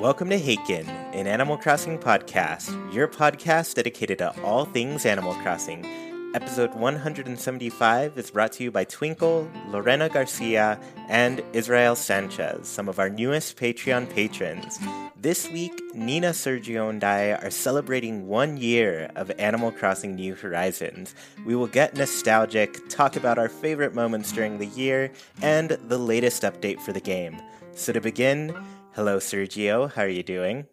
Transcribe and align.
Welcome 0.00 0.28
to 0.28 0.38
Haken, 0.38 0.86
an 1.14 1.26
Animal 1.26 1.56
Crossing 1.56 1.98
podcast, 1.98 2.92
your 2.92 3.08
podcast 3.08 3.76
dedicated 3.76 4.18
to 4.18 4.38
all 4.42 4.66
things 4.66 5.06
Animal 5.06 5.32
Crossing. 5.36 5.86
Episode 6.34 6.74
175 6.74 8.18
is 8.18 8.30
brought 8.30 8.52
to 8.52 8.64
you 8.64 8.70
by 8.70 8.84
Twinkle, 8.84 9.50
Lorena 9.68 10.10
Garcia, 10.10 10.78
and 11.08 11.42
Israel 11.54 11.96
Sanchez, 11.96 12.68
some 12.68 12.90
of 12.90 12.98
our 12.98 13.08
newest 13.08 13.56
Patreon 13.56 14.10
patrons. 14.10 14.78
This 15.18 15.48
week, 15.50 15.72
Nina, 15.94 16.32
Sergio, 16.32 16.90
and 16.90 17.02
I 17.02 17.30
are 17.30 17.50
celebrating 17.50 18.26
one 18.26 18.58
year 18.58 19.10
of 19.16 19.30
Animal 19.38 19.72
Crossing 19.72 20.14
New 20.14 20.34
Horizons. 20.34 21.14
We 21.46 21.56
will 21.56 21.68
get 21.68 21.96
nostalgic, 21.96 22.86
talk 22.90 23.16
about 23.16 23.38
our 23.38 23.48
favorite 23.48 23.94
moments 23.94 24.30
during 24.30 24.58
the 24.58 24.66
year, 24.66 25.10
and 25.40 25.70
the 25.70 25.98
latest 25.98 26.42
update 26.42 26.82
for 26.82 26.92
the 26.92 27.00
game. 27.00 27.40
So 27.74 27.92
to 27.92 28.00
begin, 28.00 28.54
hello 28.96 29.18
Sergio, 29.18 29.92
how 29.92 30.00
are 30.00 30.08
you 30.08 30.22
doing? 30.22 30.64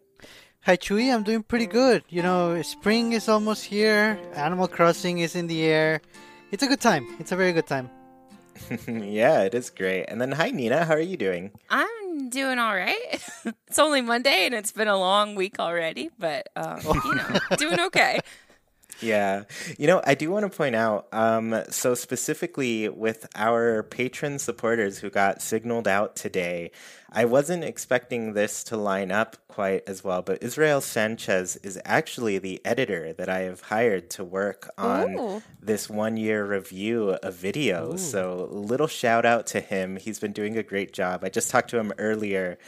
Hi 0.62 0.78
Chewy, 0.78 1.12
I'm 1.12 1.24
doing 1.24 1.42
pretty 1.42 1.66
good. 1.66 2.04
You 2.08 2.22
know, 2.22 2.62
spring 2.62 3.12
is 3.12 3.28
almost 3.28 3.66
here, 3.66 4.18
Animal 4.32 4.66
Crossing 4.66 5.18
is 5.18 5.36
in 5.36 5.46
the 5.46 5.62
air. 5.62 6.00
It's 6.50 6.62
a 6.62 6.66
good 6.66 6.80
time. 6.80 7.06
It's 7.20 7.32
a 7.32 7.36
very 7.36 7.52
good 7.52 7.66
time. 7.66 7.90
yeah, 8.88 9.42
it 9.42 9.52
is 9.52 9.68
great. 9.68 10.06
And 10.08 10.22
then 10.22 10.32
hi 10.32 10.50
Nina, 10.52 10.86
how 10.86 10.94
are 10.94 11.04
you 11.04 11.18
doing? 11.18 11.50
I'm 11.68 12.30
doing 12.30 12.58
all 12.58 12.74
right. 12.74 13.20
it's 13.68 13.78
only 13.78 14.00
Monday 14.00 14.46
and 14.46 14.54
it's 14.54 14.72
been 14.72 14.88
a 14.88 14.96
long 14.96 15.34
week 15.34 15.60
already, 15.60 16.08
but 16.18 16.48
um, 16.56 16.80
you 17.04 17.14
know, 17.16 17.38
doing 17.58 17.80
okay. 17.92 18.20
Yeah. 19.04 19.44
You 19.78 19.86
know, 19.86 20.02
I 20.04 20.14
do 20.14 20.30
want 20.30 20.50
to 20.50 20.56
point 20.56 20.74
out 20.74 21.08
um, 21.12 21.54
so, 21.70 21.94
specifically 21.94 22.88
with 22.88 23.26
our 23.34 23.82
patron 23.82 24.38
supporters 24.38 24.98
who 24.98 25.10
got 25.10 25.42
signaled 25.42 25.86
out 25.86 26.16
today, 26.16 26.70
I 27.12 27.24
wasn't 27.26 27.64
expecting 27.64 28.32
this 28.32 28.64
to 28.64 28.76
line 28.76 29.12
up 29.12 29.36
quite 29.46 29.88
as 29.88 30.02
well, 30.02 30.22
but 30.22 30.42
Israel 30.42 30.80
Sanchez 30.80 31.56
is 31.56 31.80
actually 31.84 32.38
the 32.38 32.60
editor 32.64 33.12
that 33.12 33.28
I 33.28 33.40
have 33.40 33.60
hired 33.60 34.10
to 34.10 34.24
work 34.24 34.68
on 34.76 35.18
Ooh. 35.18 35.42
this 35.60 35.88
one 35.88 36.16
year 36.16 36.44
review 36.44 37.10
of 37.10 37.34
videos. 37.34 38.00
So, 38.00 38.48
little 38.50 38.88
shout 38.88 39.24
out 39.24 39.46
to 39.48 39.60
him. 39.60 39.96
He's 39.96 40.18
been 40.18 40.32
doing 40.32 40.56
a 40.56 40.62
great 40.62 40.92
job. 40.92 41.22
I 41.22 41.28
just 41.28 41.50
talked 41.50 41.70
to 41.70 41.78
him 41.78 41.92
earlier 41.98 42.58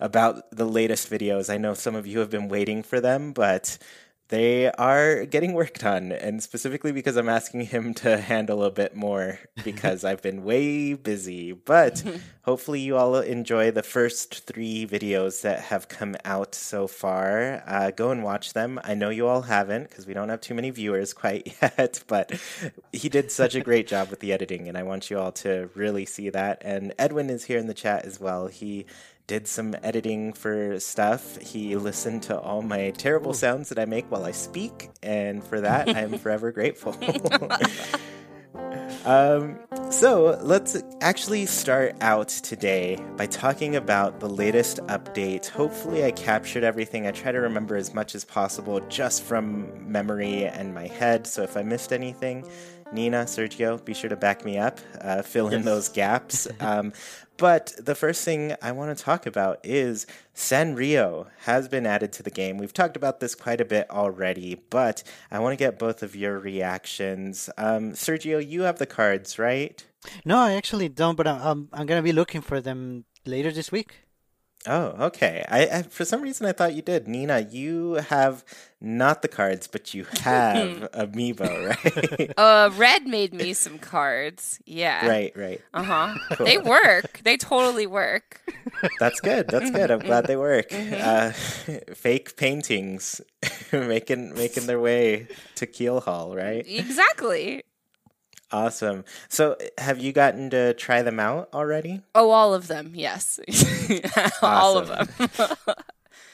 about 0.00 0.50
the 0.50 0.64
latest 0.64 1.08
videos. 1.10 1.52
I 1.52 1.58
know 1.58 1.74
some 1.74 1.94
of 1.94 2.06
you 2.06 2.18
have 2.18 2.30
been 2.30 2.48
waiting 2.48 2.82
for 2.82 3.00
them, 3.00 3.32
but 3.32 3.78
they 4.32 4.72
are 4.72 5.26
getting 5.26 5.52
work 5.52 5.76
done, 5.76 6.10
and 6.10 6.42
specifically 6.42 6.90
because 6.90 7.16
I'm 7.16 7.28
asking 7.28 7.66
him 7.66 7.92
to 7.96 8.16
handle 8.16 8.64
a 8.64 8.70
bit 8.70 8.96
more 8.96 9.38
because 9.62 10.04
I've 10.04 10.22
been 10.22 10.42
way 10.42 10.94
busy. 10.94 11.52
But 11.52 12.02
hopefully, 12.42 12.80
you 12.80 12.96
all 12.96 13.16
enjoy 13.16 13.72
the 13.72 13.82
first 13.82 14.46
three 14.46 14.86
videos 14.86 15.42
that 15.42 15.60
have 15.60 15.88
come 15.88 16.16
out 16.24 16.54
so 16.54 16.86
far. 16.86 17.62
Uh, 17.66 17.90
go 17.90 18.10
and 18.10 18.24
watch 18.24 18.54
them. 18.54 18.80
I 18.82 18.94
know 18.94 19.10
you 19.10 19.26
all 19.26 19.42
haven't 19.42 19.90
because 19.90 20.06
we 20.06 20.14
don't 20.14 20.30
have 20.30 20.40
too 20.40 20.54
many 20.54 20.70
viewers 20.70 21.12
quite 21.22 21.54
yet, 21.60 22.02
but 22.06 22.32
he 22.90 23.10
did 23.10 23.30
such 23.30 23.54
a 23.54 23.60
great 23.60 23.86
job 23.86 24.08
with 24.08 24.20
the 24.20 24.32
editing, 24.32 24.66
and 24.66 24.78
I 24.78 24.82
want 24.82 25.10
you 25.10 25.18
all 25.18 25.32
to 25.32 25.68
really 25.74 26.06
see 26.06 26.30
that. 26.30 26.62
And 26.64 26.94
Edwin 26.98 27.28
is 27.28 27.44
here 27.44 27.58
in 27.58 27.66
the 27.66 27.74
chat 27.74 28.06
as 28.06 28.18
well. 28.18 28.46
He 28.46 28.86
did 29.26 29.46
some 29.46 29.74
editing 29.82 30.32
for 30.32 30.78
stuff. 30.80 31.38
He 31.40 31.76
listened 31.76 32.22
to 32.24 32.38
all 32.38 32.62
my 32.62 32.90
terrible 32.90 33.34
sounds 33.34 33.68
that 33.68 33.78
I 33.78 33.84
make 33.84 34.10
while 34.10 34.24
I 34.24 34.32
speak, 34.32 34.90
and 35.02 35.42
for 35.42 35.60
that, 35.60 35.88
I'm 35.94 36.18
forever 36.18 36.52
grateful. 36.52 36.96
um, 39.04 39.58
so 39.90 40.38
let's 40.42 40.82
actually 41.00 41.46
start 41.46 41.94
out 42.00 42.28
today 42.28 42.98
by 43.16 43.26
talking 43.26 43.76
about 43.76 44.20
the 44.20 44.28
latest 44.28 44.78
update. 44.88 45.48
Hopefully, 45.48 46.04
I 46.04 46.10
captured 46.10 46.64
everything. 46.64 47.06
I 47.06 47.12
try 47.12 47.32
to 47.32 47.40
remember 47.40 47.76
as 47.76 47.94
much 47.94 48.14
as 48.14 48.24
possible 48.24 48.80
just 48.88 49.22
from 49.22 49.90
memory 49.90 50.46
and 50.46 50.74
my 50.74 50.86
head. 50.88 51.26
So 51.26 51.42
if 51.42 51.56
I 51.56 51.62
missed 51.62 51.92
anything, 51.92 52.46
Nina, 52.92 53.24
Sergio, 53.24 53.82
be 53.82 53.94
sure 53.94 54.10
to 54.10 54.16
back 54.16 54.44
me 54.44 54.58
up, 54.58 54.78
uh, 55.00 55.22
fill 55.22 55.48
in 55.48 55.62
those 55.64 55.88
gaps. 55.88 56.46
Um, 56.60 56.92
but 57.42 57.74
the 57.76 57.96
first 57.96 58.24
thing 58.24 58.54
I 58.62 58.70
want 58.70 58.96
to 58.96 59.04
talk 59.04 59.26
about 59.26 59.58
is 59.64 60.06
Sanrio 60.32 61.26
has 61.40 61.66
been 61.66 61.86
added 61.86 62.12
to 62.12 62.22
the 62.22 62.30
game. 62.30 62.56
We've 62.56 62.72
talked 62.72 62.96
about 62.96 63.18
this 63.18 63.34
quite 63.34 63.60
a 63.60 63.64
bit 63.64 63.90
already, 63.90 64.62
but 64.70 65.02
I 65.28 65.40
want 65.40 65.52
to 65.52 65.56
get 65.56 65.76
both 65.76 66.04
of 66.04 66.14
your 66.14 66.38
reactions. 66.38 67.50
Um, 67.58 67.94
Sergio, 67.94 68.38
you 68.48 68.62
have 68.62 68.78
the 68.78 68.86
cards, 68.86 69.40
right? 69.40 69.84
No, 70.24 70.38
I 70.38 70.52
actually 70.52 70.88
don't, 70.88 71.16
but 71.16 71.26
I'm, 71.26 71.42
I'm, 71.42 71.68
I'm 71.72 71.86
going 71.86 71.98
to 71.98 72.04
be 72.04 72.12
looking 72.12 72.42
for 72.42 72.60
them 72.60 73.06
later 73.26 73.50
this 73.50 73.72
week. 73.72 73.96
Oh, 74.66 75.06
okay. 75.06 75.44
I, 75.48 75.66
I 75.66 75.82
for 75.82 76.04
some 76.04 76.22
reason 76.22 76.46
I 76.46 76.52
thought 76.52 76.74
you 76.74 76.82
did. 76.82 77.08
Nina, 77.08 77.40
you 77.50 77.94
have 77.94 78.44
not 78.80 79.22
the 79.22 79.28
cards, 79.28 79.66
but 79.66 79.92
you 79.94 80.04
have 80.20 80.88
Amiibo, 80.94 81.68
right? 81.68 82.32
Uh, 82.38 82.70
Red 82.76 83.06
made 83.06 83.34
me 83.34 83.52
some 83.54 83.78
cards. 83.78 84.60
Yeah. 84.64 85.06
right, 85.08 85.32
right. 85.36 85.60
Uh 85.74 85.82
huh. 85.82 86.14
Cool. 86.36 86.46
They 86.46 86.58
work. 86.58 87.20
They 87.24 87.36
totally 87.36 87.86
work. 87.86 88.40
That's 89.00 89.20
good. 89.20 89.48
That's 89.48 89.70
good. 89.70 89.90
I'm 89.90 90.00
glad 90.00 90.26
they 90.26 90.36
work. 90.36 90.72
Uh, 90.72 91.30
fake 91.32 92.36
paintings 92.36 93.20
making 93.72 94.34
making 94.34 94.66
their 94.66 94.80
way 94.80 95.26
to 95.56 95.66
Keel 95.66 96.00
Hall, 96.00 96.34
right? 96.36 96.64
Exactly. 96.66 97.64
Awesome. 98.52 99.04
So, 99.28 99.56
have 99.78 99.98
you 99.98 100.12
gotten 100.12 100.50
to 100.50 100.74
try 100.74 101.02
them 101.02 101.18
out 101.18 101.48
already? 101.54 102.02
Oh, 102.14 102.30
all 102.30 102.52
of 102.54 102.68
them. 102.68 102.92
Yes. 102.94 103.40
all 104.42 104.76
of 104.78 104.88
them. 104.88 105.08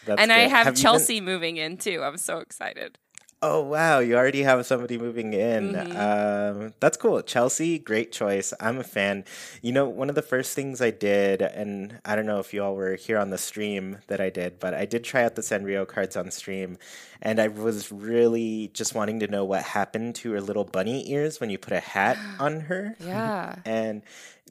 And 0.06 0.32
I 0.32 0.44
good. 0.44 0.50
have, 0.50 0.66
you 0.68 0.72
been- 0.72 0.80
Chelsea 0.80 1.20
moving 1.20 1.58
in 1.58 1.76
too. 1.76 2.02
I'm 2.02 2.16
so 2.16 2.38
excited. 2.38 2.96
Oh 3.40 3.62
wow, 3.62 4.00
you 4.00 4.16
already 4.16 4.42
have 4.42 4.66
somebody 4.66 4.98
moving 4.98 5.32
in. 5.32 5.76
Um, 5.94 6.74
that's 6.80 6.96
cool. 6.96 7.22
Chelsea, 7.22 7.78
great 7.78 8.10
choice. 8.10 8.52
I'm 8.58 8.78
a 8.78 8.82
fan. 8.82 9.24
You 9.62 9.70
know, 9.70 9.88
one 9.88 10.08
of 10.08 10.16
the 10.16 10.22
first 10.22 10.56
things 10.56 10.82
I 10.82 10.90
did, 10.90 11.40
and 11.40 12.00
I 12.04 12.16
don't 12.16 12.26
know 12.26 12.40
if 12.40 12.52
you 12.52 12.64
all 12.64 12.74
were 12.74 12.96
here 12.96 13.16
on 13.16 13.30
the 13.30 13.38
stream 13.38 13.98
that 14.08 14.20
I 14.20 14.28
did, 14.28 14.58
but 14.58 14.74
I 14.74 14.86
did 14.86 15.04
try 15.04 15.22
out 15.22 15.36
the 15.36 15.42
Sanrio 15.42 15.86
cards 15.86 16.16
on 16.16 16.32
stream, 16.32 16.78
and 17.22 17.38
I 17.40 17.46
was 17.46 17.92
really 17.92 18.72
just 18.74 18.92
wanting 18.92 19.20
to 19.20 19.28
know 19.28 19.44
what 19.44 19.62
happened 19.62 20.16
to 20.16 20.32
her 20.32 20.40
little 20.40 20.64
bunny 20.64 21.08
ears 21.08 21.38
when 21.38 21.48
you 21.48 21.58
put 21.58 21.72
a 21.72 21.80
hat 21.80 22.18
on 22.40 22.62
her. 22.62 22.96
Yeah. 22.98 23.54
And 23.64 24.02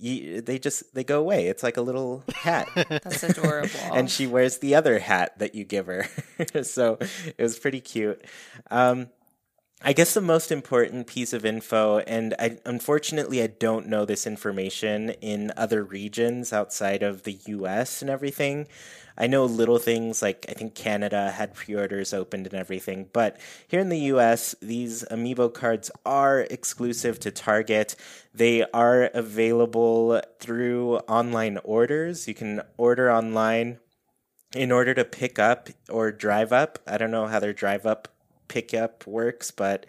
you, 0.01 0.41
they 0.41 0.59
just 0.59 0.93
they 0.93 1.03
go 1.03 1.19
away. 1.19 1.47
It's 1.47 1.63
like 1.63 1.77
a 1.77 1.81
little 1.81 2.23
hat. 2.33 2.69
That's 2.75 3.23
adorable. 3.23 3.69
and 3.93 4.09
she 4.09 4.27
wears 4.27 4.57
the 4.57 4.75
other 4.75 4.99
hat 4.99 5.37
that 5.39 5.55
you 5.55 5.63
give 5.63 5.87
her. 5.87 6.07
so 6.63 6.97
it 6.99 7.41
was 7.41 7.57
pretty 7.59 7.81
cute. 7.81 8.23
Um, 8.71 9.09
I 9.79 9.93
guess 9.93 10.15
the 10.15 10.21
most 10.21 10.51
important 10.51 11.05
piece 11.05 11.33
of 11.33 11.45
info, 11.45 11.99
and 11.99 12.33
I, 12.39 12.57
unfortunately, 12.65 13.43
I 13.43 13.47
don't 13.47 13.87
know 13.87 14.05
this 14.05 14.25
information 14.25 15.11
in 15.21 15.53
other 15.55 15.83
regions 15.83 16.51
outside 16.51 17.03
of 17.03 17.23
the 17.23 17.37
US 17.45 18.01
and 18.01 18.09
everything. 18.09 18.67
I 19.19 19.27
know 19.27 19.45
little 19.45 19.77
things 19.77 20.21
like 20.23 20.47
I 20.49 20.53
think 20.53 20.73
Canada 20.73 21.29
had 21.31 21.53
pre 21.53 21.75
orders 21.75 22.11
opened 22.11 22.47
and 22.47 22.55
everything, 22.55 23.09
but 23.13 23.37
here 23.67 23.79
in 23.79 23.89
the 23.89 23.99
US, 24.13 24.55
these 24.63 25.03
amiibo 25.11 25.53
cards 25.53 25.91
are 26.05 26.41
exclusive 26.49 27.19
to 27.19 27.31
Target. 27.31 27.95
They 28.33 28.63
are 28.71 29.03
available 29.13 30.21
through 30.39 30.97
online 31.07 31.59
orders. 31.63 32.27
You 32.27 32.33
can 32.33 32.61
order 32.77 33.11
online 33.11 33.77
in 34.55 34.71
order 34.71 34.95
to 34.95 35.05
pick 35.05 35.37
up 35.37 35.69
or 35.87 36.11
drive 36.11 36.51
up. 36.51 36.79
I 36.87 36.97
don't 36.97 37.11
know 37.11 37.27
how 37.27 37.39
their 37.39 37.53
drive 37.53 37.85
up 37.85 38.07
pickup 38.47 39.05
works, 39.07 39.51
but 39.51 39.85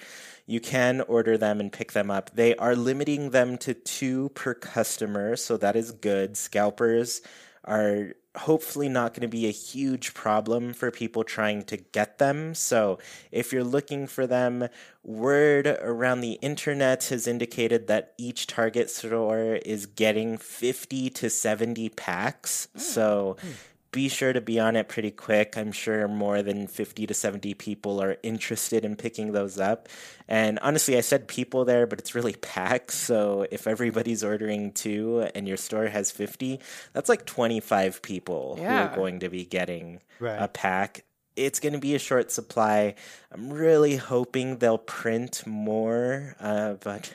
you 0.47 0.61
can 0.61 1.03
order 1.03 1.37
them 1.37 1.61
and 1.61 1.73
pick 1.73 1.93
them 1.93 2.11
up. 2.11 2.31
They 2.35 2.57
are 2.57 2.75
limiting 2.75 3.31
them 3.31 3.59
to 3.59 3.75
two 3.75 4.31
per 4.31 4.55
customer, 4.55 5.37
so 5.37 5.57
that 5.57 5.77
is 5.77 5.93
good. 5.93 6.37
Scalpers 6.37 7.21
are 7.65 8.15
hopefully 8.37 8.89
not 8.89 9.13
going 9.13 9.23
to 9.23 9.29
be 9.29 9.47
a 9.47 9.53
huge 9.53 10.15
problem 10.15 10.73
for 10.73 10.91
people 10.91 11.25
trying 11.25 11.63
to 11.65 11.77
get 11.77 12.19
them. 12.19 12.55
So 12.55 12.99
if 13.33 13.53
you're 13.53 13.65
looking 13.65 14.07
for 14.07 14.27
them, 14.27 14.69
word 15.03 15.67
around 15.67 16.21
the 16.21 16.39
internet 16.41 17.05
has 17.05 17.27
indicated 17.27 17.89
that 17.89 18.15
each 18.17 18.47
Target 18.47 18.91
store 18.91 19.59
is 19.67 19.87
getting 19.87 20.39
50 20.39 21.11
to 21.11 21.29
70 21.29 21.89
packs. 21.91 22.69
Mm. 22.77 22.81
So 22.81 23.37
mm 23.41 23.53
be 23.91 24.09
sure 24.09 24.33
to 24.33 24.41
be 24.41 24.61
on 24.61 24.77
it 24.77 24.89
pretty 24.89 25.11
quick. 25.11 25.57
I'm 25.57 25.73
sure 25.73 26.07
more 26.09 26.43
than 26.43 26.67
50 26.67 27.07
to 27.07 27.15
70 27.15 27.55
people 27.55 28.03
are 28.03 28.19
interested 28.23 28.85
in 28.85 28.97
picking 28.97 29.33
those 29.33 29.59
up. 29.59 29.89
And 30.27 30.59
honestly, 30.61 30.97
I 30.97 31.01
said 31.01 31.27
people 31.27 31.65
there, 31.65 31.87
but 31.87 31.99
it's 31.99 32.15
really 32.15 32.33
packs. 32.41 32.97
So 32.97 33.47
if 33.51 33.67
everybody's 33.67 34.23
ordering 34.23 34.73
two 34.73 35.27
and 35.35 35.49
your 35.49 35.57
store 35.57 35.87
has 35.87 36.11
50, 36.11 36.61
that's 36.93 37.09
like 37.09 37.25
25 37.25 38.03
people 38.03 38.59
yeah. 38.61 38.89
who 38.89 38.93
are 38.93 38.97
going 38.97 39.21
to 39.21 39.31
be 39.31 39.45
getting 39.45 40.01
right. 40.21 40.37
a 40.37 40.49
pack. 40.49 41.05
It's 41.35 41.61
going 41.61 41.73
to 41.73 41.79
be 41.79 41.95
a 41.95 42.01
short 42.01 42.31
supply. 42.31 42.95
I'm 43.33 43.51
really 43.53 43.97
hoping 43.97 44.59
they'll 44.59 44.77
print 44.77 45.47
more, 45.47 46.35
uh, 46.41 46.75
but 46.75 47.13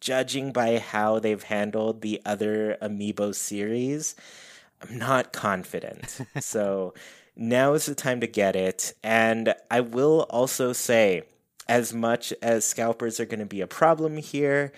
judging 0.00 0.52
by 0.52 0.78
how 0.78 1.18
they've 1.18 1.42
handled 1.42 2.02
the 2.02 2.20
other 2.26 2.76
Amiibo 2.82 3.34
series, 3.34 4.14
I'm 4.82 4.98
not 4.98 5.32
confident. 5.32 6.20
so 6.40 6.94
now 7.36 7.74
is 7.74 7.86
the 7.86 7.94
time 7.94 8.20
to 8.20 8.26
get 8.26 8.56
it. 8.56 8.94
And 9.02 9.54
I 9.70 9.80
will 9.80 10.26
also 10.30 10.72
say, 10.72 11.22
as 11.68 11.94
much 11.94 12.32
as 12.42 12.64
scalpers 12.64 13.18
are 13.20 13.24
going 13.24 13.40
to 13.40 13.46
be 13.46 13.60
a 13.60 13.66
problem 13.66 14.18
here, 14.18 14.72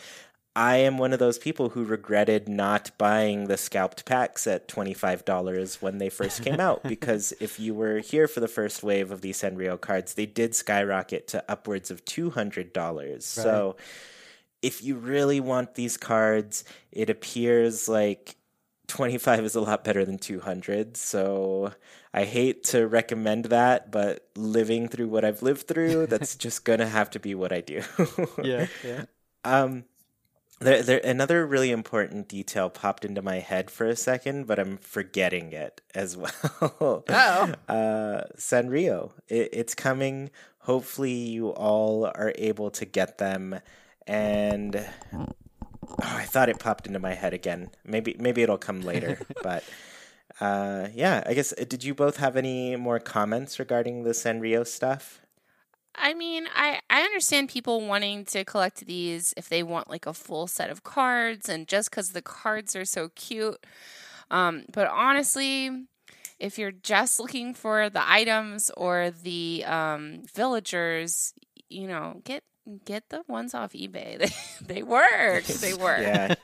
I 0.57 0.77
am 0.79 0.97
one 0.97 1.13
of 1.13 1.19
those 1.19 1.37
people 1.37 1.69
who 1.71 1.85
regretted 1.85 2.49
not 2.49 2.91
buying 2.97 3.45
the 3.45 3.59
scalped 3.59 4.07
packs 4.07 4.47
at 4.47 4.69
$25 4.69 5.83
when 5.83 5.99
they 5.99 6.09
first 6.09 6.43
came 6.43 6.61
out. 6.61 6.83
because 6.89 7.35
if 7.41 7.61
you 7.61 7.75
were 7.75 7.99
here 7.99 8.27
for 8.27 8.41
the 8.41 8.49
first 8.49 8.83
wave 8.83 9.11
of 9.11 9.21
these 9.21 9.39
Sanrio 9.43 9.79
cards, 9.79 10.15
they 10.15 10.25
did 10.25 10.55
skyrocket 10.55 11.29
to 11.29 11.45
upwards 11.47 11.91
of 11.91 12.07
$200. 12.07 12.75
Right. 12.75 13.23
So 13.23 13.77
if 14.63 14.83
you 14.83 14.97
really 14.97 15.41
want 15.41 15.75
these 15.75 15.99
cards, 15.99 16.65
it 16.91 17.11
appears 17.11 17.87
like 17.87 18.37
25 18.89 19.45
is 19.45 19.55
a 19.55 19.61
lot 19.61 19.85
better 19.85 20.05
than 20.05 20.19
200. 20.19 20.97
So 20.97 21.73
I 22.15 22.25
hate 22.25 22.65
to 22.65 22.87
recommend 22.87 23.47
that, 23.47 23.91
but 23.91 24.29
living 24.37 24.89
through 24.89 25.09
what 25.09 25.25
I've 25.25 25.43
lived 25.43 25.69
through, 25.69 26.07
that's 26.09 26.35
just 26.37 26.65
going 26.65 26.79
to 26.81 26.87
have 26.89 27.11
to 27.11 27.21
be 27.21 27.35
what 27.35 27.53
I 27.53 27.61
do. 27.61 27.83
yeah, 28.43 28.67
yeah. 28.83 29.05
Um, 29.45 29.85
there, 30.59 30.83
there, 30.83 31.01
another 31.05 31.47
really 31.47 31.71
important 31.71 32.29
detail 32.29 32.69
popped 32.71 33.05
into 33.05 33.23
my 33.23 33.37
head 33.41 33.71
for 33.71 33.87
a 33.87 33.95
second, 33.95 34.47
but 34.47 34.59
I'm 34.59 34.79
forgetting 34.79 35.53
it 35.53 35.83
as 35.95 36.17
well. 36.17 37.05
oh. 37.09 37.55
Uh, 37.69 38.25
Sanrio, 38.37 39.13
it, 39.29 39.51
it's 39.53 39.75
coming. 39.75 40.31
Hopefully, 40.61 41.13
you 41.13 41.51
all 41.51 42.07
are 42.07 42.33
able 42.37 42.71
to 42.73 42.85
get 42.85 43.19
them. 43.19 43.61
And 44.07 44.85
Oh, 45.89 45.97
I 46.01 46.25
thought 46.25 46.49
it 46.49 46.59
popped 46.59 46.87
into 46.87 46.99
my 46.99 47.15
head 47.15 47.35
again. 47.35 47.71
Maybe 47.85 48.17
maybe 48.19 48.43
it'll 48.43 48.59
come 48.59 48.81
later, 48.83 49.21
but 49.43 49.65
uh, 50.41 50.89
yeah, 50.95 51.23
I 51.27 51.35
guess 51.35 51.53
uh, 51.53 51.65
did 51.69 51.85
you 51.85 51.95
both 51.95 52.17
have 52.19 52.37
any 52.37 52.77
more 52.77 52.99
comments 52.99 53.59
regarding 53.59 54.05
the 54.05 54.11
Sanrio 54.11 54.67
stuff? 54.67 55.21
I 55.95 56.13
mean, 56.15 56.47
I 56.55 56.81
I 56.91 57.03
understand 57.03 57.49
people 57.49 57.81
wanting 57.87 58.25
to 58.27 58.45
collect 58.45 58.87
these 58.87 59.33
if 59.37 59.49
they 59.49 59.63
want 59.63 59.89
like 59.89 60.07
a 60.07 60.13
full 60.13 60.47
set 60.47 60.71
of 60.71 60.83
cards 60.83 61.49
and 61.49 61.67
just 61.67 61.91
cuz 61.91 62.11
the 62.11 62.23
cards 62.23 62.77
are 62.77 62.85
so 62.85 63.11
cute. 63.15 63.65
Um, 64.31 64.65
but 64.73 64.89
honestly, 64.89 65.87
if 66.39 66.59
you're 66.59 66.73
just 66.73 67.19
looking 67.19 67.55
for 67.55 67.89
the 67.89 68.09
items 68.09 68.71
or 68.77 69.11
the 69.11 69.65
um, 69.67 70.23
villagers, 70.35 71.33
you 71.69 71.87
know, 71.87 72.21
get 72.25 72.43
get 72.85 73.09
the 73.11 73.23
ones 73.29 73.55
off 73.55 73.73
eBay. 73.73 74.19
They 74.19 74.31
they 74.75 74.83
work. 74.83 75.45
They 75.45 75.75
work. 75.75 76.01
yeah. 76.01 76.35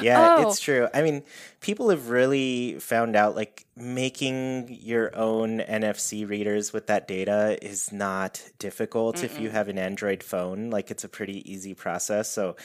Yeah, 0.00 0.36
oh. 0.38 0.48
it's 0.48 0.60
true. 0.60 0.88
I 0.92 1.02
mean, 1.02 1.22
people 1.60 1.90
have 1.90 2.08
really 2.10 2.78
found 2.78 3.16
out 3.16 3.36
like 3.36 3.66
making 3.76 4.78
your 4.80 5.16
own 5.16 5.60
NFC 5.60 6.28
readers 6.28 6.72
with 6.72 6.88
that 6.88 7.08
data 7.08 7.58
is 7.62 7.92
not 7.92 8.42
difficult 8.58 9.16
Mm-mm. 9.16 9.24
if 9.24 9.40
you 9.40 9.50
have 9.50 9.68
an 9.68 9.78
Android 9.78 10.22
phone. 10.22 10.70
Like 10.70 10.90
it's 10.90 11.04
a 11.04 11.08
pretty 11.08 11.50
easy 11.50 11.74
process. 11.74 12.30
So 12.30 12.56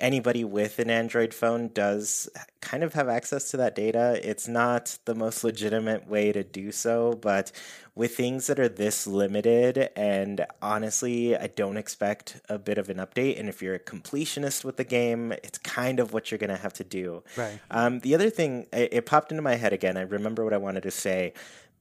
anybody 0.00 0.44
with 0.44 0.78
an 0.78 0.90
Android 0.90 1.34
phone 1.34 1.68
does 1.68 2.28
kind 2.60 2.82
of 2.82 2.94
have 2.94 3.08
access 3.08 3.50
to 3.50 3.56
that 3.58 3.74
data. 3.74 4.18
It's 4.22 4.48
not 4.48 4.98
the 5.04 5.14
most 5.14 5.44
legitimate 5.44 6.08
way 6.08 6.32
to 6.32 6.42
do 6.42 6.72
so, 6.72 7.14
but 7.14 7.52
with 7.94 8.16
things 8.16 8.46
that 8.46 8.58
are 8.58 8.68
this 8.68 9.06
limited, 9.06 9.90
and 9.94 10.46
honestly, 10.62 11.36
I 11.36 11.48
don't 11.48 11.76
expect 11.76 12.40
a 12.48 12.58
bit 12.58 12.78
of 12.78 12.88
an 12.88 12.96
update. 12.96 13.38
And 13.38 13.48
if 13.48 13.60
you're 13.60 13.74
a 13.74 13.80
completionist 13.80 14.64
with 14.64 14.78
the 14.78 14.84
game, 14.84 15.32
it's 15.44 15.58
kind 15.58 16.00
of 16.00 16.12
what 16.12 16.30
you're 16.30 16.38
going 16.38 16.50
to 16.50 16.56
have 16.56 16.72
to 16.74 16.84
do. 16.84 17.22
Right. 17.36 17.60
Um, 17.70 18.00
the 18.00 18.14
other 18.14 18.30
thing, 18.30 18.66
it, 18.72 18.94
it 18.94 19.06
popped 19.06 19.30
into 19.30 19.42
my 19.42 19.56
head 19.56 19.74
again. 19.74 19.96
I 19.98 20.02
remember 20.02 20.42
what 20.42 20.54
I 20.54 20.58
wanted 20.58 20.84
to 20.84 20.90
say 20.90 21.34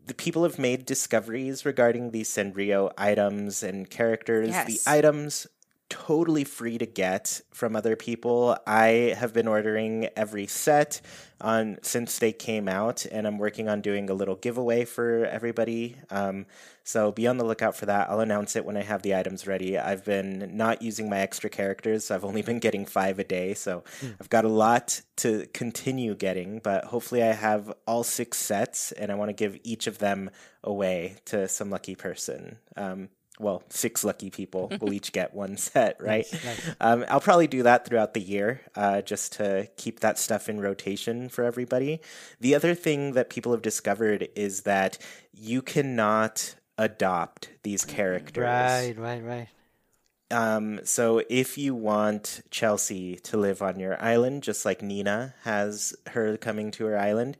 the 0.08 0.14
people 0.16 0.44
have 0.44 0.58
made 0.58 0.86
discoveries 0.86 1.64
regarding 1.64 2.12
these 2.12 2.28
Sanrio 2.28 2.92
items 2.98 3.62
and 3.64 3.90
characters. 3.90 4.50
Yes. 4.50 4.66
The 4.66 4.92
items 4.92 5.48
totally 5.92 6.46
free 6.46 6.78
to 6.78 6.86
get 6.86 7.42
from 7.52 7.76
other 7.76 7.98
people. 7.98 8.58
I 8.66 9.14
have 9.18 9.34
been 9.34 9.46
ordering 9.46 10.08
every 10.16 10.48
set 10.48 11.02
on 11.42 11.80
since 11.82 12.18
they 12.18 12.32
came 12.32 12.70
out, 12.70 13.06
and 13.06 13.28
I'm 13.28 13.38
working 13.38 13.68
on 13.68 13.82
doing 13.82 14.10
a 14.10 14.14
little 14.14 14.36
giveaway 14.36 14.86
for 14.86 15.26
everybody. 15.26 15.98
Um, 16.10 16.46
so 16.86 17.12
be 17.12 17.28
on 17.28 17.38
the 17.38 17.44
lookout 17.44 17.76
for 17.76 17.88
that. 17.88 18.10
I'll 18.10 18.22
announce 18.22 18.56
it 18.56 18.64
when 18.64 18.78
I 18.78 18.84
have 18.84 19.02
the 19.02 19.16
items 19.16 19.46
ready. 19.46 19.78
I've 19.78 20.06
been 20.06 20.56
not 20.56 20.82
using 20.82 21.10
my 21.10 21.20
extra 21.20 21.50
characters, 21.50 22.06
so 22.06 22.16
I've 22.16 22.24
only 22.24 22.42
been 22.42 22.60
getting 22.60 22.86
five 22.86 23.20
a 23.20 23.26
day. 23.26 23.54
So 23.54 23.84
mm. 24.00 24.16
I've 24.18 24.30
got 24.30 24.46
a 24.46 24.50
lot 24.50 25.02
to 25.18 25.46
continue 25.54 26.16
getting, 26.16 26.60
but 26.60 26.86
hopefully 26.86 27.22
I 27.22 27.34
have 27.34 27.74
all 27.86 28.06
six 28.06 28.38
sets, 28.38 28.94
and 28.94 29.12
I 29.12 29.16
want 29.16 29.28
to 29.28 29.34
give 29.34 29.60
each 29.64 29.88
of 29.88 29.98
them 29.98 30.30
away 30.64 31.18
to 31.26 31.50
some 31.50 31.70
lucky 31.70 31.96
person. 31.96 32.60
Um, 32.78 33.10
well, 33.40 33.64
six 33.70 34.04
lucky 34.04 34.30
people 34.30 34.72
will 34.82 34.94
each 34.94 35.12
get 35.12 35.34
one 35.34 35.58
set, 35.58 35.98
right? 36.00 36.26
Nice, 36.32 36.46
nice. 36.46 36.76
Um, 36.80 37.06
I'll 37.10 37.22
probably 37.22 37.48
do 37.48 37.64
that 37.64 37.86
throughout 37.86 38.14
the 38.14 38.22
year 38.22 38.62
uh, 38.76 39.02
just 39.02 39.34
to 39.34 39.70
keep 39.78 40.02
that 40.02 40.20
stuff 40.20 40.50
in 40.50 40.60
rotation 40.60 41.30
for 41.30 41.44
everybody. 41.44 42.02
The 42.40 42.56
other 42.56 42.76
thing 42.76 43.14
that 43.14 43.30
people 43.30 43.52
have 43.52 43.62
discovered 43.62 44.30
is 44.36 44.62
that 44.62 44.98
you 45.34 45.62
cannot 45.62 46.56
adopt 46.78 47.50
these 47.64 47.86
characters. 47.86 48.44
Right, 48.44 48.96
right, 48.98 49.24
right. 49.24 49.48
Um, 50.32 50.80
so 50.86 51.22
if 51.30 51.58
you 51.58 51.76
want 51.76 52.42
Chelsea 52.52 53.18
to 53.18 53.38
live 53.38 53.62
on 53.62 53.80
your 53.80 54.02
island, 54.02 54.44
just 54.44 54.66
like 54.66 54.82
Nina 54.82 55.36
has 55.44 55.94
her 56.08 56.38
coming 56.38 56.72
to 56.72 56.86
her 56.86 56.98
island, 56.98 57.38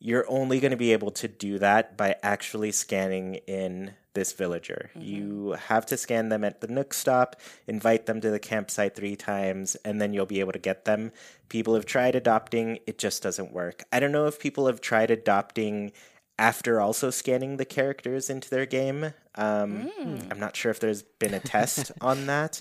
you're 0.00 0.28
only 0.30 0.60
going 0.60 0.70
to 0.70 0.76
be 0.76 0.92
able 0.92 1.10
to 1.10 1.28
do 1.28 1.58
that 1.58 1.96
by 1.96 2.16
actually 2.22 2.72
scanning 2.72 3.36
in 3.46 3.94
this 4.14 4.32
villager. 4.32 4.90
Mm-hmm. 4.96 5.06
You 5.06 5.56
have 5.68 5.86
to 5.86 5.96
scan 5.96 6.28
them 6.28 6.44
at 6.44 6.60
the 6.60 6.68
Nook 6.68 6.92
stop, 6.92 7.36
invite 7.66 8.06
them 8.06 8.20
to 8.20 8.30
the 8.30 8.38
campsite 8.38 8.94
three 8.94 9.16
times, 9.16 9.76
and 9.84 10.00
then 10.00 10.12
you'll 10.12 10.26
be 10.26 10.40
able 10.40 10.52
to 10.52 10.58
get 10.58 10.84
them. 10.84 11.12
People 11.48 11.74
have 11.74 11.86
tried 11.86 12.14
adopting, 12.14 12.78
it 12.86 12.98
just 12.98 13.22
doesn't 13.22 13.52
work. 13.52 13.84
I 13.92 14.00
don't 14.00 14.12
know 14.12 14.26
if 14.26 14.40
people 14.40 14.66
have 14.66 14.80
tried 14.80 15.10
adopting 15.10 15.92
after 16.38 16.80
also 16.80 17.10
scanning 17.10 17.56
the 17.56 17.64
characters 17.64 18.30
into 18.30 18.48
their 18.48 18.66
game. 18.66 19.12
Um, 19.34 19.90
mm. 20.00 20.30
I'm 20.30 20.40
not 20.40 20.56
sure 20.56 20.70
if 20.70 20.80
there's 20.80 21.02
been 21.02 21.34
a 21.34 21.40
test 21.40 21.90
on 22.00 22.26
that, 22.26 22.60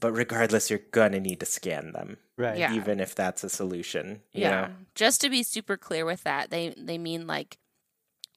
but 0.00 0.12
regardless, 0.12 0.70
you're 0.70 0.80
gonna 0.90 1.20
need 1.20 1.40
to 1.40 1.46
scan 1.46 1.92
them, 1.92 2.18
right? 2.42 2.58
Yeah. 2.58 2.74
Even 2.74 3.00
if 3.00 3.14
that's 3.14 3.44
a 3.44 3.48
solution. 3.48 4.20
yeah. 4.32 4.50
Know? 4.50 4.68
Just 4.94 5.20
to 5.22 5.30
be 5.30 5.42
super 5.42 5.76
clear 5.76 6.04
with 6.04 6.24
that, 6.24 6.50
they 6.50 6.74
they 6.76 6.98
mean 6.98 7.26
like 7.26 7.58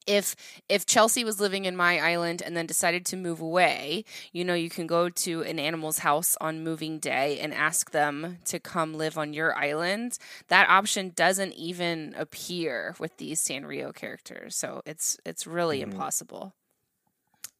if 0.07 0.35
if 0.69 0.85
Chelsea 0.85 1.23
was 1.23 1.39
living 1.39 1.65
in 1.65 1.75
my 1.75 1.99
island 1.99 2.41
and 2.45 2.55
then 2.55 2.65
decided 2.65 3.05
to 3.07 3.17
move 3.17 3.41
away, 3.41 4.05
you 4.31 4.43
know, 4.43 4.53
you 4.53 4.69
can 4.69 4.87
go 4.87 5.09
to 5.09 5.41
an 5.43 5.59
animal's 5.59 5.99
house 5.99 6.37
on 6.39 6.63
moving 6.63 6.99
day 6.99 7.39
and 7.39 7.53
ask 7.53 7.91
them 7.91 8.37
to 8.45 8.59
come 8.59 8.93
live 8.93 9.17
on 9.17 9.33
your 9.33 9.57
island. 9.57 10.17
That 10.47 10.69
option 10.69 11.11
doesn't 11.15 11.53
even 11.53 12.13
appear 12.17 12.95
with 12.99 13.17
these 13.17 13.43
Sanrio 13.43 13.93
characters, 13.93 14.55
so 14.55 14.81
it's 14.85 15.17
it's 15.25 15.47
really 15.47 15.81
mm-hmm. 15.81 15.91
impossible. 15.91 16.53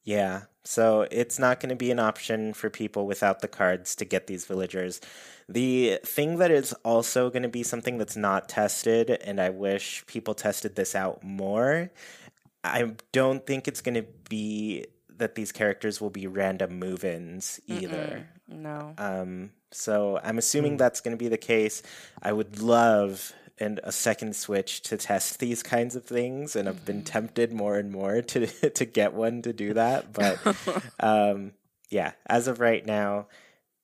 Yeah, 0.06 0.44
so 0.64 1.08
it's 1.12 1.38
not 1.40 1.60
going 1.60 1.70
to 1.70 1.76
be 1.76 1.92
an 1.92 2.00
option 2.00 2.54
for 2.54 2.70
people 2.70 3.06
without 3.06 3.42
the 3.42 3.48
cards 3.48 3.96
to 3.98 4.06
get 4.06 4.28
these 4.28 4.46
villagers. 4.46 5.02
The 5.50 6.00
thing 6.04 6.38
that 6.38 6.52
is 6.52 6.74
also 6.84 7.30
going 7.30 7.44
to 7.44 7.50
be 7.50 7.64
something 7.64 7.98
that's 7.98 8.16
not 8.16 8.48
tested, 8.48 9.10
and 9.10 9.42
I 9.42 9.50
wish 9.50 10.06
people 10.06 10.34
tested 10.34 10.76
this 10.76 10.96
out 10.96 11.24
more, 11.24 11.92
I 12.64 12.92
don't 13.12 13.46
think 13.46 13.68
it's 13.68 13.82
going 13.82 13.96
to 13.96 14.06
be 14.30 14.86
that 15.18 15.36
these 15.36 15.52
characters 15.52 16.02
will 16.02 16.10
be 16.10 16.28
random 16.28 16.80
move-ins 16.80 17.60
either. 17.68 18.28
Mm-mm, 18.52 18.58
no. 18.58 18.94
Um, 18.98 19.52
so 19.72 20.20
I'm 20.24 20.38
assuming 20.38 20.76
mm. 20.76 20.78
that's 20.80 21.02
going 21.02 21.18
to 21.18 21.24
be 21.24 21.30
the 21.30 21.38
case. 21.38 21.84
I 22.22 22.32
would 22.32 22.60
love 22.60 23.34
and 23.58 23.80
a 23.84 23.92
second 23.92 24.36
Switch 24.36 24.82
to 24.84 24.98
test 24.98 25.40
these 25.40 25.64
kinds 25.64 25.96
of 25.96 26.04
things, 26.06 26.56
and 26.56 26.68
I've 26.68 26.86
been 26.86 27.04
tempted 27.04 27.54
more 27.54 27.78
and 27.78 27.92
more 27.92 28.22
to 28.22 28.48
to 28.70 28.86
get 28.86 29.14
one 29.14 29.42
to 29.44 29.54
do 29.54 29.74
that. 29.74 30.08
But 30.14 30.40
um, 31.00 31.54
yeah, 31.90 32.12
as 32.28 32.48
of 32.48 32.60
right 32.60 32.86
now, 32.86 33.28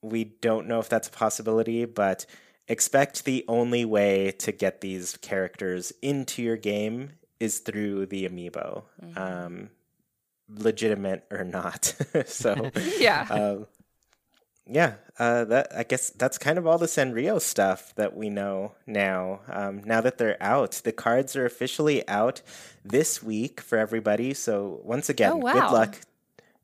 we 0.02 0.24
don't 0.26 0.68
know 0.68 0.80
if 0.80 0.90
that's 0.90 1.08
a 1.08 1.12
possibility, 1.12 1.86
but 1.86 2.26
expect 2.68 3.26
the 3.26 3.46
only 3.48 3.86
way 3.86 4.32
to 4.40 4.52
get 4.52 4.82
these 4.82 5.18
characters 5.18 5.92
into 6.02 6.42
your 6.42 6.58
game 6.58 7.12
is 7.40 7.60
through 7.60 8.06
the 8.08 8.28
amiibo, 8.28 8.84
um, 9.16 9.70
legitimate 10.50 11.24
or 11.32 11.44
not. 11.44 11.94
so 12.26 12.72
Yeah. 13.00 13.28
um, 13.30 13.68
yeah, 14.72 14.94
uh, 15.20 15.44
that 15.46 15.68
I 15.76 15.84
guess 15.84 16.10
that's 16.12 16.38
kind 16.38 16.58
of 16.58 16.66
all 16.66 16.78
the 16.78 16.86
Sanrio 16.86 17.42
stuff 17.42 17.94
that 17.96 18.16
we 18.16 18.30
know 18.30 18.74
now. 18.88 19.42
Um, 19.50 19.82
now 19.86 20.02
that 20.02 20.18
they're 20.18 20.42
out, 20.42 20.72
the 20.84 20.92
cards 20.92 21.36
are 21.36 21.46
officially 21.46 22.08
out 22.08 22.42
this 22.84 23.22
week 23.22 23.60
for 23.62 23.78
everybody. 23.78 24.34
So 24.34 24.80
once 24.84 25.10
again, 25.10 25.34
Oh, 25.34 25.38
wow. 25.38 25.54
good 25.54 25.72
luck. 25.72 25.98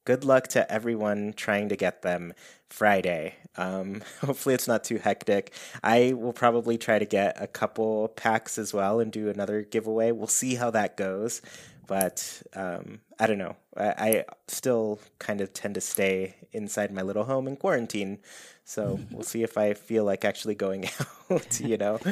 Good 0.05 0.23
luck 0.23 0.47
to 0.49 0.71
everyone 0.71 1.33
trying 1.35 1.67
to 1.69 1.75
get 1.75 2.01
them 2.01 2.33
Friday. 2.69 3.35
Um, 3.57 4.01
hopefully, 4.21 4.55
it's 4.55 4.67
not 4.67 4.85
too 4.85 4.97
hectic. 4.99 5.53
I 5.83 6.13
will 6.13 6.31
probably 6.33 6.77
try 6.77 6.97
to 6.97 7.05
get 7.05 7.35
a 7.41 7.47
couple 7.47 8.07
packs 8.09 8.57
as 8.57 8.73
well 8.73 9.01
and 9.01 9.11
do 9.11 9.27
another 9.29 9.63
giveaway. 9.63 10.11
We'll 10.13 10.27
see 10.27 10.55
how 10.55 10.71
that 10.71 10.95
goes. 10.95 11.41
But 11.87 12.43
um, 12.53 12.99
I 13.19 13.27
don't 13.27 13.37
know. 13.37 13.55
I, 13.75 13.87
I 13.97 14.25
still 14.47 14.99
kind 15.19 15.41
of 15.41 15.53
tend 15.53 15.75
to 15.75 15.81
stay 15.81 16.35
inside 16.51 16.93
my 16.93 17.01
little 17.01 17.23
home 17.23 17.47
in 17.47 17.55
quarantine. 17.55 18.19
So 18.65 18.99
we'll 19.11 19.23
see 19.23 19.43
if 19.43 19.57
I 19.57 19.73
feel 19.73 20.03
like 20.03 20.25
actually 20.25 20.55
going 20.55 20.85
out, 21.31 21.59
you 21.59 21.77
know? 21.77 21.99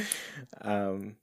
Um, 0.61 1.17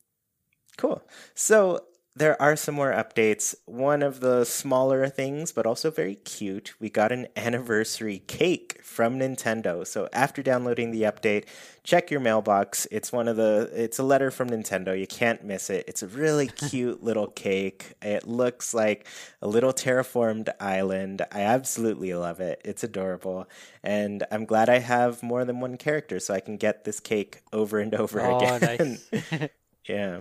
cool. 0.76 1.02
So 1.34 1.84
there 2.14 2.40
are 2.42 2.56
some 2.56 2.74
more 2.74 2.92
updates. 2.92 3.54
One 3.64 4.02
of 4.02 4.20
the 4.20 4.44
smaller 4.44 5.08
things, 5.08 5.50
but 5.50 5.64
also 5.66 5.90
very 5.90 6.16
cute, 6.16 6.74
we 6.78 6.90
got 6.90 7.10
an 7.10 7.26
anniversary 7.36 8.18
cake 8.26 8.80
from 8.82 9.18
Nintendo. 9.18 9.86
So 9.86 10.08
after 10.12 10.42
downloading 10.42 10.90
the 10.90 11.02
update, 11.02 11.46
check 11.84 12.10
your 12.10 12.20
mailbox. 12.20 12.86
It's 12.90 13.12
one 13.12 13.28
of 13.28 13.36
the 13.36 13.70
it's 13.74 13.98
a 13.98 14.02
letter 14.02 14.30
from 14.30 14.50
Nintendo. 14.50 14.98
You 14.98 15.06
can't 15.06 15.42
miss 15.42 15.70
it. 15.70 15.84
It's 15.88 16.02
a 16.02 16.06
really 16.06 16.48
cute 16.70 17.02
little 17.02 17.28
cake. 17.28 17.94
It 18.02 18.28
looks 18.28 18.74
like 18.74 19.06
a 19.40 19.48
little 19.48 19.72
terraformed 19.72 20.50
island. 20.60 21.22
I 21.32 21.40
absolutely 21.42 22.12
love 22.14 22.40
it. 22.40 22.60
It's 22.64 22.84
adorable. 22.84 23.48
And 23.82 24.24
I'm 24.30 24.44
glad 24.44 24.68
I 24.68 24.80
have 24.80 25.22
more 25.22 25.44
than 25.46 25.60
one 25.60 25.78
character 25.78 26.20
so 26.20 26.34
I 26.34 26.40
can 26.40 26.58
get 26.58 26.84
this 26.84 27.00
cake 27.00 27.42
over 27.52 27.78
and 27.78 27.94
over 27.94 28.20
Oh, 28.20 28.36
again. 28.36 28.98
nice. 29.12 29.48
yeah. 29.88 30.20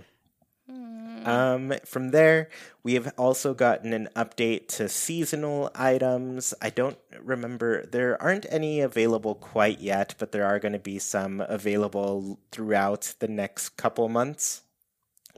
Um, 1.24 1.72
from 1.84 2.10
there, 2.10 2.48
we 2.82 2.94
have 2.94 3.12
also 3.16 3.54
gotten 3.54 3.92
an 3.92 4.08
update 4.16 4.68
to 4.76 4.88
seasonal 4.88 5.70
items. 5.74 6.52
I 6.60 6.70
don't 6.70 6.98
remember, 7.20 7.86
there 7.86 8.20
aren't 8.20 8.46
any 8.50 8.80
available 8.80 9.34
quite 9.34 9.80
yet, 9.80 10.14
but 10.18 10.32
there 10.32 10.44
are 10.44 10.58
going 10.58 10.72
to 10.72 10.78
be 10.78 10.98
some 10.98 11.40
available 11.40 12.40
throughout 12.50 13.14
the 13.20 13.28
next 13.28 13.76
couple 13.76 14.08
months, 14.08 14.62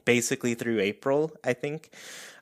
basically 0.05 0.55
through 0.55 0.81
April, 0.81 1.33
I 1.45 1.53
think. 1.53 1.91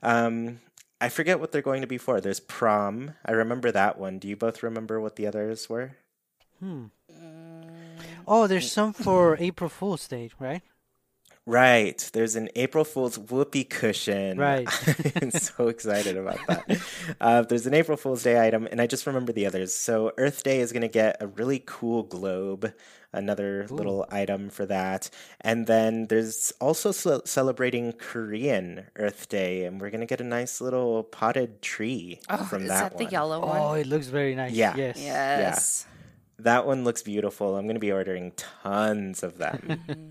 Um, 0.03 0.61
I 1.01 1.09
forget 1.09 1.41
what 1.41 1.51
they're 1.51 1.62
going 1.62 1.81
to 1.81 1.89
be 1.89 1.99
for. 1.99 2.21
There's 2.21 2.39
prom. 2.39 3.15
I 3.27 3.33
remember 3.33 3.73
that 3.73 3.99
one. 3.99 4.21
Do 4.21 4.29
you 4.29 4.37
both 4.37 4.62
remember 4.62 5.01
what 5.01 5.17
the 5.17 5.27
others 5.27 5.69
were? 5.69 5.97
Hmm. 6.61 6.87
Oh, 8.27 8.47
there's 8.47 8.71
some 8.71 8.93
for 8.93 9.37
April 9.41 9.69
Fool's 9.69 10.07
Day, 10.07 10.31
right? 10.39 10.62
Right. 11.45 12.09
There's 12.13 12.37
an 12.37 12.49
April 12.55 12.85
Fool's 12.85 13.19
whoopee 13.19 13.65
cushion. 13.65 14.39
Right. 14.39 14.69
I'm 15.23 15.33
so 15.33 15.69
excited 15.69 16.17
about 16.17 16.39
that. 16.47 16.81
Uh, 17.21 17.43
there's 17.43 17.67
an 17.67 17.75
April 17.75 17.97
Fool's 17.97 18.23
Day 18.23 18.47
item, 18.47 18.69
and 18.71 18.81
I 18.81 18.87
just 18.87 19.07
remember 19.07 19.33
the 19.33 19.47
others. 19.47 19.75
So 19.75 20.13
Earth 20.19 20.45
Day 20.45 20.61
is 20.61 20.71
going 20.73 20.83
to 20.83 20.89
get 20.89 21.17
a 21.21 21.27
really 21.27 21.61
cool 21.67 22.05
globe, 22.05 22.73
another 23.13 23.67
little 23.71 24.07
item 24.09 24.51
for 24.51 24.67
that. 24.67 25.11
And 25.41 25.67
then 25.67 26.07
there's 26.07 26.53
also 26.61 26.93
ce- 26.93 27.29
celebrating 27.29 27.93
Korean 27.95 28.87
Earth 28.95 29.29
Day, 29.29 29.65
and 29.65 29.81
we're 29.81 29.91
going 29.91 30.01
to 30.01 30.07
get 30.07 30.21
a 30.21 30.25
nice 30.25 30.61
little 30.61 31.03
potted 31.03 31.61
tree 31.61 32.21
Oh, 32.31 32.45
from 32.45 32.63
is 32.63 32.69
that, 32.69 32.97
that, 32.97 32.99
the 32.99 33.11
yellow 33.11 33.41
one? 33.45 33.59
Oh, 33.61 33.73
it 33.73 33.89
looks 33.89 34.07
very 34.07 34.37
nice. 34.37 34.53
Yeah. 34.53 34.77
Yes. 34.77 34.97
yes. 35.01 35.87
That 36.43 36.67
one 36.67 36.83
looks 36.83 37.03
beautiful. 37.03 37.57
I'm 37.57 37.67
going 37.67 37.77
to 37.77 37.81
be 37.81 37.93
ordering 37.93 38.33
tons 38.33 39.23
of 39.23 39.39
them. 39.39 39.81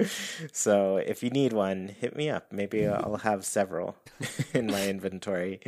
so 0.52 0.96
if 0.96 1.22
you 1.22 1.30
need 1.30 1.52
one, 1.52 1.88
hit 1.88 2.16
me 2.16 2.30
up. 2.30 2.52
Maybe 2.52 2.86
I'll 2.86 3.18
have 3.18 3.44
several 3.44 3.96
in 4.54 4.66
my 4.66 4.88
inventory. 4.88 5.60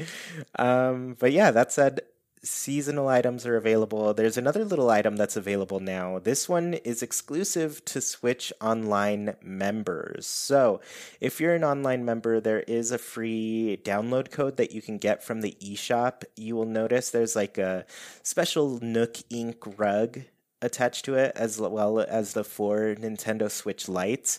Um, 0.59 1.17
but 1.19 1.33
yeah, 1.33 1.51
that 1.53 1.73
said, 1.73 2.01
seasonal 2.45 3.09
items 3.09 3.47
are 3.47 3.57
available. 3.57 4.15
There's 4.15 4.37
another 4.37 4.65
little 4.65 4.91
item 4.91 5.17
that's 5.17 5.37
available 5.37 5.81
now. 5.81 6.19
This 6.19 6.49
one 6.49 6.75
is 6.75 7.03
exclusive 7.03 7.85
to 7.87 8.01
Switch 8.01 8.53
Online 8.61 9.37
members. 9.43 10.27
So 10.27 10.81
if 11.21 11.41
you're 11.41 11.55
an 11.55 11.65
online 11.65 12.05
member, 12.05 12.41
there 12.41 12.61
is 12.61 12.91
a 12.91 12.99
free 12.99 13.81
download 13.83 14.31
code 14.31 14.57
that 14.59 14.73
you 14.73 14.83
can 14.83 14.99
get 14.99 15.25
from 15.25 15.41
the 15.41 15.57
eShop. 15.61 16.25
You 16.37 16.55
will 16.55 16.67
notice 16.67 17.11
there's 17.11 17.35
like 17.35 17.59
a 17.59 17.87
special 18.23 18.79
Nook 18.81 19.15
Inc. 19.31 19.79
rug 19.79 20.21
attached 20.63 21.05
to 21.07 21.15
it, 21.15 21.33
as 21.37 21.61
well 21.61 22.01
as 22.01 22.33
the 22.33 22.45
four 22.45 22.95
Nintendo 22.99 23.51
Switch 23.51 23.89
lights. 23.89 24.39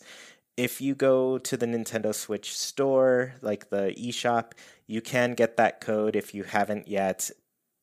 If 0.57 0.79
you 0.79 0.95
go 0.95 1.37
to 1.37 1.57
the 1.57 1.65
Nintendo 1.65 2.15
Switch 2.15 2.55
store, 2.55 3.33
like 3.41 3.69
the 3.69 3.93
eShop, 3.97 4.53
you 4.87 5.01
can 5.01 5.33
get 5.33 5.57
that 5.57 5.81
code 5.81 6.15
if 6.15 6.33
you 6.33 6.43
haven't 6.43 6.87
yet 6.87 7.29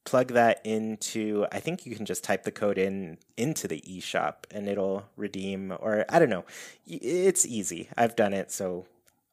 plug 0.05 0.29
that 0.29 0.61
into 0.65 1.47
i 1.53 1.61
think 1.61 1.87
you 1.87 1.95
can 1.95 2.05
just 2.05 2.25
type 2.25 2.43
the 2.43 2.51
code 2.51 2.79
in 2.79 3.19
into 3.37 3.69
the 3.69 3.81
eShop 3.83 4.45
and 4.51 4.69
it'll 4.69 5.05
redeem 5.17 5.73
or 5.81 6.05
i 6.09 6.19
don't 6.19 6.31
know. 6.31 6.45
It's 6.87 7.47
easy. 7.47 7.89
I've 7.97 8.17
done 8.17 8.33
it 8.33 8.51
so 8.51 8.87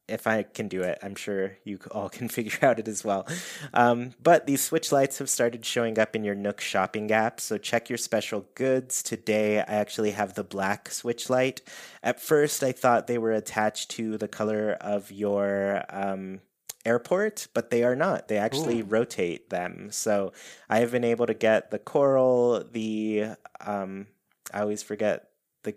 if 0.07 0.25
i 0.25 0.41
can 0.41 0.67
do 0.67 0.81
it 0.81 0.97
i'm 1.03 1.13
sure 1.13 1.55
you 1.63 1.77
all 1.91 2.09
can 2.17 2.27
figure 2.29 2.57
out 2.61 2.79
it 2.79 2.87
as 2.87 3.03
well. 3.03 3.27
Um, 3.73 4.13
but 4.21 4.45
these 4.45 4.61
switch 4.61 4.91
lights 4.91 5.17
have 5.17 5.29
started 5.29 5.65
showing 5.65 5.97
up 5.97 6.15
in 6.15 6.23
your 6.23 6.35
nook 6.35 6.61
shopping 6.61 7.11
app 7.11 7.39
so 7.39 7.57
check 7.57 7.89
your 7.89 7.97
special 7.97 8.45
goods. 8.53 9.01
Today 9.01 9.59
i 9.59 9.63
actually 9.63 10.11
have 10.11 10.35
the 10.35 10.43
black 10.43 10.91
switch 10.91 11.29
light. 11.29 11.61
At 12.03 12.21
first 12.21 12.63
i 12.63 12.71
thought 12.71 13.07
they 13.07 13.17
were 13.17 13.31
attached 13.31 13.89
to 13.91 14.17
the 14.19 14.27
color 14.27 14.77
of 14.79 15.11
your 15.11 15.83
um, 15.89 16.41
airport, 16.85 17.47
but 17.53 17.69
they 17.69 17.83
are 17.83 17.95
not. 17.95 18.27
They 18.27 18.37
actually 18.37 18.81
rotate 18.81 19.49
them. 19.49 19.89
So 19.91 20.33
I 20.69 20.79
have 20.79 20.91
been 20.91 21.03
able 21.03 21.25
to 21.25 21.33
get 21.33 21.71
the 21.71 21.79
coral, 21.79 22.63
the 22.71 23.31
um, 23.59 24.07
I 24.53 24.61
always 24.61 24.83
forget 24.83 25.29
the 25.63 25.75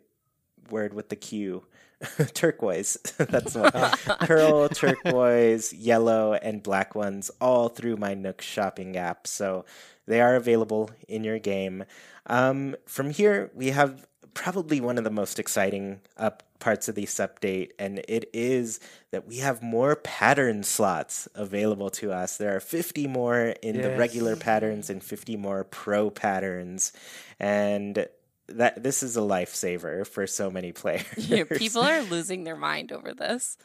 word 0.70 0.94
with 0.94 1.08
the 1.08 1.16
Q. 1.16 1.64
turquoise. 2.34 2.98
That's 3.16 3.54
one. 3.54 3.70
Pearl, 4.20 4.68
turquoise, 4.68 5.72
yellow, 5.72 6.34
and 6.34 6.62
black 6.62 6.94
ones 6.94 7.30
all 7.40 7.68
through 7.68 7.96
my 7.96 8.14
Nook 8.14 8.42
shopping 8.42 8.96
app. 8.96 9.26
So 9.26 9.64
they 10.06 10.20
are 10.20 10.34
available 10.34 10.90
in 11.08 11.24
your 11.24 11.38
game. 11.38 11.84
Um, 12.26 12.76
from 12.86 13.10
here, 13.10 13.50
we 13.54 13.68
have 13.68 14.06
probably 14.34 14.80
one 14.80 14.98
of 14.98 15.04
the 15.04 15.10
most 15.10 15.38
exciting 15.38 16.00
up 16.16 16.42
parts 16.62 16.88
of 16.88 16.94
this 16.94 17.16
update, 17.16 17.70
and 17.78 17.98
it 18.08 18.30
is 18.32 18.78
that 19.10 19.26
we 19.26 19.38
have 19.38 19.62
more 19.62 19.96
pattern 19.96 20.62
slots 20.62 21.28
available 21.34 21.90
to 21.90 22.12
us. 22.12 22.36
There 22.36 22.54
are 22.54 22.60
50 22.60 23.08
more 23.08 23.54
in 23.62 23.82
the 23.82 23.96
regular 23.96 24.36
patterns 24.36 24.88
and 24.88 25.02
50 25.02 25.36
more 25.36 25.64
pro 25.64 26.08
patterns, 26.08 26.92
and 27.40 28.06
that 28.46 28.82
this 28.82 29.02
is 29.02 29.16
a 29.16 29.20
lifesaver 29.20 30.06
for 30.06 30.26
so 30.26 30.50
many 30.50 30.72
players. 30.82 31.04
Yeah, 31.16 31.44
people 31.44 31.82
are 31.82 32.02
losing 32.02 32.44
their 32.44 32.56
mind 32.56 32.92
over 32.92 33.12
this. 33.12 33.58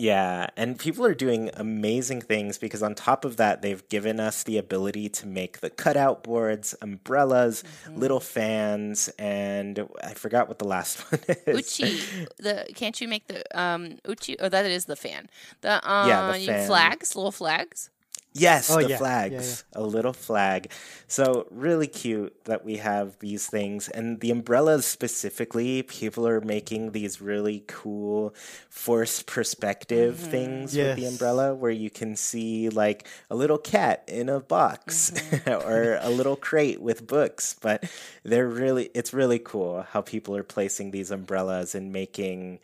Yeah, 0.00 0.46
and 0.56 0.78
people 0.78 1.04
are 1.04 1.12
doing 1.14 1.50
amazing 1.54 2.22
things 2.22 2.56
because 2.56 2.82
on 2.82 2.94
top 2.94 3.26
of 3.26 3.36
that, 3.36 3.60
they've 3.60 3.86
given 3.90 4.18
us 4.18 4.42
the 4.42 4.56
ability 4.56 5.10
to 5.10 5.26
make 5.26 5.60
the 5.60 5.68
cutout 5.68 6.22
boards, 6.22 6.74
umbrellas, 6.80 7.62
Mm-hmm. 7.62 8.00
little 8.00 8.20
fans, 8.20 9.08
and 9.18 9.86
I 10.02 10.14
forgot 10.14 10.48
what 10.48 10.58
the 10.58 10.64
last 10.64 11.00
one 11.12 11.20
is. 11.46 11.78
Uchi, 11.78 12.08
the 12.38 12.66
can't 12.74 12.98
you 13.00 13.08
make 13.08 13.26
the 13.26 13.42
um 13.58 13.98
Uchi? 14.08 14.38
Oh, 14.40 14.48
that 14.48 14.64
is 14.64 14.86
the 14.86 14.96
fan. 14.96 15.28
The 15.60 15.74
uh, 15.86 16.06
Yeah, 16.08 16.32
the 16.32 16.38
fan. 16.46 16.66
flags, 16.66 17.14
little 17.14 17.32
flags. 17.32 17.90
Yes, 18.32 18.70
Oh, 18.70 18.76
the 18.76 18.82
yeah, 18.82 18.88
yeah, 18.88 18.96
flags. 18.98 19.64
A 19.72 19.82
little 19.82 20.12
flag. 20.12 20.70
So, 21.08 21.48
really 21.50 21.88
cute 21.88 22.44
that 22.44 22.64
we 22.64 22.76
have 22.76 23.18
these 23.18 23.48
things. 23.48 23.88
And 23.88 24.20
the 24.20 24.30
umbrellas 24.30 24.86
specifically, 24.86 25.82
people 25.82 26.28
are 26.28 26.40
making 26.40 26.92
these 26.92 27.20
really 27.20 27.64
cool 27.66 28.32
forced 28.68 29.26
perspective 29.26 30.16
mm-hmm. 30.16 30.30
things 30.30 30.76
with 30.76 30.96
the 30.96 31.06
umbrella 31.06 31.54
where 31.54 31.72
you 31.72 31.90
can 31.90 32.14
see 32.14 32.68
like 32.68 33.08
a 33.30 33.34
little 33.34 33.58
cat 33.58 34.04
in 34.06 34.28
a 34.28 34.38
box 34.38 35.10
mm-hmm. 35.10 35.50
or 35.68 35.98
a 36.00 36.10
little 36.10 36.36
crate 36.36 36.80
with 36.80 37.06
books. 37.08 37.56
But 37.60 37.90
they're 38.22 38.48
really, 38.48 38.90
it's 38.94 39.12
really 39.12 39.40
cool 39.40 39.82
how 39.90 40.02
people 40.02 40.36
are 40.36 40.44
placing 40.44 40.92
these 40.92 41.10
umbrellas 41.10 41.74
and 41.74 41.92
making 41.92 42.60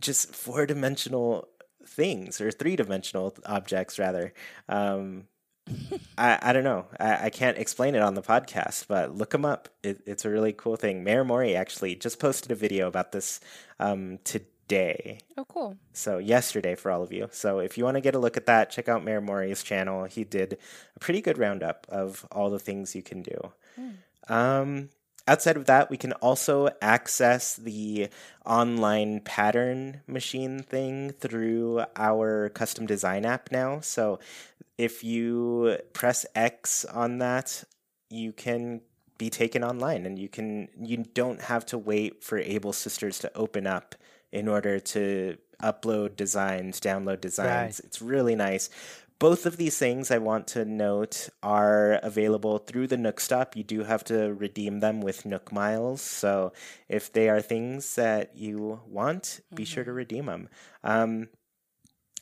just 0.00 0.32
four 0.32 0.66
dimensional 0.66 1.48
things 1.96 2.40
or 2.40 2.50
three 2.50 2.76
dimensional 2.76 3.34
objects 3.46 3.98
rather. 3.98 4.32
Um, 4.68 5.24
I, 6.18 6.38
I 6.40 6.52
don't 6.52 6.64
know. 6.64 6.86
I, 7.00 7.26
I 7.26 7.30
can't 7.30 7.58
explain 7.58 7.94
it 7.94 8.02
on 8.02 8.14
the 8.14 8.22
podcast, 8.22 8.86
but 8.86 9.16
look 9.16 9.30
them 9.30 9.44
up. 9.44 9.68
It, 9.82 10.02
it's 10.06 10.24
a 10.24 10.30
really 10.30 10.52
cool 10.52 10.76
thing. 10.76 11.02
Mayor 11.02 11.24
Mori 11.24 11.56
actually 11.56 11.96
just 11.96 12.20
posted 12.20 12.52
a 12.52 12.54
video 12.54 12.86
about 12.86 13.12
this 13.12 13.40
um, 13.80 14.18
today. 14.22 15.18
Oh, 15.36 15.44
cool. 15.44 15.76
So 15.92 16.18
yesterday 16.18 16.74
for 16.74 16.90
all 16.90 17.02
of 17.02 17.12
you. 17.12 17.28
So 17.32 17.58
if 17.58 17.76
you 17.76 17.84
want 17.84 17.96
to 17.96 18.00
get 18.00 18.14
a 18.14 18.18
look 18.18 18.36
at 18.36 18.46
that, 18.46 18.70
check 18.70 18.88
out 18.88 19.04
Mayor 19.04 19.20
Mori's 19.20 19.62
channel. 19.62 20.04
He 20.04 20.22
did 20.22 20.58
a 20.94 21.00
pretty 21.00 21.20
good 21.20 21.38
roundup 21.38 21.86
of 21.88 22.26
all 22.30 22.50
the 22.50 22.60
things 22.60 22.94
you 22.94 23.02
can 23.02 23.22
do. 23.22 23.52
Um, 24.28 24.90
outside 25.26 25.56
of 25.56 25.66
that, 25.66 25.90
we 25.90 25.96
can 25.96 26.12
also 26.14 26.68
access 26.80 27.56
the 27.56 28.08
online 28.44 29.20
pattern 29.20 30.00
machine 30.06 30.62
thing 30.62 31.10
through 31.10 31.84
our 31.96 32.48
custom 32.50 32.86
design 32.86 33.24
app 33.24 33.50
now. 33.50 33.80
So 33.80 34.18
if 34.78 35.02
you 35.02 35.78
press 35.92 36.26
X 36.34 36.84
on 36.84 37.18
that, 37.18 37.64
you 38.10 38.32
can 38.32 38.82
be 39.18 39.30
taken 39.30 39.64
online 39.64 40.04
and 40.04 40.18
you 40.18 40.28
can 40.28 40.68
you 40.78 40.98
don't 41.14 41.40
have 41.40 41.64
to 41.66 41.78
wait 41.78 42.22
for 42.22 42.38
Able 42.38 42.72
Sisters 42.72 43.18
to 43.20 43.34
open 43.34 43.66
up 43.66 43.94
in 44.30 44.46
order 44.46 44.78
to 44.78 45.38
upload 45.62 46.16
designs, 46.16 46.80
download 46.80 47.20
designs. 47.20 47.80
It's 47.80 48.02
really 48.02 48.34
nice. 48.34 48.68
Both 49.18 49.46
of 49.46 49.56
these 49.56 49.78
things 49.78 50.10
I 50.10 50.18
want 50.18 50.46
to 50.48 50.64
note 50.64 51.30
are 51.42 51.94
available 52.02 52.58
through 52.58 52.88
the 52.88 52.98
Nook 52.98 53.18
Stop. 53.18 53.56
You 53.56 53.64
do 53.64 53.84
have 53.84 54.04
to 54.04 54.34
redeem 54.34 54.80
them 54.80 55.00
with 55.00 55.24
Nook 55.24 55.50
Miles. 55.50 56.02
So 56.02 56.52
if 56.88 57.12
they 57.12 57.30
are 57.30 57.40
things 57.40 57.94
that 57.94 58.36
you 58.36 58.80
want, 58.86 59.40
be 59.54 59.64
sure 59.64 59.84
to 59.84 59.90
mm-hmm. 59.90 59.96
redeem 59.96 60.26
them. 60.26 60.48
Um, 60.84 61.28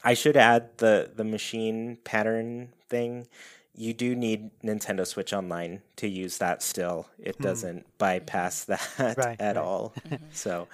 I 0.04 0.14
should 0.14 0.36
add 0.36 0.78
the 0.78 1.10
the 1.14 1.24
machine 1.24 1.98
pattern 2.04 2.74
thing. 2.88 3.26
You 3.74 3.92
do 3.92 4.14
need 4.14 4.50
Nintendo 4.62 5.04
Switch 5.06 5.32
Online 5.32 5.82
to 5.96 6.06
use 6.06 6.38
that 6.38 6.62
still. 6.62 7.08
It 7.18 7.36
hmm. 7.36 7.42
doesn't 7.42 7.98
bypass 7.98 8.64
that 8.70 8.88
Right, 8.98 9.40
at 9.40 9.56
right. 9.56 9.64
all. 9.64 9.94
Mm-hmm. 10.06 10.26
so, 10.30 10.68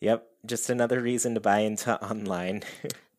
yep, 0.00 0.26
just 0.44 0.68
another 0.68 1.00
reason 1.00 1.34
to 1.34 1.40
buy 1.40 1.60
into 1.60 2.02
online. 2.10 2.64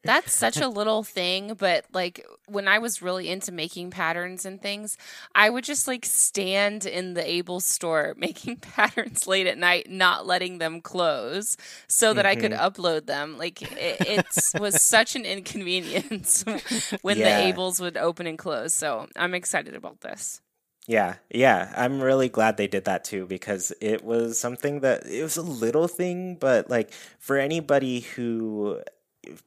That's 0.05 0.33
such 0.33 0.57
a 0.57 0.67
little 0.79 1.03
thing, 1.03 1.55
but 1.55 1.85
like 1.93 2.25
when 2.47 2.67
I 2.67 2.79
was 2.79 3.01
really 3.01 3.29
into 3.29 3.51
making 3.51 3.91
patterns 3.91 4.45
and 4.45 4.61
things, 4.61 4.97
I 5.33 5.49
would 5.49 5.63
just 5.63 5.87
like 5.87 6.05
stand 6.05 6.85
in 6.85 7.13
the 7.13 7.27
Able 7.29 7.59
store 7.59 8.13
making 8.17 8.57
patterns 8.57 9.27
late 9.27 9.47
at 9.47 9.57
night, 9.57 9.89
not 9.89 10.25
letting 10.25 10.59
them 10.59 10.81
close 10.81 11.57
so 11.87 12.13
that 12.13 12.25
I 12.25 12.35
could 12.35 12.51
mm-hmm. 12.51 12.65
upload 12.65 13.05
them. 13.07 13.37
Like 13.37 13.61
it, 13.61 13.97
it 14.01 14.59
was 14.59 14.81
such 14.81 15.15
an 15.15 15.25
inconvenience 15.25 16.43
when 17.01 17.17
Yeah. 17.17 17.41
the 17.41 17.53
Ables 17.53 17.79
would 17.81 17.97
open 17.97 18.27
and 18.27 18.37
close. 18.37 18.73
So 18.73 19.07
I'm 19.15 19.33
excited 19.33 19.75
about 19.75 20.01
this. 20.01 20.41
Yeah, 20.87 21.15
yeah. 21.31 21.73
I'm 21.75 21.99
really 21.99 22.29
glad 22.29 22.57
they 22.57 22.67
did 22.67 22.85
that 22.85 23.03
too 23.03 23.25
because 23.25 23.73
it 23.81 24.03
was 24.03 24.39
something 24.39 24.81
that 24.81 25.05
it 25.07 25.23
was 25.23 25.35
a 25.37 25.41
little 25.41 25.87
thing, 25.87 26.35
but 26.35 26.69
like 26.69 26.91
for 27.17 27.37
anybody 27.37 28.01
who 28.01 28.81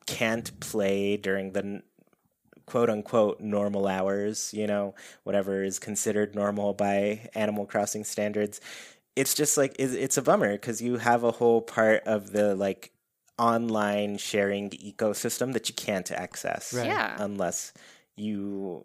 can't 0.07 0.59
play 0.61 1.17
during 1.17 1.53
the 1.53 1.83
quote 2.67 2.91
unquote 2.91 3.41
normal 3.41 3.87
hours, 3.87 4.53
you 4.53 4.67
know, 4.67 4.95
whatever 5.25 5.63
is 5.63 5.79
considered 5.79 6.35
normal 6.35 6.75
by 6.75 7.31
Animal 7.35 7.67
Crossing 7.67 8.05
standards, 8.05 8.61
it's 9.17 9.35
just 9.35 9.57
like 9.57 9.75
it's 9.79 10.17
a 10.17 10.23
bummer 10.23 10.53
because 10.53 10.81
you 10.83 10.99
have 10.99 11.25
a 11.25 11.33
whole 11.33 11.61
part 11.63 12.03
of 12.05 12.33
the 12.33 12.55
like 12.55 12.93
online 13.39 14.19
sharing 14.19 14.71
ecosystem 14.71 15.53
that 15.53 15.69
you 15.69 15.75
can't 15.75 16.11
access 16.11 16.75
Right. 16.75 16.87
Yeah. 16.87 17.17
unless 17.19 17.73
you 18.17 18.85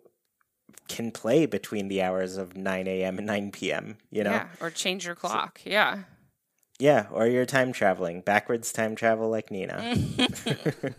can 0.88 1.12
play 1.12 1.46
between 1.46 1.88
the 1.88 2.02
hours 2.02 2.38
of 2.38 2.56
9 2.56 2.88
a.m. 2.88 3.18
and 3.18 3.28
9 3.28 3.52
p.m., 3.52 3.98
you 4.12 4.24
know? 4.24 4.32
Yeah. 4.32 4.48
Or 4.60 4.70
change 4.70 5.06
your 5.06 5.16
clock. 5.16 5.62
Yeah. 5.66 6.04
Yeah, 6.80 7.06
or 7.12 7.28
you're 7.28 7.46
time 7.46 7.72
traveling, 7.72 8.22
backwards 8.22 8.74
time 8.74 8.96
travel 8.96 9.30
like 9.30 9.52
Nina. 9.52 9.96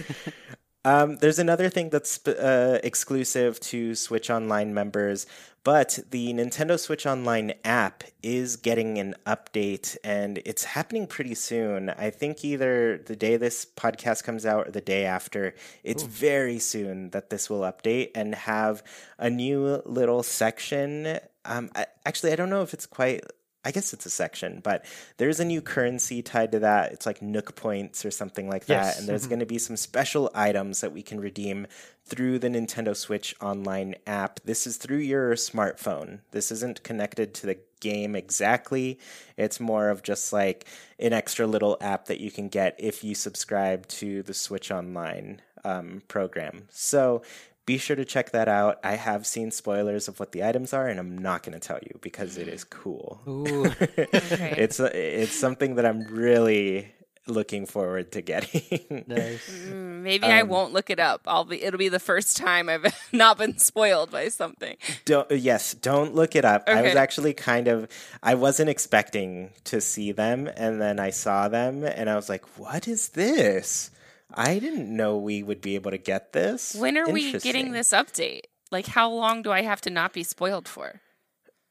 um, 0.84 1.16
there's 1.16 1.38
another 1.38 1.68
thing 1.68 1.90
that's 1.90 2.24
uh, 2.26 2.78
exclusive 2.84 3.58
to 3.60 3.94
Switch 3.96 4.30
Online 4.30 4.72
members, 4.72 5.26
but 5.64 5.98
the 6.12 6.32
Nintendo 6.32 6.78
Switch 6.78 7.06
Online 7.06 7.54
app 7.64 8.04
is 8.22 8.54
getting 8.54 8.98
an 8.98 9.16
update 9.26 9.96
and 10.04 10.40
it's 10.44 10.62
happening 10.62 11.08
pretty 11.08 11.34
soon. 11.34 11.90
I 11.90 12.10
think 12.10 12.44
either 12.44 12.98
the 12.98 13.16
day 13.16 13.36
this 13.36 13.66
podcast 13.66 14.22
comes 14.22 14.46
out 14.46 14.68
or 14.68 14.70
the 14.70 14.80
day 14.80 15.06
after. 15.06 15.56
It's 15.82 16.04
very 16.04 16.60
soon 16.60 17.10
that 17.10 17.30
this 17.30 17.50
will 17.50 17.62
update 17.62 18.12
and 18.14 18.32
have 18.32 18.84
a 19.18 19.28
new 19.28 19.82
little 19.84 20.22
section. 20.22 21.18
Um, 21.44 21.70
I, 21.74 21.86
actually, 22.04 22.30
I 22.32 22.36
don't 22.36 22.50
know 22.50 22.62
if 22.62 22.72
it's 22.72 22.86
quite 22.86 23.24
I 23.66 23.72
guess 23.72 23.92
it's 23.92 24.06
a 24.06 24.10
section, 24.10 24.60
but 24.62 24.84
there's 25.16 25.40
a 25.40 25.44
new 25.44 25.60
currency 25.60 26.22
tied 26.22 26.52
to 26.52 26.60
that. 26.60 26.92
It's 26.92 27.04
like 27.04 27.20
Nook 27.20 27.56
points 27.56 28.04
or 28.04 28.12
something 28.12 28.48
like 28.48 28.66
that. 28.66 28.84
Yes. 28.84 28.98
And 29.00 29.08
there's 29.08 29.26
going 29.26 29.40
to 29.40 29.46
be 29.46 29.58
some 29.58 29.76
special 29.76 30.30
items 30.36 30.82
that 30.82 30.92
we 30.92 31.02
can 31.02 31.18
redeem 31.18 31.66
through 32.04 32.38
the 32.38 32.48
Nintendo 32.48 32.96
Switch 32.96 33.34
online 33.40 33.96
app. 34.06 34.38
This 34.44 34.68
is 34.68 34.76
through 34.76 34.98
your 34.98 35.32
smartphone. 35.34 36.20
This 36.30 36.52
isn't 36.52 36.84
connected 36.84 37.34
to 37.34 37.46
the 37.46 37.58
game 37.80 38.14
exactly. 38.14 39.00
It's 39.36 39.58
more 39.58 39.88
of 39.88 40.04
just 40.04 40.32
like 40.32 40.66
an 41.00 41.12
extra 41.12 41.48
little 41.48 41.76
app 41.80 42.04
that 42.04 42.20
you 42.20 42.30
can 42.30 42.46
get 42.46 42.76
if 42.78 43.02
you 43.02 43.16
subscribe 43.16 43.88
to 43.88 44.22
the 44.22 44.32
Switch 44.32 44.70
Online 44.70 45.42
um, 45.64 46.02
program. 46.06 46.68
So 46.70 47.22
be 47.66 47.78
sure 47.78 47.96
to 47.96 48.04
check 48.04 48.30
that 48.30 48.48
out. 48.48 48.78
I 48.84 48.94
have 48.94 49.26
seen 49.26 49.50
spoilers 49.50 50.08
of 50.08 50.18
what 50.20 50.32
the 50.32 50.44
items 50.44 50.72
are, 50.72 50.86
and 50.86 50.98
I'm 50.98 51.18
not 51.18 51.42
going 51.42 51.58
to 51.58 51.60
tell 51.60 51.78
you 51.82 51.98
because 52.00 52.38
it 52.38 52.48
is 52.48 52.64
cool. 52.64 53.20
Ooh. 53.28 53.64
it's 53.80 54.80
it's 54.80 55.34
something 55.34 55.74
that 55.74 55.84
I'm 55.84 56.02
really 56.04 56.92
looking 57.26 57.66
forward 57.66 58.12
to 58.12 58.22
getting. 58.22 59.04
nice. 59.08 59.50
Mm, 59.50 60.02
Maybe 60.02 60.26
I 60.26 60.44
won't 60.44 60.72
look 60.72 60.90
it 60.90 61.00
up. 61.00 61.22
I'll 61.26 61.44
be 61.44 61.62
it'll 61.62 61.78
be 61.78 61.88
the 61.88 61.98
first 61.98 62.36
time 62.36 62.68
I've 62.68 62.86
not 63.12 63.38
been 63.38 63.58
spoiled 63.58 64.10
by 64.12 64.28
something. 64.28 64.76
don't 65.04 65.28
yes, 65.32 65.74
don't 65.74 66.14
look 66.14 66.36
it 66.36 66.44
up. 66.44 66.68
I 66.68 66.82
was 66.82 66.94
actually 66.94 67.34
kind 67.34 67.66
of 67.68 67.88
I 68.22 68.36
wasn't 68.36 68.70
expecting 68.70 69.50
to 69.64 69.80
see 69.80 70.12
them, 70.12 70.48
and 70.56 70.80
then 70.80 71.00
I 71.00 71.10
saw 71.10 71.48
them, 71.48 71.82
and 71.84 72.08
I 72.08 72.14
was 72.14 72.28
like, 72.28 72.44
"What 72.58 72.86
is 72.86 73.08
this?" 73.10 73.90
I 74.34 74.58
didn't 74.58 74.94
know 74.94 75.16
we 75.16 75.42
would 75.42 75.60
be 75.60 75.74
able 75.74 75.90
to 75.90 75.98
get 75.98 76.32
this. 76.32 76.74
When 76.74 76.98
are 76.98 77.08
we 77.08 77.32
getting 77.38 77.72
this 77.72 77.90
update? 77.90 78.42
Like 78.70 78.86
how 78.86 79.10
long 79.10 79.42
do 79.42 79.52
I 79.52 79.62
have 79.62 79.80
to 79.82 79.90
not 79.90 80.12
be 80.12 80.22
spoiled 80.22 80.68
for? 80.68 81.00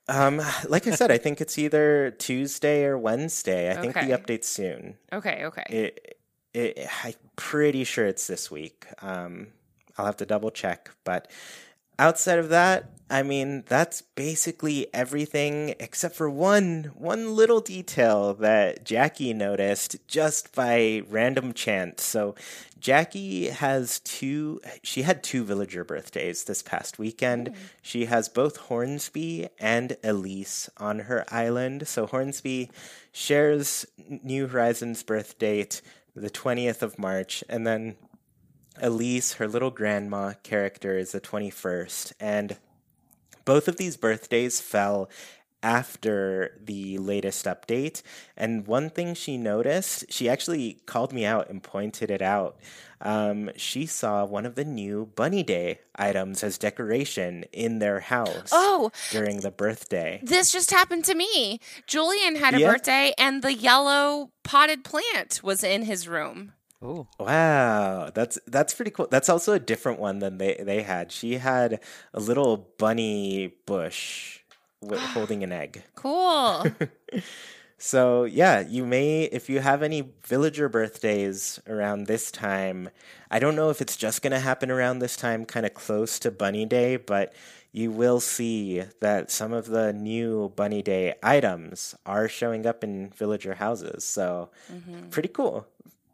Um, 0.08 0.42
like 0.68 0.88
I 0.88 0.92
said, 0.92 1.12
I 1.12 1.18
think 1.18 1.42
it's 1.42 1.58
either 1.58 2.12
Tuesday 2.12 2.86
or 2.86 2.98
Wednesday. 2.98 3.72
I 3.72 3.82
think 3.82 3.96
the 3.96 4.18
update's 4.18 4.48
soon. 4.48 4.98
Okay, 5.12 5.46
okay. 5.46 5.64
It, 5.68 6.20
it, 6.54 6.88
I'm 7.04 7.14
pretty 7.36 7.84
sure 7.84 8.06
it's 8.06 8.28
this 8.28 8.52
week. 8.52 8.86
Um, 9.02 9.48
I'll 9.98 10.06
have 10.06 10.18
to 10.18 10.26
double 10.26 10.52
check. 10.52 10.92
But 11.04 11.30
outside 11.98 12.38
of 12.38 12.50
that, 12.50 12.92
I 13.08 13.22
mean, 13.22 13.64
that's 13.68 14.02
basically 14.02 14.88
everything 14.92 15.76
except 15.80 16.16
for 16.16 16.28
one 16.28 16.92
one 16.96 17.36
little 17.36 17.62
detail 17.62 18.34
that 18.36 18.84
Jackie 18.84 19.32
noticed 19.32 19.98
just 20.08 20.56
by 20.56 21.04
random 21.08 21.54
chance. 21.54 22.04
So 22.04 22.34
Jackie 22.80 23.50
has 23.50 24.00
two 24.00 24.60
she 24.82 25.04
had 25.04 25.24
two 25.24 25.44
villager 25.44 25.84
birthdays 25.84 26.46
this 26.46 26.64
past 26.64 26.98
weekend. 26.98 27.52
Mm. 27.52 27.56
She 27.84 28.06
has 28.06 28.28
both 28.28 28.58
Hornsby 28.58 29.50
and 29.60 29.98
Elise 30.04 30.68
on 30.78 31.00
her 31.00 31.26
island. 31.30 31.88
So 31.88 32.08
Hornsby 32.08 32.72
shares 33.12 33.86
New 34.24 34.48
Horizons 34.48 35.04
birth 35.04 35.38
date 35.38 35.84
the 36.16 36.30
20th 36.30 36.82
of 36.82 36.98
March 36.98 37.44
and 37.50 37.68
then 37.68 37.98
Elise, 38.82 39.34
her 39.34 39.48
little 39.48 39.72
grandma 39.72 40.34
character, 40.44 40.98
is 40.98 41.12
the 41.14 41.22
21st. 41.22 42.14
And 42.20 42.58
both 43.46 43.68
of 43.68 43.78
these 43.78 43.96
birthdays 43.98 44.60
fell 44.60 45.10
after 45.64 46.60
the 46.64 46.98
latest 47.00 47.46
update. 47.46 48.04
And 48.38 48.68
one 48.68 48.90
thing 48.92 49.16
she 49.16 49.36
noticed, 49.38 50.06
she 50.10 50.30
actually 50.30 50.80
called 50.86 51.12
me 51.12 51.26
out 51.26 51.50
and 51.50 51.64
pointed 51.64 52.12
it 52.12 52.22
out. 52.22 52.58
Um, 53.02 53.50
she 53.56 53.88
saw 53.88 54.26
one 54.26 54.46
of 54.46 54.54
the 54.56 54.64
new 54.64 55.08
Bunny 55.16 55.42
Day 55.42 55.80
items 55.96 56.44
as 56.44 56.58
decoration 56.60 57.46
in 57.52 57.80
their 57.80 58.00
house 58.00 58.50
Oh, 58.52 58.92
during 59.12 59.42
the 59.42 59.52
birthday. 59.52 60.20
this 60.24 60.52
just 60.52 60.70
happened 60.72 61.04
to 61.06 61.16
me. 61.16 61.60
Julian 61.88 62.36
had 62.36 62.54
a 62.54 62.60
birthday 62.60 63.14
and 63.18 63.42
the 63.42 63.54
yellow 63.54 64.30
potted 64.44 64.84
plant 64.84 65.42
was 65.44 65.64
in 65.64 65.84
his 65.84 66.08
room. 66.08 66.54
Wow, 67.20 68.12
that's 68.14 68.38
that's 68.48 68.74
pretty 68.74 68.92
cool. 68.92 69.08
That's 69.10 69.30
also 69.30 69.54
a 69.54 69.60
different 69.60 70.00
one 70.00 70.20
than 70.20 70.38
they 70.38 70.56
they 70.62 70.84
had. 70.84 71.12
She 71.12 71.36
had 71.36 71.80
a 72.14 72.20
little 72.20 72.70
bunny 72.78 73.56
bush 73.66 74.40
holding 75.14 75.44
an 75.44 75.52
egg. 75.52 75.84
Cool. 75.96 76.66
So, 77.78 78.24
yeah, 78.24 78.62
you 78.62 78.86
may, 78.86 79.24
if 79.24 79.50
you 79.50 79.60
have 79.60 79.84
any 79.84 80.14
villager 80.24 80.70
birthdays 80.70 81.60
around 81.68 82.06
this 82.08 82.32
time, 82.32 82.90
I 83.30 83.40
don't 83.40 83.56
know 83.56 83.70
if 83.70 83.82
it's 83.82 83.98
just 83.98 84.22
going 84.22 84.32
to 84.32 84.40
happen 84.40 84.72
around 84.72 85.00
this 85.00 85.18
time, 85.18 85.46
kind 85.46 85.66
of 85.66 85.74
close 85.74 86.18
to 86.20 86.32
Bunny 86.32 86.66
Day, 86.66 86.96
but 86.96 87.34
you 87.74 87.92
will 87.92 88.22
see 88.22 88.84
that 89.02 89.30
some 89.30 89.52
of 89.52 89.68
the 89.68 89.92
new 89.92 90.54
Bunny 90.56 90.82
Day 90.82 91.16
items 91.22 91.94
are 92.06 92.30
showing 92.30 92.66
up 92.66 92.82
in 92.84 93.10
villager 93.10 93.56
houses. 93.56 94.06
So, 94.06 94.50
mm-hmm. 94.72 95.10
pretty 95.10 95.30
cool. 95.30 95.68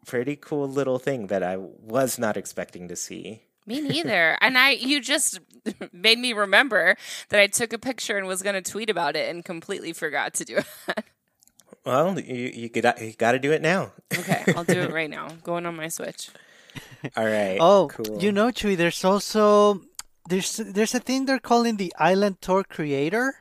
Pretty 0.06 0.36
cool 0.36 0.68
little 0.68 0.98
thing 0.98 1.28
that 1.28 1.42
I 1.42 1.56
was 1.56 2.18
not 2.18 2.36
expecting 2.36 2.88
to 2.88 2.96
see. 2.96 3.42
Me 3.66 3.80
neither. 3.88 4.36
and 4.40 4.58
I 4.58 4.70
you 4.70 5.00
just 5.00 5.38
made 5.92 6.18
me 6.18 6.32
remember 6.32 6.96
that 7.28 7.40
I 7.40 7.46
took 7.46 7.72
a 7.72 7.78
picture 7.78 8.16
and 8.18 8.26
was 8.26 8.42
going 8.42 8.60
to 8.60 8.70
tweet 8.70 8.90
about 8.90 9.14
it 9.16 9.28
and 9.30 9.44
completely 9.44 9.92
forgot 9.92 10.34
to 10.34 10.44
do 10.44 10.56
it. 10.88 11.04
Well, 11.84 12.18
you 12.18 12.50
you, 12.54 12.68
got 12.68 13.00
you 13.00 13.12
got 13.12 13.32
to 13.32 13.38
do 13.38 13.52
it 13.52 13.62
now. 13.62 13.92
okay, 14.16 14.44
I'll 14.56 14.64
do 14.64 14.80
it 14.82 14.92
right 14.92 15.10
now. 15.10 15.28
Going 15.42 15.66
on 15.66 15.76
my 15.76 15.88
Switch. 15.88 16.30
All 17.16 17.24
right. 17.26 17.58
Oh, 17.60 17.88
cool. 17.88 18.22
You 18.22 18.30
know, 18.32 18.48
Chewy, 18.48 18.76
there's 18.76 19.04
also 19.04 19.82
there's 20.28 20.56
there's 20.56 20.94
a 20.94 21.00
thing 21.00 21.26
they're 21.26 21.38
calling 21.40 21.76
the 21.76 21.92
Island 21.98 22.40
Tour 22.40 22.64
Creator. 22.64 23.34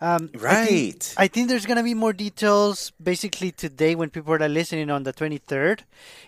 Um, 0.00 0.30
right. 0.34 0.56
I 0.56 0.66
think, 0.66 1.04
I 1.16 1.28
think, 1.28 1.48
there's 1.48 1.66
gonna 1.66 1.82
be 1.82 1.94
more 1.94 2.12
details 2.12 2.92
basically 3.02 3.50
today 3.50 3.94
when 3.94 4.10
people 4.10 4.34
are 4.34 4.48
listening 4.48 4.90
on 4.90 5.04
the 5.04 5.12
23rd. 5.12 5.80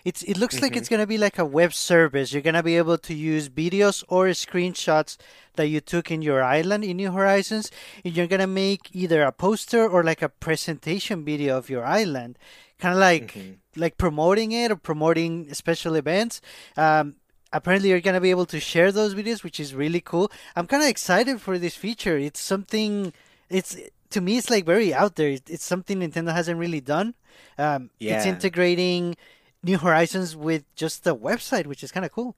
It's 0.03 0.23
it 0.23 0.37
looks 0.37 0.55
mm-hmm. 0.55 0.63
like 0.63 0.75
it's 0.75 0.89
gonna 0.89 1.07
be 1.07 1.17
like 1.17 1.37
a 1.37 1.45
web 1.45 1.73
service. 1.73 2.33
You're 2.33 2.41
gonna 2.41 2.63
be 2.63 2.77
able 2.77 2.97
to 2.97 3.13
use 3.13 3.49
videos 3.49 4.03
or 4.07 4.27
screenshots 4.27 5.17
that 5.55 5.67
you 5.67 5.81
took 5.81 6.09
in 6.09 6.21
your 6.21 6.43
island 6.43 6.83
in 6.83 6.97
New 6.97 7.11
Horizons, 7.11 7.71
and 8.03 8.15
you're 8.15 8.27
gonna 8.27 8.47
make 8.47 8.89
either 8.93 9.21
a 9.23 9.31
poster 9.31 9.87
or 9.87 10.03
like 10.03 10.21
a 10.21 10.29
presentation 10.29 11.23
video 11.23 11.57
of 11.57 11.69
your 11.69 11.85
island, 11.85 12.39
kind 12.79 12.95
of 12.95 12.99
like 12.99 13.33
mm-hmm. 13.33 13.79
like 13.79 13.97
promoting 13.97 14.51
it 14.51 14.71
or 14.71 14.77
promoting 14.77 15.53
special 15.53 15.95
events. 15.95 16.41
Um, 16.75 17.15
apparently 17.53 17.89
you're 17.89 18.01
gonna 18.01 18.21
be 18.21 18.31
able 18.31 18.45
to 18.47 18.59
share 18.59 18.91
those 18.91 19.13
videos, 19.13 19.43
which 19.43 19.59
is 19.59 19.75
really 19.75 20.01
cool. 20.01 20.31
I'm 20.55 20.67
kind 20.67 20.83
of 20.83 20.89
excited 20.89 21.41
for 21.41 21.59
this 21.59 21.75
feature. 21.75 22.17
It's 22.17 22.39
something 22.39 23.13
it's 23.49 23.75
to 24.11 24.21
me 24.21 24.37
it's 24.37 24.49
like 24.49 24.65
very 24.65 24.93
out 24.93 25.15
there. 25.15 25.37
It's 25.47 25.63
something 25.63 25.99
Nintendo 25.99 26.33
hasn't 26.33 26.59
really 26.59 26.81
done. 26.81 27.15
Um, 27.57 27.89
yeah. 27.99 28.17
It's 28.17 28.25
integrating 28.25 29.15
New 29.63 29.77
Horizons 29.77 30.35
with 30.35 30.63
just 30.75 31.03
the 31.03 31.15
website, 31.15 31.67
which 31.67 31.83
is 31.83 31.91
kind 31.91 32.05
of 32.05 32.11
cool. 32.11 32.35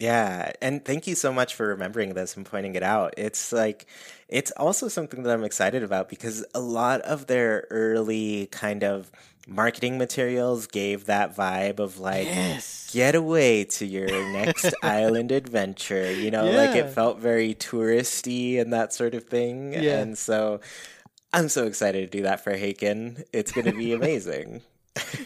Yeah, 0.00 0.50
and 0.60 0.84
thank 0.84 1.06
you 1.06 1.14
so 1.14 1.32
much 1.32 1.54
for 1.54 1.68
remembering 1.68 2.14
this 2.14 2.36
and 2.36 2.44
pointing 2.44 2.74
it 2.74 2.82
out. 2.82 3.14
It's 3.16 3.52
like 3.52 3.86
it's 4.28 4.50
also 4.52 4.88
something 4.88 5.22
that 5.22 5.32
I'm 5.32 5.44
excited 5.44 5.84
about 5.84 6.08
because 6.08 6.44
a 6.52 6.60
lot 6.60 7.00
of 7.02 7.28
their 7.28 7.68
early 7.70 8.46
kind 8.46 8.82
of 8.82 9.12
marketing 9.46 9.98
materials 9.98 10.66
gave 10.66 11.04
that 11.04 11.36
vibe 11.36 11.78
of 11.78 11.98
like 11.98 12.26
yes. 12.26 12.90
get 12.92 13.14
away 13.14 13.64
to 13.64 13.84
your 13.84 14.08
next 14.32 14.74
island 14.82 15.30
adventure 15.30 16.10
you 16.10 16.30
know 16.30 16.48
yeah. 16.50 16.56
like 16.56 16.76
it 16.76 16.90
felt 16.90 17.18
very 17.18 17.54
touristy 17.54 18.60
and 18.60 18.72
that 18.72 18.92
sort 18.92 19.14
of 19.14 19.24
thing 19.24 19.72
yeah. 19.74 19.98
and 19.98 20.16
so 20.16 20.60
i'm 21.32 21.48
so 21.48 21.66
excited 21.66 22.10
to 22.10 22.18
do 22.18 22.22
that 22.22 22.42
for 22.42 22.52
haken 22.52 23.22
it's 23.32 23.52
going 23.52 23.66
to 23.66 23.72
be 23.72 23.92
amazing 24.00 24.62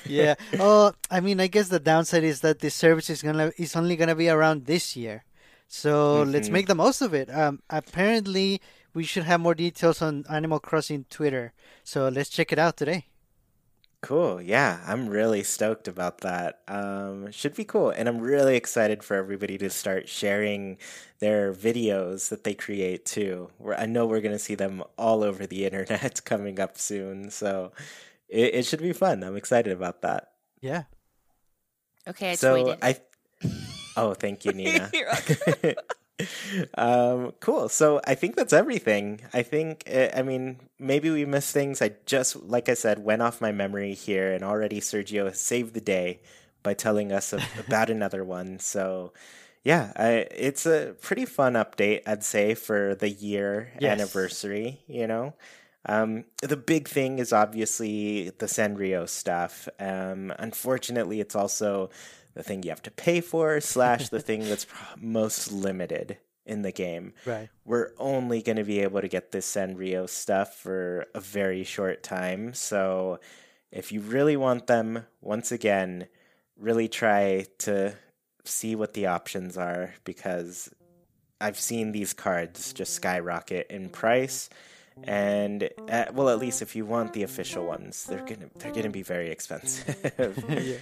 yeah 0.04 0.35
oh 0.59 0.92
i 1.11 1.20
mean 1.20 1.40
i 1.40 1.46
guess 1.46 1.68
the 1.68 1.78
downside 1.78 2.24
is 2.24 2.40
that 2.40 2.59
the 2.59 2.70
service 2.70 3.11
is 3.11 3.22
gonna 3.22 3.52
is 3.57 3.76
only 3.76 3.96
gonna 3.96 4.16
be 4.16 4.28
around 4.28 4.66
this 4.66 4.96
year 4.96 5.24
so 5.68 6.22
mm-hmm. 6.22 6.33
let's 6.33 6.48
make 6.48 6.66
the 6.66 6.74
most 6.74 7.02
of 7.02 7.14
it 7.14 7.33
um 7.33 7.61
apparently 7.70 8.61
we 8.94 9.04
should 9.04 9.24
have 9.24 9.38
more 9.38 9.54
details 9.54 10.02
on 10.02 10.24
animal 10.28 10.59
crossing 10.59 11.04
twitter 11.11 11.52
so 11.85 12.09
let's 12.09 12.31
check 12.31 12.50
it 12.50 12.59
out 12.59 12.76
today 12.76 13.04
Cool. 14.00 14.40
Yeah, 14.40 14.80
I'm 14.87 15.08
really 15.08 15.42
stoked 15.42 15.88
about 15.88 16.20
that. 16.20 16.61
Um, 16.68 17.32
should 17.32 17.54
be 17.54 17.64
cool. 17.64 17.90
And 17.90 18.08
I'm 18.08 18.20
really 18.20 18.54
excited 18.54 19.02
for 19.02 19.16
everybody 19.16 19.58
to 19.58 19.70
start 19.70 20.08
sharing 20.08 20.78
their 21.18 21.52
videos 21.52 22.28
that 22.28 22.44
they 22.44 22.54
create 22.54 23.04
too. 23.04 23.50
I 23.76 23.87
know 23.87 24.06
we're 24.06 24.20
going 24.20 24.34
to 24.34 24.38
see 24.38 24.54
them 24.54 24.84
all 24.96 25.24
over 25.24 25.46
the 25.46 25.64
internet 25.66 26.24
coming 26.24 26.61
up 26.61 26.78
soon. 26.78 27.30
So 27.30 27.72
it, 28.28 28.54
it 28.54 28.66
should 28.66 28.80
be 28.80 28.92
fun. 28.92 29.24
I'm 29.24 29.37
excited 29.37 29.72
about 29.72 30.02
that. 30.02 30.30
Yeah. 30.61 30.84
Okay, 32.06 32.32
I 32.32 32.34
so 32.37 32.54
tweeted. 32.54 32.78
I. 32.82 33.00
Oh, 33.96 34.14
thank 34.14 34.44
you, 34.44 34.52
Nina. 34.52 34.92
um, 36.74 37.33
cool. 37.40 37.68
So 37.68 38.00
I 38.07 38.14
think 38.14 38.37
that's 38.37 38.52
everything. 38.52 39.20
I 39.33 39.42
think, 39.42 39.85
eh, 39.87 40.11
I 40.14 40.22
mean, 40.22 40.59
maybe 40.78 41.11
we 41.11 41.24
missed 41.24 41.52
things. 41.52 41.81
I 41.83 41.92
just, 42.07 42.37
like 42.37 42.68
I 42.68 42.74
said, 42.74 42.98
went 43.04 43.22
off 43.22 43.40
my 43.40 43.52
memory 43.52 43.94
here, 43.94 44.33
and 44.33 44.42
already 44.44 44.81
Sergio 44.81 45.26
has 45.26 45.40
saved 45.40 45.74
the 45.74 45.81
day 45.81 46.20
by 46.62 46.74
telling 46.74 47.12
us 47.12 47.33
about 47.66 47.90
another 47.90 48.24
one. 48.24 48.59
So, 48.59 49.12
yeah, 49.64 49.92
I, 49.96 50.26
it's 50.31 50.66
a 50.66 50.94
pretty 51.00 51.24
fun 51.24 51.54
update, 51.54 52.02
I'd 52.07 52.24
say, 52.24 52.54
for 52.54 52.94
the 52.94 53.11
year 53.11 53.72
yes. 53.81 53.92
anniversary, 53.92 54.81
you 54.87 55.07
know? 55.07 55.35
Um, 55.87 56.24
the 56.42 56.57
big 56.57 56.88
thing 56.88 57.18
is 57.18 57.33
obviously 57.33 58.31
the 58.38 58.46
Sanrio 58.46 59.09
stuff. 59.09 59.68
Um, 59.78 60.33
unfortunately, 60.38 61.20
it's 61.20 61.35
also 61.35 61.90
the 62.38 62.44
thing 62.44 62.62
you 62.62 62.70
have 62.70 62.83
to 62.83 62.90
pay 62.92 63.20
for 63.20 63.61
slash 63.61 64.09
the 64.11 64.20
thing 64.20 64.48
that's 64.48 64.66
most 65.01 65.51
limited 65.51 66.18
in 66.46 66.62
the 66.62 66.70
game. 66.72 67.12
Right. 67.27 67.48
We're 67.64 67.90
only 67.98 68.42
going 68.42 68.57
to 68.57 68.64
be 68.64 68.81
able 68.81 69.01
to 69.01 69.09
get 69.09 69.33
this 69.33 69.53
Sanrio 69.53 70.09
stuff 70.09 70.55
for 70.55 71.05
a 71.14 71.20
very 71.20 71.64
short 71.64 72.03
time. 72.03 72.55
So 72.55 73.18
if 73.72 73.90
you 73.90 74.01
really 74.01 74.37
want 74.37 74.68
them, 74.68 75.05
once 75.20 75.51
again, 75.51 76.07
really 76.57 76.88
try 76.88 77.46
to 77.59 77.94
see 78.44 78.77
what 78.77 78.94
the 78.94 79.07
options 79.07 79.59
are 79.59 79.94
because 80.05 80.70
I've 81.40 81.59
seen 81.59 81.90
these 81.90 82.12
cards 82.12 82.72
just 82.72 82.94
skyrocket 82.94 83.66
in 83.68 83.88
price. 83.88 84.48
And 85.05 85.64
at, 85.88 86.09
uh, 86.09 86.12
well, 86.12 86.29
at 86.29 86.38
least 86.38 86.62
if 86.62 86.74
you 86.74 86.87
want 86.87 87.12
the 87.12 87.24
official 87.24 87.64
ones, 87.64 88.05
they're 88.05 88.24
gonna 88.24 88.51
they're 88.57 88.72
gonna 88.72 88.90
be 88.90 89.03
very 89.03 89.31
expensive. 89.37 90.44
yeah. 90.48 90.77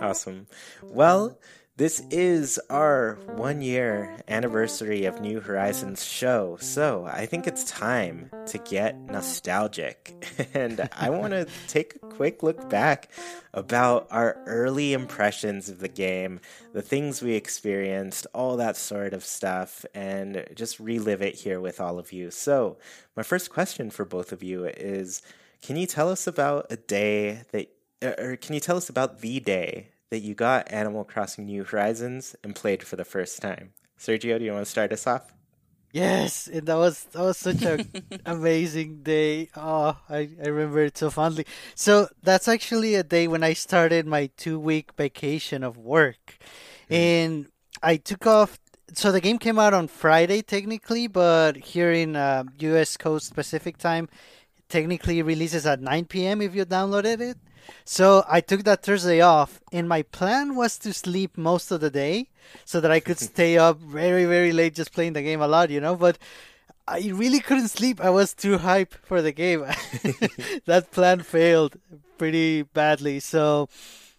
Awesome. 0.00 0.46
Well, 0.82 1.38
this 1.76 2.00
is 2.10 2.60
our 2.68 3.18
one 3.34 3.62
year 3.62 4.14
anniversary 4.28 5.06
of 5.06 5.22
New 5.22 5.40
Horizons 5.40 6.04
show, 6.04 6.58
so 6.60 7.06
I 7.10 7.24
think 7.24 7.46
it's 7.46 7.64
time 7.64 8.30
to 8.48 8.58
get 8.58 8.98
nostalgic. 8.98 10.14
and 10.54 10.86
I 10.92 11.08
want 11.18 11.32
to 11.32 11.46
take 11.68 11.96
a 11.96 12.06
quick 12.08 12.42
look 12.42 12.68
back 12.68 13.10
about 13.54 14.06
our 14.10 14.42
early 14.46 14.92
impressions 14.92 15.70
of 15.70 15.78
the 15.78 15.88
game, 15.88 16.40
the 16.74 16.82
things 16.82 17.22
we 17.22 17.32
experienced, 17.34 18.26
all 18.34 18.58
that 18.58 18.76
sort 18.76 19.14
of 19.14 19.24
stuff, 19.24 19.86
and 19.94 20.44
just 20.54 20.78
relive 20.78 21.22
it 21.22 21.36
here 21.36 21.58
with 21.58 21.80
all 21.80 21.98
of 21.98 22.12
you. 22.12 22.30
So, 22.30 22.76
my 23.16 23.22
first 23.22 23.50
question 23.50 23.90
for 23.90 24.04
both 24.04 24.30
of 24.30 24.42
you 24.42 24.66
is 24.66 25.22
Can 25.62 25.76
you 25.76 25.86
tell 25.86 26.10
us 26.10 26.26
about 26.26 26.66
a 26.70 26.76
day 26.76 27.44
that 27.52 27.70
or 28.02 28.36
can 28.36 28.54
you 28.54 28.60
tell 28.60 28.76
us 28.76 28.88
about 28.88 29.20
the 29.20 29.40
day 29.40 29.88
that 30.10 30.20
you 30.20 30.34
got 30.34 30.70
Animal 30.70 31.04
Crossing 31.04 31.46
New 31.46 31.64
Horizons 31.64 32.36
and 32.42 32.54
played 32.54 32.82
for 32.82 32.96
the 32.96 33.04
first 33.04 33.40
time? 33.40 33.72
Sergio, 33.98 34.38
do 34.38 34.44
you 34.44 34.52
want 34.52 34.64
to 34.64 34.70
start 34.70 34.92
us 34.92 35.06
off? 35.06 35.32
Yes, 35.92 36.48
and 36.48 36.66
that 36.66 36.76
was 36.76 37.04
that 37.12 37.22
was 37.22 37.36
such 37.36 37.62
an 37.62 37.86
amazing 38.26 39.02
day. 39.02 39.50
Oh, 39.54 39.98
I, 40.08 40.30
I 40.42 40.48
remember 40.48 40.84
it 40.84 40.96
so 40.96 41.10
fondly. 41.10 41.46
So 41.74 42.08
that's 42.22 42.48
actually 42.48 42.94
a 42.94 43.02
day 43.02 43.28
when 43.28 43.42
I 43.42 43.52
started 43.52 44.06
my 44.06 44.30
two 44.38 44.58
week 44.58 44.92
vacation 44.96 45.62
of 45.62 45.76
work, 45.76 46.38
mm. 46.90 46.96
and 46.96 47.46
I 47.82 47.96
took 47.96 48.26
off. 48.26 48.58
So 48.94 49.12
the 49.12 49.20
game 49.20 49.38
came 49.38 49.58
out 49.58 49.74
on 49.74 49.86
Friday 49.86 50.40
technically, 50.40 51.08
but 51.08 51.56
here 51.56 51.92
in 51.92 52.16
uh, 52.16 52.44
U.S. 52.58 52.96
Coast 52.96 53.34
Pacific 53.34 53.76
time, 53.76 54.08
technically 54.70 55.22
releases 55.22 55.66
at 55.66 55.80
9 55.80 56.06
p.m. 56.06 56.40
if 56.40 56.54
you 56.54 56.64
downloaded 56.64 57.20
it. 57.20 57.36
So 57.84 58.24
I 58.28 58.40
took 58.40 58.64
that 58.64 58.82
Thursday 58.82 59.20
off, 59.20 59.60
and 59.72 59.88
my 59.88 60.02
plan 60.02 60.54
was 60.54 60.78
to 60.78 60.92
sleep 60.92 61.36
most 61.36 61.70
of 61.70 61.80
the 61.80 61.90
day 61.90 62.28
so 62.64 62.80
that 62.80 62.90
I 62.90 63.00
could 63.00 63.18
stay 63.32 63.58
up 63.58 63.78
very, 63.78 64.24
very 64.24 64.52
late 64.52 64.74
just 64.74 64.92
playing 64.92 65.14
the 65.14 65.22
game 65.22 65.40
a 65.40 65.48
lot, 65.48 65.70
you 65.70 65.80
know. 65.80 65.96
But 65.96 66.18
I 66.86 67.10
really 67.14 67.40
couldn't 67.40 67.68
sleep. 67.68 68.00
I 68.00 68.10
was 68.10 68.34
too 68.34 68.58
hype 68.58 68.94
for 69.04 69.22
the 69.22 69.32
game. 69.32 69.60
that 70.66 70.88
plan 70.90 71.20
failed 71.20 71.76
pretty 72.18 72.62
badly. 72.62 73.20
So, 73.20 73.68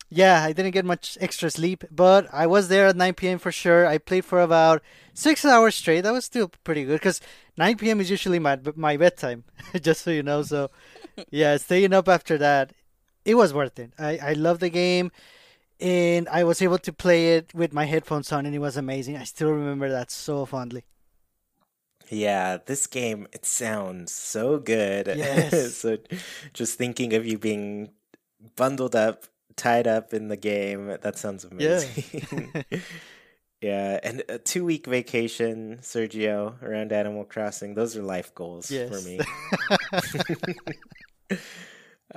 yeah, 0.09 0.43
I 0.43 0.53
didn't 0.53 0.71
get 0.71 0.85
much 0.85 1.17
extra 1.19 1.49
sleep, 1.49 1.83
but 1.91 2.27
I 2.31 2.47
was 2.47 2.67
there 2.67 2.87
at 2.87 2.95
9 2.95 3.13
p.m. 3.15 3.39
for 3.39 3.51
sure. 3.51 3.85
I 3.85 3.97
played 3.97 4.25
for 4.25 4.41
about 4.41 4.81
six 5.13 5.43
hours 5.43 5.75
straight. 5.75 6.01
That 6.01 6.13
was 6.13 6.25
still 6.25 6.49
pretty 6.63 6.85
good 6.85 6.99
because 6.99 7.19
9 7.57 7.77
p.m. 7.77 7.99
is 7.99 8.09
usually 8.09 8.39
my 8.39 8.59
my 8.75 8.97
bedtime, 8.97 9.43
just 9.81 10.01
so 10.01 10.11
you 10.11 10.23
know. 10.23 10.43
So, 10.43 10.69
yeah, 11.31 11.57
staying 11.57 11.93
up 11.93 12.07
after 12.07 12.37
that 12.37 12.71
it 13.25 13.35
was 13.35 13.53
worth 13.53 13.79
it. 13.79 13.91
I, 13.97 14.17
I 14.17 14.33
love 14.33 14.59
the 14.59 14.69
game 14.69 15.11
and 15.79 16.27
I 16.29 16.43
was 16.43 16.61
able 16.61 16.77
to 16.79 16.93
play 16.93 17.35
it 17.37 17.53
with 17.53 17.73
my 17.73 17.85
headphones 17.85 18.31
on 18.31 18.45
and 18.45 18.55
it 18.55 18.59
was 18.59 18.77
amazing. 18.77 19.17
I 19.17 19.23
still 19.23 19.51
remember 19.51 19.89
that 19.89 20.11
so 20.11 20.45
fondly. 20.45 20.83
Yeah, 22.09 22.57
this 22.65 22.85
game 22.87 23.27
it 23.31 23.45
sounds 23.45 24.11
so 24.11 24.59
good. 24.59 25.07
Yes. 25.15 25.75
so 25.75 25.97
just 26.53 26.77
thinking 26.77 27.13
of 27.13 27.25
you 27.25 27.37
being 27.37 27.89
bundled 28.55 28.95
up, 28.95 29.23
tied 29.55 29.87
up 29.87 30.13
in 30.13 30.27
the 30.27 30.37
game, 30.37 30.87
that 31.01 31.17
sounds 31.17 31.45
amazing. 31.45 32.51
Yeah, 32.71 32.79
yeah, 33.61 33.99
and 34.03 34.21
a 34.27 34.37
two 34.37 34.65
week 34.65 34.85
vacation, 34.85 35.79
Sergio, 35.81 36.61
around 36.61 36.91
Animal 36.91 37.23
Crossing. 37.23 37.73
Those 37.73 37.95
are 37.95 38.03
life 38.03 38.35
goals 38.35 38.69
Yes. 38.69 38.89
for 38.89 38.99
me. 39.07 39.19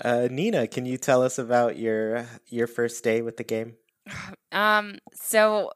uh, 0.03 0.29
Nina, 0.31 0.67
can 0.67 0.87
you 0.87 0.99
tell 0.99 1.23
us 1.23 1.39
about 1.39 1.79
your 1.79 2.27
your 2.49 2.67
first 2.67 3.03
day 3.05 3.23
with 3.23 3.37
the 3.37 3.45
game? 3.45 3.75
Um, 4.53 4.99
so 5.13 5.73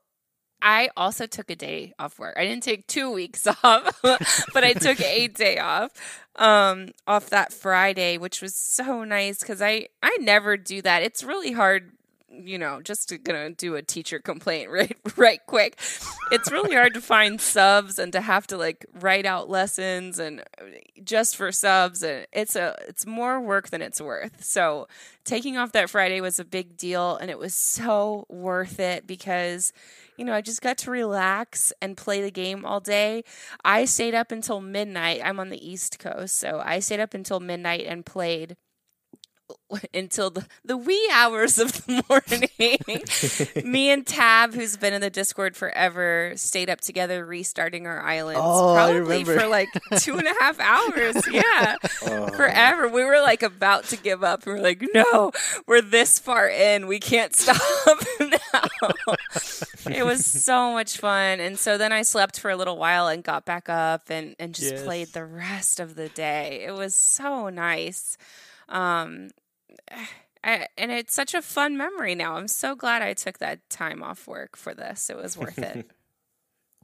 I 0.63 0.91
also 0.97 1.27
took 1.27 1.51
a 1.51 1.57
day 1.57 1.93
off 1.99 2.19
work. 2.19 2.37
I 2.39 2.45
didn't 2.45 2.63
take 2.63 2.87
two 2.87 3.11
weeks 3.11 3.47
off, 3.65 4.01
but 4.03 4.65
I 4.65 4.73
took 4.73 5.01
a 5.01 5.29
day 5.45 5.59
off 5.59 5.93
um 6.37 6.89
off 7.07 7.31
that 7.31 7.53
Friday, 7.53 8.19
which 8.19 8.41
was 8.41 8.55
so 8.55 9.05
nice 9.05 9.41
because 9.41 9.61
I 9.61 9.89
I 10.03 10.17
never 10.21 10.57
do 10.57 10.83
that. 10.83 11.03
It's 11.03 11.23
really 11.25 11.53
hard, 11.53 11.93
you 12.31 12.59
know, 12.59 12.81
just 12.81 13.13
gonna 13.25 13.51
do 13.51 13.75
a 13.75 13.83
teacher 13.83 14.19
complaint 14.19 14.71
right 14.71 14.97
right 15.17 15.41
quick. 15.47 15.79
It's 16.31 16.51
really 16.51 16.75
hard 16.75 16.95
to 16.95 17.01
find 17.01 17.41
subs 17.41 17.99
and 17.99 18.13
to 18.13 18.21
have 18.21 18.47
to 18.49 18.57
like 18.57 18.87
write 18.95 19.27
out 19.27 19.51
lessons 19.51 20.19
and 20.19 20.41
uh, 20.41 20.65
just 21.03 21.37
for 21.37 21.51
subs 21.53 22.03
and 22.03 22.27
it's 22.33 22.57
a 22.57 22.77
it's 22.89 23.07
more 23.07 23.41
work 23.41 23.71
than 23.71 23.83
it's 23.83 24.01
worth. 24.01 24.45
So 24.45 24.87
taking 25.25 25.57
off 25.57 25.73
that 25.73 25.91
Friday 25.91 26.21
was 26.21 26.39
a 26.39 26.45
big 26.45 26.77
deal 26.77 27.17
and 27.17 27.31
it 27.31 27.39
was 27.39 27.55
so 27.55 28.27
worth 28.29 28.79
it 28.79 29.07
because 29.07 29.73
you 30.17 30.27
know, 30.27 30.35
I 30.35 30.43
just 30.43 30.61
got 30.61 30.77
to 30.79 30.91
relax 30.91 31.73
and 31.81 31.97
play 31.97 32.21
the 32.21 32.31
game 32.31 32.67
all 32.67 32.81
day. 32.81 33.25
I 33.65 33.87
stayed 33.87 34.15
up 34.15 34.31
until 34.31 34.61
midnight. 34.61 35.23
I'm 35.25 35.41
on 35.41 35.49
the 35.49 35.67
East 35.67 35.99
Coast, 35.99 36.37
so 36.37 36.61
I 36.63 36.81
stayed 36.81 37.01
up 37.01 37.15
until 37.15 37.41
midnight 37.41 37.87
and 37.87 38.05
played 38.05 38.59
until 39.95 40.31
the, 40.31 40.47
the 40.65 40.77
wee 40.77 41.11
hours 41.13 41.59
of 41.59 41.73
the 41.73 42.03
morning. 43.57 43.65
Me 43.71 43.91
and 43.91 44.07
Tab, 44.07 44.55
who's 44.55 44.77
been 44.77 44.93
in 44.95 45.01
the 45.01 45.11
Discord 45.11 45.57
forever, 45.57 46.33
stayed 46.37 46.69
up 46.71 46.81
together 46.81 47.25
restarting 47.25 47.87
our 47.87 48.01
islands. 48.01 48.41
Oh, 48.43 48.75
probably 48.75 49.25
for 49.25 49.47
like 49.47 49.69
two 49.99 50.19
and 50.19 50.27
a 50.27 50.35
half 50.41 50.59
hours. 50.61 51.27
Yeah. 51.31 51.77
Oh. 52.07 52.29
Forever. 52.29 52.89
We 52.89 53.05
were 53.05 53.21
like 53.21 53.43
about 53.43 53.85
to 53.85 53.97
give 53.97 54.23
up. 54.25 54.47
We 54.47 54.53
were 54.53 54.61
like, 54.61 54.83
no, 54.95 55.33
we're 55.67 55.83
this 55.83 56.19
far 56.19 56.49
in. 56.49 56.87
We 56.87 56.99
can't 57.01 57.35
stop 57.35 57.59
now. 58.21 58.87
it 59.91 60.05
was 60.05 60.25
so 60.27 60.73
much 60.73 60.97
fun. 60.99 61.41
And 61.41 61.59
so 61.59 61.79
then 61.79 61.93
I 61.93 62.03
slept 62.03 62.39
for 62.39 62.51
a 62.51 62.57
little 62.57 62.77
while 62.77 63.09
and 63.09 63.23
got 63.23 63.45
back 63.45 63.69
up 63.69 64.11
and, 64.11 64.35
and 64.39 64.55
just 64.55 64.71
Yes. 64.73 64.85
played 64.85 65.09
the 65.09 65.25
rest 65.25 65.81
of 65.81 65.95
the 65.97 66.09
day. 66.09 66.65
It 66.67 66.73
was 66.75 66.95
so 66.95 67.49
nice. 67.49 68.17
Um, 68.71 69.31
I, 70.43 70.69
and 70.79 70.91
it's 70.91 71.15
such 71.15 71.35
a 71.35 71.43
fun 71.43 71.77
memory 71.77 72.15
now. 72.15 72.37
I'm 72.37 72.49
so 72.49 72.75
glad 72.75 73.03
I 73.03 73.13
took 73.13 73.41
that 73.41 73.69
time 73.69 74.03
off 74.03 74.27
work 74.27 74.57
for 74.57 74.73
this. 74.73 75.11
It 75.11 75.19
was 75.19 75.37
worth 75.37 75.59
it. 75.59 75.91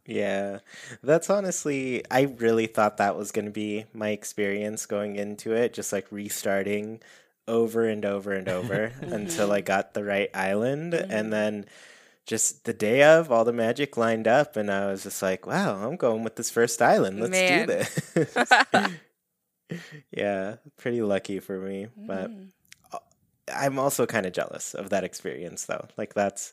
Yeah, 0.09 0.61
that's 1.03 1.31
honestly, 1.31 2.05
I 2.11 2.23
really 2.23 2.67
thought 2.67 2.99
that 2.99 3.17
was 3.17 3.33
going 3.33 3.47
to 3.47 3.51
be 3.51 3.87
my 3.93 4.11
experience 4.11 4.87
going 4.87 5.17
into 5.17 5.53
it, 5.53 5.75
just 5.75 5.93
like 5.93 6.07
restarting 6.11 7.01
over 7.49 7.89
and 7.89 8.05
over 8.05 8.33
and 8.33 8.49
over 8.49 8.93
until 9.01 9.53
I 9.53 9.61
got 9.61 9.95
the 9.95 10.05
right 10.05 10.31
island. 10.33 10.95
And 10.95 11.33
then 11.33 11.67
just 12.25 12.65
the 12.65 12.73
day 12.73 13.03
of, 13.03 13.33
all 13.33 13.45
the 13.45 13.53
magic 13.53 13.97
lined 13.97 14.29
up, 14.29 14.57
and 14.57 14.71
I 14.71 14.87
was 14.87 15.03
just 15.03 15.23
like, 15.23 15.47
wow, 15.47 15.85
I'm 15.85 15.97
going 15.97 16.23
with 16.23 16.37
this 16.37 16.51
first 16.51 16.81
island. 16.81 17.21
Let's 17.21 17.31
Man. 17.33 17.67
do 17.67 17.67
this. 17.67 18.37
yeah, 20.11 20.57
pretty 20.77 21.03
lucky 21.03 21.41
for 21.41 21.59
me. 21.59 21.89
But 21.97 22.31
Mm. 22.31 22.49
I'm 23.55 23.79
also 23.79 24.07
kind 24.07 24.27
of 24.27 24.33
jealous 24.33 24.75
of 24.75 24.91
that 24.91 25.05
experience, 25.05 25.67
though. 25.67 25.87
Like, 25.97 26.15
that's 26.15 26.53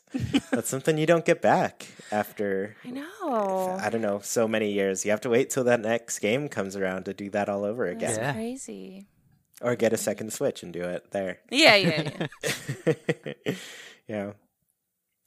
that's 0.52 0.68
something 0.68 0.96
you 0.96 1.06
don't 1.06 1.24
get 1.24 1.42
back 1.42 1.86
after 2.12 2.76
I 2.84 2.90
know. 2.90 3.78
I 3.82 3.90
don't 3.90 4.00
know, 4.00 4.20
so 4.22 4.46
many 4.46 4.70
years. 4.72 5.04
You 5.04 5.10
have 5.10 5.20
to 5.22 5.28
wait 5.28 5.50
till 5.50 5.64
that 5.64 5.80
next 5.80 6.20
game 6.20 6.48
comes 6.48 6.76
around 6.76 7.06
to 7.06 7.12
do 7.14 7.30
that 7.30 7.48
all 7.48 7.64
over 7.64 7.92
That's 7.92 8.14
again. 8.14 8.24
Yeah. 8.24 8.32
crazy. 8.32 9.06
Or 9.60 9.74
get 9.74 9.92
a 9.92 9.96
second 9.96 10.32
Switch 10.32 10.62
and 10.62 10.72
do 10.72 10.82
it 10.82 11.10
there. 11.10 11.38
Yeah, 11.50 11.74
yeah, 11.74 12.26
yeah. 12.86 13.54
yeah. 14.08 14.32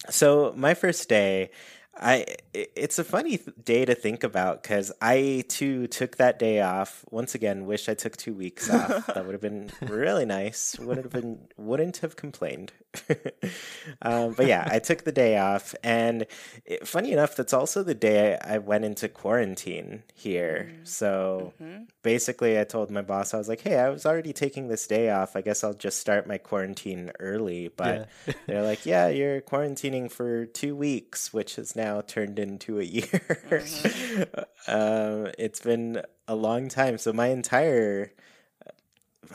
So, 0.10 0.54
my 0.56 0.74
first 0.74 1.10
day, 1.10 1.50
I 2.00 2.26
it's 2.54 3.00
a 3.00 3.04
funny 3.04 3.40
day 3.64 3.86
to 3.86 3.96
think 3.96 4.24
about 4.24 4.64
cuz 4.64 4.92
I 5.02 5.44
too 5.48 5.88
took 5.88 6.18
that 6.18 6.40
day 6.40 6.62
off. 6.62 7.04
Once 7.12 7.36
again, 7.36 7.66
wish 7.66 7.90
I 7.90 7.94
took 7.94 8.18
2 8.18 8.34
weeks 8.34 8.70
off. 8.70 9.08
that 9.08 9.26
would 9.26 9.34
have 9.34 9.42
been 9.42 9.72
really 9.82 10.26
nice. 10.26 10.78
Would 10.80 10.98
have 10.98 11.12
been 11.12 11.48
wouldn't 11.58 11.98
have 11.98 12.16
complained. 12.16 12.74
um, 14.02 14.34
but 14.34 14.48
yeah, 14.48 14.68
I 14.70 14.80
took 14.80 15.04
the 15.04 15.12
day 15.12 15.38
off 15.38 15.76
and 15.84 16.26
it, 16.66 16.88
funny 16.88 17.12
enough 17.12 17.36
that's 17.36 17.54
also 17.54 17.84
the 17.84 17.94
day 17.94 18.38
I 18.44 18.58
went 18.58 18.86
into 18.86 19.08
quarantine 19.08 20.04
here. 20.14 20.72
So, 20.84 21.54
basically 22.02 22.60
I 22.60 22.64
told 22.64 22.90
my 22.90 23.02
boss 23.02 23.34
I 23.34 23.38
was 23.38 23.48
like, 23.48 23.62
"Hey, 23.62 23.78
I 23.78 23.90
was 23.90 24.06
already 24.06 24.34
taking 24.34 24.68
this 24.68 24.88
day 24.88 25.10
off. 25.10 25.36
I 25.36 25.42
guess 25.42 25.64
I'll 25.64 25.74
just 25.74 26.00
start 26.00 26.28
my 26.28 26.38
quarantine 26.38 27.12
early." 27.20 27.70
But 27.70 28.10
they're 28.48 28.64
like, 28.64 28.86
"Yeah, 28.86 29.08
you're 29.10 29.42
quarantining 29.42 30.10
for 30.12 30.46
2 30.46 30.76
weeks, 30.76 31.34
which 31.34 31.58
has 31.58 31.76
now 31.76 32.02
turned 32.02 32.40
into 32.40 32.80
a 32.80 32.84
year." 32.84 33.66
um, 34.68 35.32
it's 35.38 35.60
been 35.62 36.02
a 36.28 36.36
long 36.36 36.70
time. 36.70 36.98
So 36.98 37.14
my 37.14 37.28
entire 37.28 38.12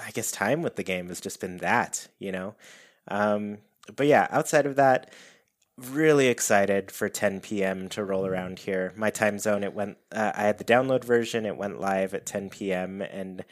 I 0.00 0.10
guess 0.10 0.30
time 0.30 0.62
with 0.62 0.76
the 0.76 0.82
game 0.82 1.08
has 1.08 1.20
just 1.20 1.40
been 1.40 1.58
that, 1.58 2.08
you 2.18 2.32
know. 2.32 2.54
Um, 3.08 3.58
but 3.96 4.06
yeah, 4.06 4.26
outside 4.30 4.66
of 4.66 4.76
that, 4.76 5.12
really 5.76 6.28
excited 6.28 6.90
for 6.90 7.08
10 7.08 7.40
p.m. 7.40 7.88
to 7.90 8.04
roll 8.04 8.26
around 8.26 8.60
here. 8.60 8.92
My 8.96 9.10
time 9.10 9.38
zone, 9.38 9.64
it 9.64 9.74
went. 9.74 9.98
Uh, 10.12 10.32
I 10.34 10.42
had 10.42 10.58
the 10.58 10.64
download 10.64 11.04
version. 11.04 11.46
It 11.46 11.56
went 11.56 11.80
live 11.80 12.14
at 12.14 12.26
10 12.26 12.50
p.m. 12.50 13.02
and 13.02 13.44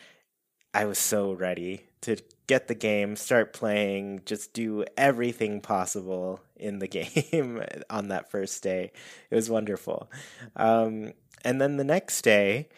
I 0.73 0.85
was 0.85 0.99
so 0.99 1.33
ready 1.33 1.87
to 2.03 2.17
get 2.47 2.69
the 2.69 2.75
game, 2.75 3.17
start 3.17 3.53
playing, 3.53 4.23
just 4.25 4.53
do 4.53 4.85
everything 4.97 5.61
possible 5.61 6.41
in 6.57 6.79
the 6.79 6.87
game 6.89 7.63
on 7.89 8.09
that 8.09 8.31
first 8.31 8.63
day. 8.63 8.93
It 9.31 9.35
was 9.35 9.51
wonderful. 9.51 10.11
Um, 10.57 11.13
and 11.45 11.61
then 11.61 11.77
the 11.77 11.85
next 11.85 12.23
day, 12.23 12.69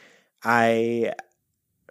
I 0.42 1.12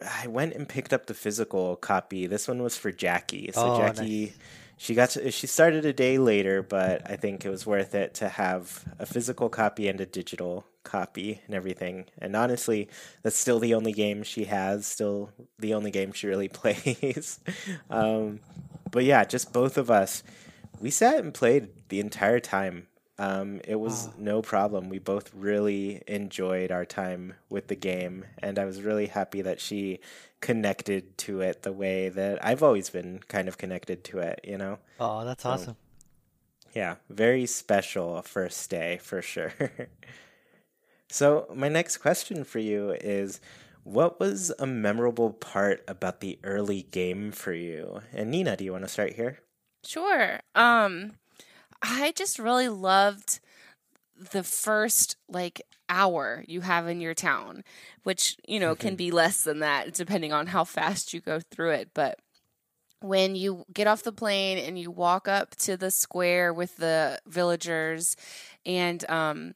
I 0.01 0.27
went 0.27 0.53
and 0.53 0.67
picked 0.67 0.93
up 0.93 1.05
the 1.05 1.13
physical 1.13 1.75
copy. 1.75 2.25
This 2.25 2.47
one 2.47 2.63
was 2.63 2.77
for 2.77 2.91
Jackie. 2.91 3.51
So 3.53 3.73
Oh, 3.73 3.77
Jackie, 3.77 4.33
she 4.81 4.95
got 4.95 5.11
to, 5.11 5.29
she 5.29 5.45
started 5.45 5.85
a 5.85 5.93
day 5.93 6.17
later, 6.17 6.63
but 6.63 7.07
I 7.07 7.15
think 7.15 7.45
it 7.45 7.49
was 7.51 7.67
worth 7.67 7.93
it 7.93 8.15
to 8.15 8.27
have 8.27 8.83
a 8.97 9.05
physical 9.05 9.47
copy 9.47 9.87
and 9.87 10.01
a 10.01 10.07
digital 10.07 10.65
copy 10.83 11.39
and 11.45 11.53
everything. 11.53 12.05
And 12.17 12.35
honestly, 12.35 12.89
that's 13.21 13.37
still 13.37 13.59
the 13.59 13.75
only 13.75 13.91
game 13.91 14.23
she 14.23 14.45
has. 14.45 14.87
Still 14.87 15.29
the 15.59 15.75
only 15.75 15.91
game 15.91 16.13
she 16.13 16.25
really 16.25 16.47
plays. 16.49 17.39
um, 17.91 18.39
but 18.89 19.03
yeah, 19.03 19.23
just 19.23 19.53
both 19.53 19.77
of 19.77 19.91
us, 19.91 20.23
we 20.79 20.89
sat 20.89 21.23
and 21.23 21.31
played 21.31 21.69
the 21.89 21.99
entire 21.99 22.39
time. 22.39 22.87
Um, 23.19 23.61
it 23.63 23.79
was 23.79 24.09
no 24.17 24.41
problem. 24.41 24.89
We 24.89 24.97
both 24.97 25.29
really 25.35 26.01
enjoyed 26.07 26.71
our 26.71 26.85
time 26.85 27.35
with 27.51 27.67
the 27.67 27.75
game, 27.75 28.25
and 28.39 28.57
I 28.57 28.65
was 28.65 28.81
really 28.81 29.05
happy 29.05 29.43
that 29.43 29.61
she 29.61 29.99
connected 30.41 31.17
to 31.19 31.41
it 31.41 31.63
the 31.63 31.71
way 31.71 32.09
that 32.09 32.43
I've 32.43 32.63
always 32.63 32.89
been 32.89 33.19
kind 33.27 33.47
of 33.47 33.57
connected 33.57 34.03
to 34.05 34.19
it, 34.19 34.41
you 34.43 34.57
know? 34.57 34.79
Oh, 34.99 35.23
that's 35.23 35.45
awesome. 35.45 35.75
Yeah, 36.73 36.95
very 37.09 37.45
special 37.45 38.21
first 38.21 38.69
day 38.69 38.99
for 39.01 39.21
sure. 39.21 39.53
so, 41.09 41.47
my 41.53 41.69
next 41.69 41.97
question 41.97 42.43
for 42.43 42.59
you 42.59 42.91
is 43.01 43.41
what 43.83 44.19
was 44.19 44.51
a 44.59 44.67
memorable 44.67 45.31
part 45.31 45.83
about 45.87 46.21
the 46.21 46.39
early 46.43 46.83
game 46.83 47.31
for 47.31 47.53
you? 47.53 48.01
And 48.13 48.31
Nina, 48.31 48.55
do 48.55 48.63
you 48.63 48.71
want 48.71 48.83
to 48.83 48.89
start 48.89 49.13
here? 49.13 49.39
Sure. 49.83 50.39
Um 50.55 51.13
I 51.81 52.13
just 52.15 52.37
really 52.37 52.69
loved 52.69 53.39
the 54.31 54.43
first 54.43 55.15
like 55.27 55.61
hour 55.91 56.43
you 56.47 56.61
have 56.61 56.87
in 56.87 57.01
your 57.01 57.13
town, 57.13 57.63
which, 58.03 58.37
you 58.47 58.59
know, 58.59 58.75
can 58.75 58.95
be 58.95 59.11
less 59.11 59.43
than 59.43 59.59
that 59.59 59.93
depending 59.93 60.33
on 60.33 60.47
how 60.47 60.63
fast 60.63 61.13
you 61.13 61.21
go 61.21 61.39
through 61.51 61.71
it, 61.71 61.89
but 61.93 62.17
when 63.01 63.35
you 63.35 63.65
get 63.73 63.87
off 63.87 64.03
the 64.03 64.11
plane 64.11 64.57
and 64.59 64.77
you 64.77 64.91
walk 64.91 65.27
up 65.27 65.55
to 65.55 65.75
the 65.75 65.91
square 65.91 66.53
with 66.53 66.77
the 66.77 67.19
villagers 67.27 68.15
and 68.65 69.09
um 69.09 69.53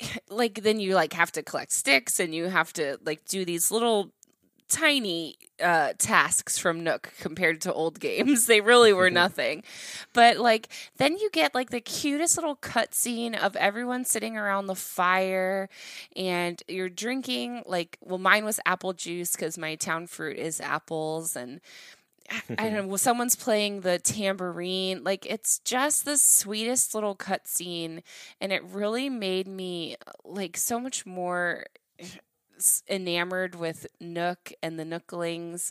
like 0.28 0.62
then 0.62 0.80
you 0.80 0.94
like 0.94 1.12
have 1.12 1.32
to 1.32 1.42
collect 1.42 1.72
sticks 1.72 2.20
and 2.20 2.34
you 2.34 2.46
have 2.46 2.72
to 2.72 2.98
like 3.04 3.24
do 3.26 3.44
these 3.44 3.70
little 3.70 4.12
tiny 4.68 5.36
uh, 5.62 5.92
tasks 5.98 6.58
from 6.58 6.84
Nook 6.84 7.12
compared 7.20 7.60
to 7.62 7.72
old 7.72 8.00
games. 8.00 8.46
They 8.46 8.60
really 8.60 8.92
were 8.92 9.10
nothing. 9.24 9.62
But 10.12 10.38
like 10.38 10.68
then 10.98 11.16
you 11.16 11.30
get 11.30 11.54
like 11.54 11.70
the 11.70 11.80
cutest 11.80 12.36
little 12.36 12.56
cutscene 12.56 13.36
of 13.36 13.56
everyone 13.56 14.04
sitting 14.04 14.36
around 14.36 14.66
the 14.66 14.74
fire 14.74 15.68
and 16.14 16.62
you're 16.68 16.88
drinking 16.88 17.62
like 17.66 17.98
well 18.00 18.18
mine 18.18 18.44
was 18.44 18.60
apple 18.66 18.92
juice 18.92 19.34
cuz 19.36 19.58
my 19.58 19.74
town 19.74 20.06
fruit 20.06 20.36
is 20.38 20.60
apples 20.60 21.34
and 21.36 21.60
I 22.58 22.68
don't 22.68 22.88
know, 22.88 22.96
someone's 22.96 23.36
playing 23.36 23.80
the 23.80 23.98
tambourine. 23.98 25.02
Like 25.02 25.26
it's 25.26 25.60
just 25.60 26.04
the 26.04 26.18
sweetest 26.18 26.94
little 26.94 27.16
cutscene 27.16 28.02
and 28.40 28.52
it 28.52 28.62
really 28.64 29.08
made 29.08 29.48
me 29.48 29.96
like 30.24 30.56
so 30.56 30.78
much 30.78 31.06
more 31.06 31.64
enamored 32.88 33.54
with 33.54 33.86
Nook 34.00 34.52
and 34.62 34.78
the 34.78 34.84
Nooklings, 34.84 35.70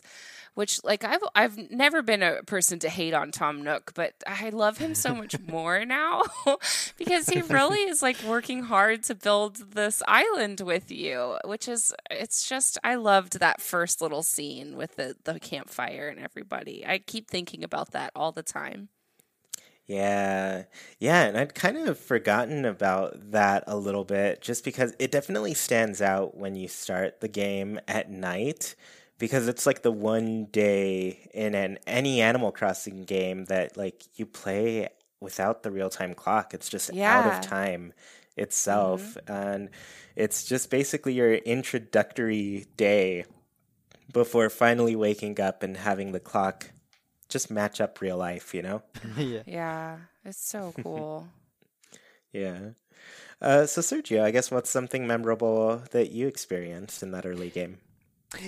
which 0.54 0.82
like 0.84 1.04
I've 1.04 1.22
I've 1.34 1.70
never 1.70 2.02
been 2.02 2.22
a 2.22 2.42
person 2.42 2.78
to 2.80 2.88
hate 2.88 3.14
on 3.14 3.30
Tom 3.30 3.62
Nook, 3.62 3.92
but 3.94 4.14
I 4.26 4.50
love 4.50 4.78
him 4.78 4.94
so 4.94 5.14
much 5.14 5.38
more 5.46 5.84
now 5.84 6.22
because 6.96 7.28
he 7.28 7.42
really 7.42 7.80
is 7.80 8.02
like 8.02 8.22
working 8.22 8.64
hard 8.64 9.02
to 9.04 9.14
build 9.14 9.72
this 9.72 10.02
island 10.08 10.60
with 10.60 10.90
you, 10.90 11.38
which 11.44 11.68
is 11.68 11.94
it's 12.10 12.48
just 12.48 12.78
I 12.82 12.96
loved 12.96 13.40
that 13.40 13.60
first 13.60 14.00
little 14.00 14.22
scene 14.22 14.76
with 14.76 14.96
the 14.96 15.16
the 15.24 15.40
campfire 15.40 16.08
and 16.08 16.18
everybody. 16.18 16.84
I 16.86 16.98
keep 16.98 17.28
thinking 17.28 17.64
about 17.64 17.92
that 17.92 18.12
all 18.14 18.32
the 18.32 18.42
time. 18.42 18.88
Yeah. 19.88 20.64
Yeah, 20.98 21.24
and 21.24 21.36
I'd 21.36 21.54
kind 21.54 21.88
of 21.88 21.98
forgotten 21.98 22.64
about 22.66 23.32
that 23.32 23.64
a 23.66 23.76
little 23.76 24.04
bit 24.04 24.42
just 24.42 24.64
because 24.64 24.94
it 24.98 25.10
definitely 25.10 25.54
stands 25.54 26.00
out 26.02 26.36
when 26.36 26.54
you 26.56 26.68
start 26.68 27.20
the 27.20 27.28
game 27.28 27.80
at 27.88 28.10
night 28.10 28.76
because 29.18 29.48
it's 29.48 29.66
like 29.66 29.82
the 29.82 29.90
one 29.90 30.44
day 30.46 31.28
in 31.34 31.54
an 31.54 31.78
any 31.86 32.20
Animal 32.20 32.52
Crossing 32.52 33.04
game 33.04 33.46
that 33.46 33.76
like 33.76 34.04
you 34.16 34.26
play 34.26 34.88
without 35.20 35.62
the 35.64 35.70
real-time 35.72 36.14
clock. 36.14 36.54
It's 36.54 36.68
just 36.68 36.90
out 36.90 37.26
of 37.26 37.40
time 37.40 37.92
itself 38.36 39.16
Mm-hmm. 39.26 39.32
and 39.32 39.70
it's 40.14 40.44
just 40.44 40.70
basically 40.70 41.14
your 41.14 41.34
introductory 41.34 42.66
day 42.76 43.24
before 44.12 44.48
finally 44.50 44.94
waking 44.94 45.40
up 45.40 45.62
and 45.62 45.76
having 45.76 46.12
the 46.12 46.20
clock 46.20 46.70
just 47.28 47.50
match 47.50 47.80
up 47.80 48.00
real 48.00 48.16
life, 48.16 48.54
you 48.54 48.62
know? 48.62 48.82
yeah. 49.16 49.42
Yeah, 49.46 49.96
it's 50.24 50.42
so 50.44 50.72
cool. 50.82 51.28
Yeah. 52.32 52.70
Uh, 53.40 53.66
so, 53.66 53.80
Sergio, 53.80 54.22
I 54.22 54.30
guess 54.30 54.50
what's 54.50 54.70
something 54.70 55.06
memorable 55.06 55.82
that 55.92 56.10
you 56.10 56.26
experienced 56.26 57.02
in 57.02 57.12
that 57.12 57.24
early 57.24 57.50
game? 57.50 57.78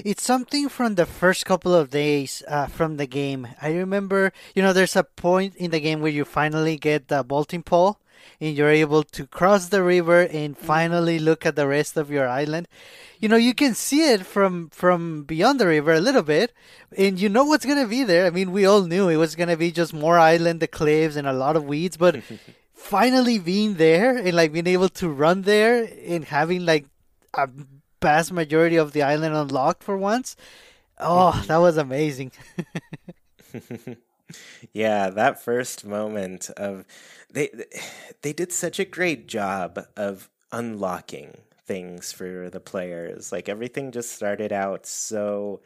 It's 0.05 0.23
something 0.23 0.69
from 0.69 0.97
the 0.97 1.07
first 1.07 1.47
couple 1.47 1.75
of 1.75 1.91
days 1.91 2.43
uh, 2.49 2.67
from 2.67 2.97
the 2.97 3.07
game. 3.07 3.49
I 3.63 3.73
remember, 3.73 4.33
you 4.55 4.63
know, 4.63 4.75
there's 4.75 4.97
a 4.97 5.05
point 5.05 5.57
in 5.57 5.71
the 5.71 5.81
game 5.81 6.01
where 6.01 6.11
you 6.11 6.27
finally 6.27 6.77
get 6.77 7.09
the 7.09 7.23
vaulting 7.23 7.63
pole 7.63 7.99
and 8.41 8.57
you're 8.57 8.71
able 8.71 9.03
to 9.03 9.27
cross 9.27 9.69
the 9.69 9.83
river 9.83 10.23
and 10.23 10.57
mm-hmm. 10.57 10.67
finally 10.67 11.19
look 11.19 11.45
at 11.45 11.57
the 11.57 11.67
rest 11.67 11.97
of 11.97 12.11
your 12.11 12.29
island. 12.29 12.69
You 13.19 13.29
know, 13.29 13.37
you 13.37 13.55
can 13.55 13.75
see 13.75 14.13
it 14.13 14.25
from 14.25 14.71
from 14.71 15.25
beyond 15.25 15.61
the 15.61 15.67
river 15.67 15.93
a 15.93 16.01
little 16.01 16.23
bit 16.23 16.53
and 16.97 17.21
you 17.21 17.29
know 17.29 17.45
what's 17.45 17.67
going 17.67 17.83
to 17.83 17.89
be 17.89 18.05
there. 18.05 18.27
I 18.27 18.31
mean, 18.31 18.53
we 18.53 18.65
all 18.65 18.83
knew 18.83 19.09
it 19.09 19.17
was 19.17 19.37
going 19.37 19.49
to 19.49 19.57
be 19.57 19.71
just 19.71 19.93
more 19.93 20.19
island, 20.19 20.61
the 20.61 20.69
cliffs 20.69 21.17
and 21.17 21.27
a 21.27 21.33
lot 21.33 21.57
of 21.57 21.65
weeds, 21.65 21.97
but 21.97 22.23
finally 22.73 23.39
being 23.39 23.75
there 23.75 24.17
and 24.17 24.35
like 24.35 24.53
being 24.53 24.67
able 24.67 24.89
to 24.89 25.09
run 25.09 25.43
there 25.43 25.89
and 26.07 26.25
having 26.25 26.65
like 26.65 26.87
a 27.35 27.49
vast 28.01 28.33
majority 28.33 28.77
of 28.77 28.93
the 28.93 29.03
island 29.03 29.35
unlocked 29.35 29.83
for 29.83 29.97
once. 29.97 30.37
Oh, 30.99 31.45
that 31.47 31.59
was 31.59 31.77
amazing. 31.77 32.33
Yeah, 34.73 35.11
that 35.11 35.43
first 35.43 35.85
moment 35.85 36.51
of 36.51 36.85
they 37.33 37.51
they 38.23 38.33
did 38.33 38.53
such 38.53 38.79
a 38.79 38.85
great 38.85 39.27
job 39.27 39.87
of 39.97 40.29
unlocking 40.53 41.39
things 41.65 42.13
for 42.13 42.51
the 42.51 42.61
players. 42.61 43.33
Like 43.33 43.49
everything 43.49 43.93
just 43.93 44.13
started 44.13 44.53
out 44.53 44.87
so 44.87 45.61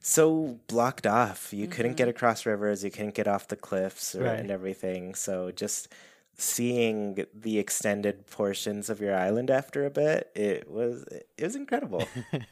so 0.00 0.58
blocked 0.66 1.06
off. 1.06 1.52
You 1.52 1.66
couldn't 1.66 1.96
get 1.96 2.04
mm-hmm. 2.04 2.16
across 2.16 2.46
rivers, 2.46 2.84
you 2.84 2.90
couldn't 2.90 3.14
get 3.14 3.28
off 3.28 3.48
the 3.48 3.56
cliffs 3.56 4.14
or, 4.14 4.24
Right. 4.24 4.38
and 4.38 4.50
everything. 4.50 5.14
So 5.14 5.50
just 5.50 5.88
seeing 6.36 7.26
the 7.34 7.58
extended 7.58 8.26
portions 8.26 8.88
of 8.88 9.00
your 9.00 9.14
island 9.14 9.50
after 9.50 9.84
a 9.84 9.90
bit, 9.90 10.30
it 10.34 10.70
was 10.70 11.04
it 11.04 11.28
was 11.38 11.56
incredible. 11.56 12.06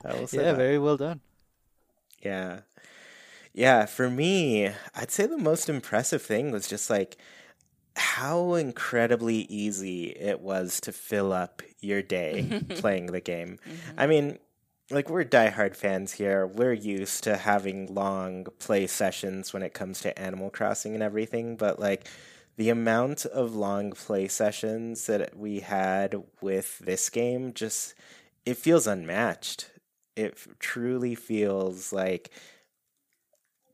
I 0.04 0.14
will 0.14 0.26
say 0.26 0.38
yeah, 0.38 0.52
that. 0.52 0.56
very 0.56 0.78
well 0.78 0.96
done. 0.96 1.20
Yeah. 2.22 2.60
Yeah, 3.58 3.86
for 3.86 4.08
me, 4.08 4.70
I'd 4.94 5.10
say 5.10 5.26
the 5.26 5.36
most 5.36 5.68
impressive 5.68 6.22
thing 6.22 6.52
was 6.52 6.68
just 6.68 6.88
like 6.88 7.16
how 7.96 8.54
incredibly 8.54 9.38
easy 9.48 10.10
it 10.10 10.38
was 10.38 10.80
to 10.82 10.92
fill 10.92 11.32
up 11.32 11.62
your 11.80 12.00
day 12.00 12.62
playing 12.76 13.06
the 13.06 13.20
game. 13.20 13.58
I 13.96 14.02
mm-hmm. 14.02 14.10
mean, 14.10 14.38
like 14.92 15.10
we're 15.10 15.24
diehard 15.24 15.74
fans 15.74 16.12
here. 16.12 16.46
We're 16.46 16.72
used 16.72 17.24
to 17.24 17.36
having 17.36 17.92
long 17.92 18.46
play 18.60 18.86
sessions 18.86 19.52
when 19.52 19.64
it 19.64 19.74
comes 19.74 20.02
to 20.02 20.16
Animal 20.16 20.50
Crossing 20.50 20.94
and 20.94 21.02
everything, 21.02 21.56
but 21.56 21.80
like 21.80 22.06
the 22.58 22.70
amount 22.70 23.26
of 23.26 23.56
long 23.56 23.90
play 23.90 24.28
sessions 24.28 25.06
that 25.06 25.36
we 25.36 25.58
had 25.58 26.14
with 26.40 26.78
this 26.78 27.10
game 27.10 27.52
just 27.54 27.96
it 28.46 28.56
feels 28.56 28.86
unmatched. 28.86 29.68
It 30.14 30.38
truly 30.60 31.16
feels 31.16 31.92
like 31.92 32.30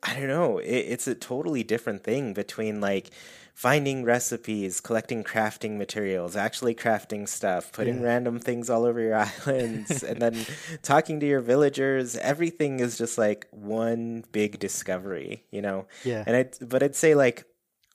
I 0.04 0.14
don't 0.14 0.28
know. 0.28 0.58
It, 0.58 0.66
it's 0.68 1.06
a 1.06 1.14
totally 1.14 1.62
different 1.64 2.04
thing 2.04 2.34
between 2.34 2.80
like 2.80 3.10
finding 3.54 4.04
recipes, 4.04 4.80
collecting 4.80 5.24
crafting 5.24 5.78
materials, 5.78 6.36
actually 6.36 6.74
crafting 6.74 7.26
stuff, 7.28 7.72
putting 7.72 8.00
Yeah. 8.00 8.06
random 8.06 8.38
things 8.38 8.68
all 8.68 8.84
over 8.84 9.00
your 9.00 9.14
islands, 9.46 10.02
and 10.02 10.20
then 10.20 10.44
talking 10.82 11.20
to 11.20 11.26
your 11.26 11.40
villagers. 11.40 12.16
Everything 12.16 12.80
is 12.80 12.98
just 12.98 13.16
like 13.16 13.46
one 13.50 14.24
big 14.32 14.58
discovery, 14.58 15.44
you 15.50 15.62
know. 15.62 15.86
Yeah. 16.04 16.24
And 16.26 16.36
I, 16.36 16.64
but 16.64 16.82
I'd 16.82 16.96
say 16.96 17.14
like 17.14 17.46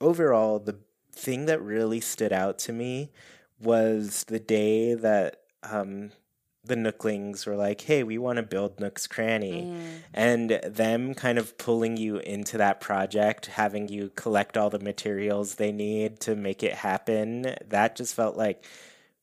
overall, 0.02 0.60
the 0.60 0.80
thing 1.12 1.46
that 1.48 1.62
really 1.62 2.00
stood 2.00 2.32
out 2.34 2.58
to 2.60 2.74
me 2.74 3.12
was 3.62 4.24
the 4.30 4.40
day 4.40 4.94
that 4.94 5.42
um, 5.64 6.12
the 6.70 6.76
Nooklings 6.76 7.46
were 7.46 7.58
like, 7.58 7.82
"Hey, 7.82 8.04
we 8.04 8.18
want 8.18 8.38
to 8.38 8.44
build 8.44 8.80
Nook's 8.80 9.08
Cranny," 9.08 9.64
mm. 9.64 10.00
and 10.14 10.52
them 10.64 11.14
kind 11.14 11.38
of 11.38 11.58
pulling 11.58 11.98
you 11.98 12.18
into 12.18 12.58
that 12.58 12.80
project, 12.80 13.48
having 13.48 13.90
you 13.90 14.12
collect 14.16 14.56
all 14.56 14.70
the 14.70 14.80
materials 14.80 15.56
they 15.56 15.74
need 15.74 16.22
to 16.22 16.36
make 16.36 16.64
it 16.64 16.74
happen. 16.74 17.56
That 17.68 17.98
just 17.98 18.16
felt 18.16 18.38
like, 18.38 18.64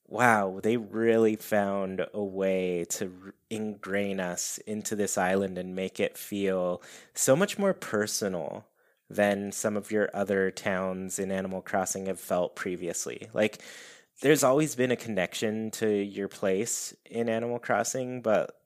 wow, 0.08 0.60
they 0.62 0.76
really 0.76 1.36
found 1.36 2.06
a 2.12 2.22
way 2.22 2.84
to 2.90 3.32
ingrain 3.50 4.20
us 4.20 4.58
into 4.66 4.94
this 4.94 5.16
island 5.16 5.58
and 5.58 5.74
make 5.74 5.98
it 5.98 6.18
feel 6.18 6.82
so 7.14 7.34
much 7.34 7.58
more 7.58 7.74
personal 7.74 8.66
than 9.08 9.52
some 9.52 9.76
of 9.76 9.90
your 9.92 10.10
other 10.12 10.50
towns 10.50 11.18
in 11.18 11.30
Animal 11.30 11.62
Crossing 11.62 12.06
have 12.06 12.20
felt 12.20 12.56
previously. 12.56 13.28
Like, 13.32 13.62
there's 14.20 14.44
always 14.44 14.74
been 14.74 14.90
a 14.90 14.96
connection 14.96 15.70
to 15.72 15.88
your 15.88 16.28
place 16.28 16.94
in 17.04 17.28
Animal 17.28 17.58
Crossing, 17.58 18.22
but 18.22 18.58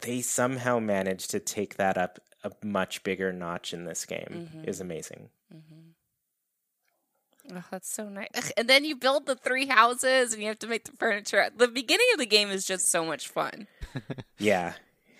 they 0.00 0.20
somehow 0.20 0.78
managed 0.78 1.30
to 1.30 1.40
take 1.40 1.76
that 1.76 1.98
up 1.98 2.20
a 2.44 2.52
much 2.64 3.02
bigger 3.02 3.32
notch 3.32 3.74
in 3.74 3.84
this 3.84 4.04
game. 4.04 4.48
Mm-hmm. 4.54 4.68
Is 4.68 4.80
amazing. 4.80 5.28
Mm-hmm. 5.54 7.56
Oh, 7.56 7.64
that's 7.70 7.92
so 7.92 8.08
nice. 8.08 8.28
Ugh, 8.34 8.50
And 8.56 8.68
then 8.68 8.84
you 8.84 8.96
build 8.96 9.26
the 9.26 9.34
three 9.34 9.66
houses 9.66 10.32
and 10.32 10.42
you 10.42 10.48
have 10.48 10.58
to 10.60 10.66
make 10.66 10.84
the 10.84 10.96
furniture. 10.96 11.48
The 11.56 11.68
beginning 11.68 12.06
of 12.12 12.18
the 12.18 12.26
game 12.26 12.50
is 12.50 12.64
just 12.64 12.90
so 12.90 13.04
much 13.04 13.28
fun. 13.28 13.66
Yeah, 14.38 14.72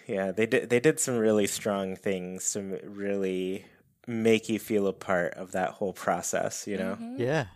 yeah, 0.06 0.32
they 0.32 0.46
did. 0.46 0.70
They 0.70 0.80
did 0.80 0.98
some 0.98 1.18
really 1.18 1.46
strong 1.46 1.94
things 1.94 2.52
to 2.52 2.60
m- 2.60 2.78
really 2.84 3.66
make 4.06 4.48
you 4.48 4.58
feel 4.58 4.86
a 4.86 4.94
part 4.94 5.34
of 5.34 5.52
that 5.52 5.72
whole 5.72 5.92
process. 5.92 6.66
You 6.66 6.78
know. 6.78 6.92
Mm-hmm. 6.92 7.20
Yeah. 7.20 7.46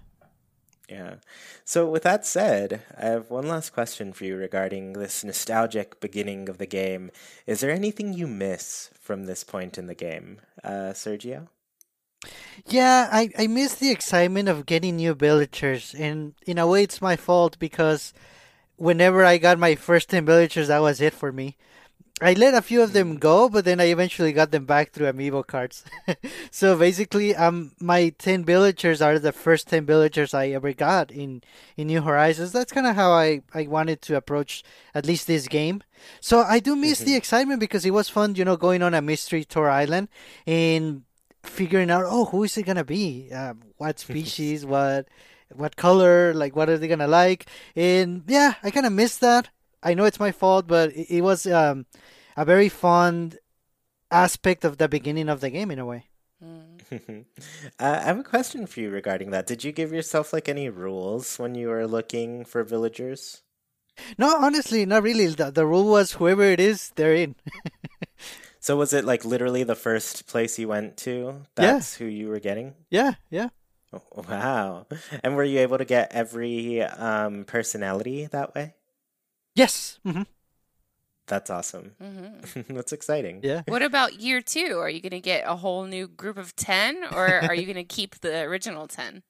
Yeah. 0.89 1.15
So, 1.65 1.89
with 1.89 2.03
that 2.03 2.27
said, 2.27 2.83
I 2.99 3.07
have 3.07 3.31
one 3.31 3.49
last 3.49 3.73
question 3.73 4.13
for 4.13 4.25
you 4.25 4.37
regarding 4.37 4.93
this 4.93 5.25
nostalgic 5.25 5.99
beginning 5.99 6.49
of 6.49 6.59
the 6.59 6.67
game. 6.67 7.11
Is 7.47 7.61
there 7.61 7.71
anything 7.71 8.13
you 8.13 8.27
miss 8.27 8.91
from 9.01 9.25
this 9.25 9.45
point 9.45 9.79
in 9.79 9.87
the 9.87 9.95
game, 9.95 10.41
uh, 10.63 10.93
Sergio? 10.93 11.49
Yeah, 12.67 13.09
I, 13.11 13.31
I 13.39 13.47
miss 13.47 13.75
the 13.75 13.91
excitement 13.91 14.49
of 14.49 14.67
getting 14.67 14.97
new 14.97 15.15
villagers, 15.15 15.95
and 15.95 16.35
in 16.47 16.59
a 16.59 16.67
way, 16.67 16.83
it's 16.83 17.03
my 17.03 17.17
fault 17.17 17.59
because 17.59 18.13
whenever 18.77 19.25
I 19.25 19.39
got 19.39 19.59
my 19.59 19.75
first 19.75 20.11
10 20.11 20.27
villagers, 20.27 20.69
that 20.69 20.83
was 20.83 21.01
it 21.01 21.15
for 21.15 21.33
me. 21.33 21.57
I 22.25 22.33
let 22.33 22.55
a 22.55 22.63
few 22.63 22.81
of 22.81 22.95
them 22.95 23.17
go, 23.17 23.51
but 23.51 23.67
then 23.67 23.81
I 23.81 23.85
eventually 23.85 24.33
got 24.33 24.51
them 24.51 24.65
back 24.65 24.93
through 24.93 25.13
amiibo 25.13 25.47
cards. 25.47 25.85
so 26.51 26.75
basically, 26.75 27.37
um, 27.37 27.73
my 27.79 28.09
ten 28.17 28.47
villagers 28.47 29.03
are 29.03 29.19
the 29.19 29.31
first 29.31 29.69
ten 29.69 29.85
villagers 29.85 30.33
I 30.33 30.49
ever 30.49 30.73
got 30.73 31.11
in 31.11 31.43
in 31.77 31.89
New 31.89 32.01
Horizons. 32.01 32.51
That's 32.51 32.73
kind 32.73 32.87
of 32.87 32.97
how 32.97 33.13
I 33.13 33.43
I 33.53 33.67
wanted 33.67 34.01
to 34.03 34.17
approach 34.17 34.65
at 34.95 35.05
least 35.05 35.27
this 35.27 35.49
game. 35.49 35.83
So 36.23 36.41
I 36.41 36.61
do 36.61 36.75
miss 36.75 37.01
mm-hmm. 37.01 37.11
the 37.11 37.17
excitement 37.17 37.61
because 37.61 37.85
it 37.85 37.93
was 37.93 38.09
fun, 38.09 38.37
you 38.37 38.47
know, 38.47 38.57
going 38.57 38.83
on 38.83 38.95
a 38.95 39.03
mystery 39.03 39.45
tour 39.45 39.69
island 39.69 40.09
and 40.47 41.03
figuring 41.43 41.91
out, 41.91 42.05
oh, 42.07 42.25
who 42.25 42.43
is 42.45 42.57
it 42.57 42.63
gonna 42.65 42.85
be? 42.85 43.29
Uh, 43.35 43.53
what 43.77 43.99
species? 44.07 44.65
what 44.65 45.09
what 45.53 45.77
color? 45.77 46.33
Like, 46.33 46.57
what 46.57 46.71
are 46.71 46.79
they 46.79 46.89
gonna 46.89 47.07
like? 47.07 47.45
And 47.77 48.25
yeah, 48.27 48.55
I 48.63 48.71
kind 48.71 48.87
of 48.87 48.95
miss 48.95 49.19
that. 49.19 49.51
I 49.85 49.95
know 49.95 50.05
it's 50.05 50.19
my 50.19 50.33
fault, 50.33 50.67
but 50.67 50.91
it, 50.93 51.19
it 51.19 51.21
was 51.21 51.47
um 51.47 51.87
a 52.37 52.45
very 52.45 52.69
fun 52.69 53.35
aspect 54.11 54.65
of 54.65 54.79
the 54.79 54.89
beginning 54.89 55.29
of 55.29 55.41
the 55.41 55.51
game 55.51 55.71
in 55.71 55.79
a 55.79 55.87
way. 55.87 56.09
Mm. 56.43 56.81
uh, 57.79 58.01
I 58.01 58.03
have 58.03 58.19
a 58.19 58.25
question 58.25 58.67
for 58.67 58.81
you 58.81 58.91
regarding 58.91 59.31
that. 59.31 59.47
Did 59.47 59.65
you 59.65 59.73
give 59.73 59.93
yourself 59.93 60.33
like 60.33 60.49
any 60.49 60.69
rules 60.69 61.39
when 61.39 61.55
you 61.55 61.69
were 61.69 61.87
looking 61.87 62.45
for 62.45 62.63
villagers? 62.65 63.43
No, 64.19 64.37
honestly, 64.37 64.85
not 64.87 65.03
really. 65.03 65.27
The, 65.27 65.51
the 65.51 65.67
rule 65.67 65.87
was 65.87 66.13
whoever 66.13 66.43
it 66.43 66.61
is, 66.61 66.91
they're 66.97 67.15
in. 67.15 67.37
so 68.61 68.77
was 68.77 68.93
it 68.93 69.05
like 69.05 69.25
literally 69.25 69.63
the 69.63 69.77
first 69.77 70.27
place 70.27 70.59
you 70.59 70.69
went 70.69 70.97
to? 70.99 71.43
That's 71.55 72.01
yeah. 72.01 72.05
who 72.05 72.11
you 72.11 72.29
were 72.29 72.41
getting? 72.41 72.75
Yeah, 72.91 73.15
yeah. 73.31 73.49
Oh, 73.93 74.03
wow. 74.29 74.87
And 75.23 75.37
were 75.37 75.45
you 75.45 75.61
able 75.61 75.79
to 75.79 75.85
get 75.85 76.13
every 76.13 76.83
um, 76.83 77.45
personality 77.45 78.27
that 78.27 78.55
way? 78.55 78.75
Yes. 79.55 79.99
Mm-hmm. 80.07 80.23
That's 81.27 81.49
awesome. 81.49 81.93
Mm-hmm. 82.03 82.75
That's 82.75 82.93
exciting. 82.93 83.41
Yeah. 83.43 83.63
What 83.67 83.83
about 83.83 84.21
year 84.21 84.41
two? 84.43 84.79
Are 84.79 84.91
you 84.91 85.01
going 85.01 85.11
to 85.13 85.21
get 85.21 85.45
a 85.47 85.57
whole 85.57 85.85
new 85.85 86.07
group 86.07 86.37
of 86.37 86.55
10 86.57 87.05
or 87.15 87.27
are 87.29 87.55
you 87.55 87.65
going 87.73 87.77
to 87.77 87.85
keep 87.85 88.21
the 88.21 88.43
original 88.43 88.87
10? 88.87 89.23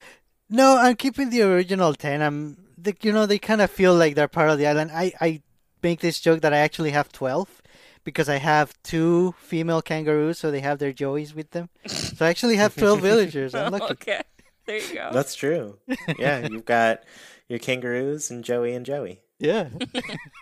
No, 0.49 0.77
I'm 0.77 0.95
keeping 0.95 1.29
the 1.29 1.41
original 1.43 1.93
10. 1.93 2.21
I'm, 2.21 2.57
the, 2.77 2.95
you 3.01 3.11
know, 3.11 3.25
they 3.25 3.39
kind 3.39 3.61
of 3.61 3.71
feel 3.71 3.95
like 3.95 4.15
they're 4.15 4.27
part 4.27 4.49
of 4.49 4.57
the 4.57 4.67
island. 4.67 4.91
I, 4.93 5.13
I 5.21 5.41
make 5.81 6.01
this 6.01 6.19
joke 6.19 6.41
that 6.41 6.53
I 6.53 6.57
actually 6.57 6.91
have 6.91 7.11
12 7.11 7.61
because 8.03 8.29
I 8.29 8.37
have 8.37 8.73
two 8.83 9.33
female 9.39 9.81
kangaroos, 9.81 10.37
so 10.37 10.51
they 10.51 10.59
have 10.59 10.77
their 10.77 10.93
joeys 10.93 11.33
with 11.33 11.51
them. 11.51 11.69
So 11.87 12.25
I 12.25 12.29
actually 12.29 12.57
have 12.57 12.75
12 12.75 13.01
villagers. 13.09 13.55
I'm 13.55 13.71
lucky. 13.71 13.93
Okay. 13.93 14.21
There 14.67 14.77
you 14.77 14.93
go. 14.93 15.09
That's 15.11 15.33
true. 15.33 15.77
Yeah, 16.19 16.47
you've 16.47 16.65
got 16.65 17.03
your 17.47 17.59
kangaroos 17.59 18.29
and 18.29 18.43
Joey 18.43 18.73
and 18.73 18.85
Joey. 18.85 19.21
Yeah. 19.39 19.69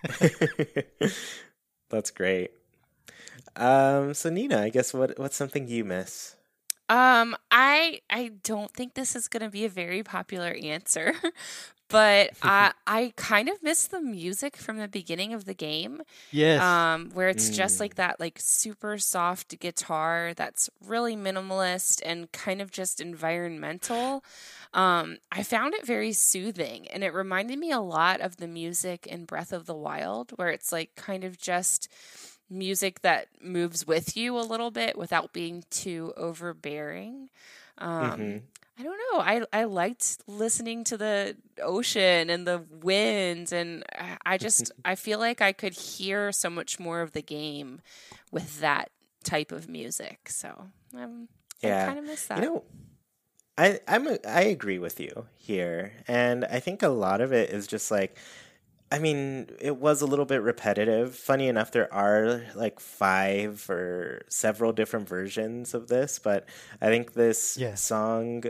That's 1.89 2.11
great. 2.11 2.51
Um, 3.55 4.13
so 4.13 4.29
Nina, 4.29 4.61
I 4.61 4.69
guess 4.69 4.93
what 4.93 5.17
what's 5.19 5.35
something 5.35 5.67
you 5.67 5.83
miss? 5.83 6.35
Um, 6.89 7.35
I 7.51 8.01
I 8.09 8.31
don't 8.43 8.71
think 8.73 8.93
this 8.93 9.15
is 9.15 9.27
going 9.27 9.43
to 9.43 9.49
be 9.49 9.65
a 9.65 9.69
very 9.69 10.03
popular 10.03 10.55
answer, 10.61 11.13
but 11.89 12.31
I 12.43 12.73
I 12.85 13.13
kind 13.15 13.49
of 13.49 13.61
miss 13.61 13.87
the 13.87 14.01
music 14.01 14.57
from 14.57 14.77
the 14.77 14.87
beginning 14.87 15.33
of 15.33 15.45
the 15.45 15.53
game. 15.53 16.01
Yes. 16.31 16.61
Um, 16.61 17.11
where 17.13 17.29
it's 17.29 17.49
mm. 17.49 17.53
just 17.53 17.79
like 17.79 17.95
that, 17.95 18.19
like 18.19 18.39
super 18.39 18.97
soft 18.97 19.59
guitar 19.59 20.33
that's 20.35 20.69
really 20.85 21.15
minimalist 21.15 22.01
and 22.05 22.31
kind 22.31 22.61
of 22.61 22.71
just 22.71 22.99
environmental. 22.99 24.23
Um, 24.73 25.17
I 25.31 25.43
found 25.43 25.75
it 25.75 25.85
very 25.85 26.13
soothing 26.13 26.87
and 26.87 27.03
it 27.03 27.13
reminded 27.13 27.59
me 27.59 27.71
a 27.71 27.79
lot 27.79 28.21
of 28.21 28.37
the 28.37 28.47
music 28.47 29.05
in 29.05 29.25
Breath 29.25 29.53
of 29.53 29.65
the 29.65 29.75
Wild, 29.75 30.31
where 30.35 30.49
it's 30.49 30.71
like 30.71 30.95
kind 30.95 31.23
of 31.23 31.37
just 31.37 31.87
music 32.49 33.01
that 33.01 33.27
moves 33.41 33.85
with 33.85 34.15
you 34.15 34.37
a 34.37 34.41
little 34.41 34.71
bit 34.71 34.97
without 34.97 35.33
being 35.33 35.63
too 35.69 36.13
overbearing. 36.17 37.29
Um, 37.77 38.11
mm-hmm. 38.19 38.37
I 38.77 38.83
don't 38.83 38.97
know. 38.97 39.19
I 39.19 39.43
I 39.53 39.63
liked 39.65 40.17
listening 40.27 40.83
to 40.85 40.97
the 40.97 41.37
ocean 41.61 42.29
and 42.29 42.47
the 42.47 42.63
winds, 42.81 43.51
and 43.51 43.83
I 44.25 44.37
just 44.37 44.71
I 44.85 44.95
feel 44.95 45.19
like 45.19 45.41
I 45.41 45.51
could 45.51 45.73
hear 45.73 46.31
so 46.31 46.49
much 46.49 46.79
more 46.79 47.01
of 47.01 47.11
the 47.11 47.21
game 47.21 47.81
with 48.31 48.61
that 48.61 48.89
type 49.23 49.51
of 49.51 49.69
music. 49.69 50.29
So 50.29 50.69
um, 50.95 51.27
yeah, 51.61 51.83
I 51.83 51.85
kind 51.87 51.99
of 51.99 52.05
miss 52.05 52.25
that. 52.27 52.39
You 52.39 52.45
know, 52.45 52.63
I 53.57 53.79
I'm 53.87 54.07
a, 54.07 54.17
I 54.27 54.41
agree 54.41 54.79
with 54.79 54.99
you 54.99 55.27
here, 55.37 55.93
and 56.07 56.43
I 56.45 56.59
think 56.59 56.81
a 56.81 56.89
lot 56.89 57.21
of 57.21 57.31
it 57.31 57.49
is 57.49 57.67
just 57.67 57.91
like. 57.91 58.17
I 58.91 58.99
mean, 58.99 59.49
it 59.59 59.77
was 59.77 60.03
a 60.03 60.05
little 60.05 60.25
bit 60.25 60.43
repetitive. 60.43 61.15
Funny 61.15 61.47
enough, 61.47 61.71
there 61.71 61.91
are 61.91 62.43
like 62.53 62.79
five 62.79 63.67
or 63.67 64.21
several 64.29 64.71
different 64.71 65.09
versions 65.09 65.73
of 65.73 65.87
this, 65.87 66.19
but 66.19 66.47
I 66.79 66.89
think 66.89 67.13
this 67.13 67.57
yeah. 67.57 67.73
song 67.73 68.43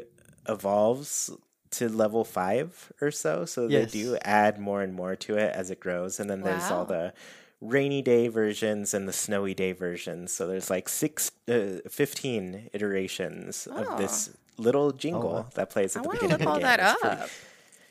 evolves 0.47 1.31
to 1.71 1.89
level 1.89 2.23
five 2.23 2.91
or 3.01 3.11
so. 3.11 3.45
So 3.45 3.67
yes. 3.67 3.91
they 3.91 3.99
do 3.99 4.17
add 4.23 4.59
more 4.59 4.81
and 4.81 4.93
more 4.93 5.15
to 5.17 5.37
it 5.37 5.53
as 5.53 5.71
it 5.71 5.79
grows. 5.79 6.19
And 6.19 6.29
then 6.29 6.41
wow. 6.41 6.51
there's 6.51 6.71
all 6.71 6.85
the 6.85 7.13
rainy 7.61 8.01
day 8.01 8.27
versions 8.27 8.93
and 8.93 9.07
the 9.07 9.13
snowy 9.13 9.53
day 9.53 9.71
versions. 9.71 10.31
So 10.31 10.47
there's 10.47 10.69
like 10.69 10.87
six, 10.87 11.31
uh, 11.47 11.79
15 11.89 12.69
iterations 12.73 13.67
oh. 13.71 13.83
of 13.83 13.97
this 13.97 14.29
little 14.57 14.91
jingle 14.91 15.29
oh, 15.29 15.33
wow. 15.33 15.47
that 15.55 15.69
plays 15.69 15.95
at 15.95 16.03
the 16.03 16.09
beginning 16.09 16.33
of 16.33 16.39
the 16.39 16.45
game. 16.45 16.61
that 16.61 16.79
up. 16.79 16.99
Pretty, 16.99 17.31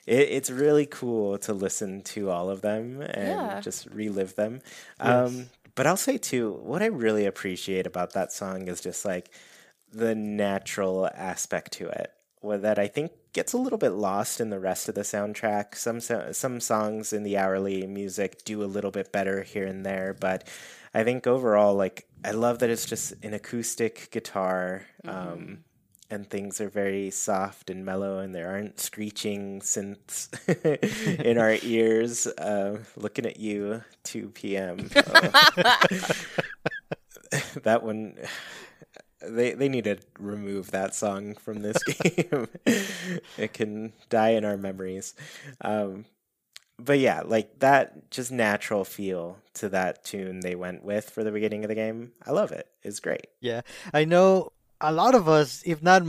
it, 0.07 0.29
it's 0.31 0.51
really 0.51 0.87
cool 0.87 1.39
to 1.39 1.53
listen 1.53 2.03
to 2.03 2.31
all 2.31 2.51
of 2.51 2.61
them 2.61 3.01
and 3.03 3.29
yeah. 3.29 3.61
just 3.61 3.87
relive 3.87 4.37
them. 4.37 4.61
Yes. 5.01 5.31
Um, 5.31 5.47
but 5.75 5.87
I'll 5.87 5.97
say 5.97 6.19
too, 6.19 6.53
what 6.63 6.83
I 6.83 6.87
really 6.87 7.27
appreciate 7.27 7.87
about 7.87 8.13
that 8.13 8.31
song 8.31 8.69
is 8.69 8.81
just 8.81 9.05
like 9.05 9.31
the 9.93 10.15
natural 10.15 11.09
aspect 11.15 11.73
to 11.73 11.89
it 11.89 12.13
that 12.43 12.78
I 12.78 12.88
think 12.88 13.12
gets 13.32 13.53
a 13.53 13.59
little 13.59 13.78
bit 13.78 13.90
lost 13.90 14.40
in 14.40 14.51
the 14.51 14.61
rest 14.61 14.88
of 14.88 14.95
the 14.95 15.03
soundtrack. 15.03 15.74
Some 15.74 16.01
some 16.01 16.61
songs 16.61 17.12
in 17.12 17.22
the 17.22 17.38
hourly 17.38 17.86
music 17.86 18.45
do 18.45 18.62
a 18.62 18.66
little 18.66 18.90
bit 18.90 19.12
better 19.12 19.43
here 19.43 19.66
and 19.66 19.84
there, 19.84 20.14
but 20.18 20.47
I 20.95 21.05
think 21.05 21.26
overall, 21.26 21.74
like 21.74 22.07
I 22.24 22.32
love 22.32 22.59
that 22.61 22.70
it's 22.70 22.86
just 22.86 23.12
an 23.24 23.34
acoustic 23.34 24.11
guitar. 24.11 24.86
Mm-hmm. 25.05 25.32
Um, 25.32 25.64
and 26.12 26.28
things 26.28 26.61
are 26.61 26.68
very 26.68 27.11
soft 27.11 27.70
and 27.70 27.86
mellow, 27.86 28.18
and 28.18 28.34
there 28.34 28.51
aren't 28.51 28.78
screeching 28.78 29.61
synths 29.61 30.28
in 31.24 31.38
our 31.38 31.57
ears. 31.62 32.26
Uh, 32.26 32.80
looking 32.97 33.24
at 33.24 33.40
you, 33.40 33.82
2 34.05 34.28
p.m. 34.28 34.90
Uh, 34.95 35.01
that 37.62 37.82
one 37.82 38.18
they 39.25 39.55
they 39.55 39.68
need 39.68 39.85
to 39.85 39.99
remove 40.18 40.70
that 40.70 40.95
song 40.95 41.35
from 41.35 41.61
this 41.61 41.83
game. 41.85 42.49
it 43.37 43.53
can 43.53 43.93
die 44.09 44.31
in 44.31 44.45
our 44.45 44.57
memories. 44.57 45.14
Um, 45.61 46.07
but 46.79 46.99
yeah, 46.99 47.23
like 47.25 47.59
that 47.61 48.11
just 48.11 48.33
natural 48.33 48.85
feel 48.85 49.39
to 49.55 49.68
that 49.68 50.05
tune 50.05 50.41
they 50.41 50.55
went 50.55 50.85
with 50.85 51.11
for 51.11 51.23
the 51.25 51.33
beginning 51.33 51.64
of 51.64 51.68
the 51.68 51.75
game. 51.75 52.12
I 52.27 52.33
love 52.33 52.53
it. 52.53 52.68
It's 52.83 53.01
great. 53.01 53.29
Yeah. 53.41 53.62
I 53.93 54.05
know 54.05 54.53
a 54.81 54.93
lot 54.93 55.14
of 55.14 55.29
us, 55.29 55.62
if 55.64 55.83
not 55.83 56.03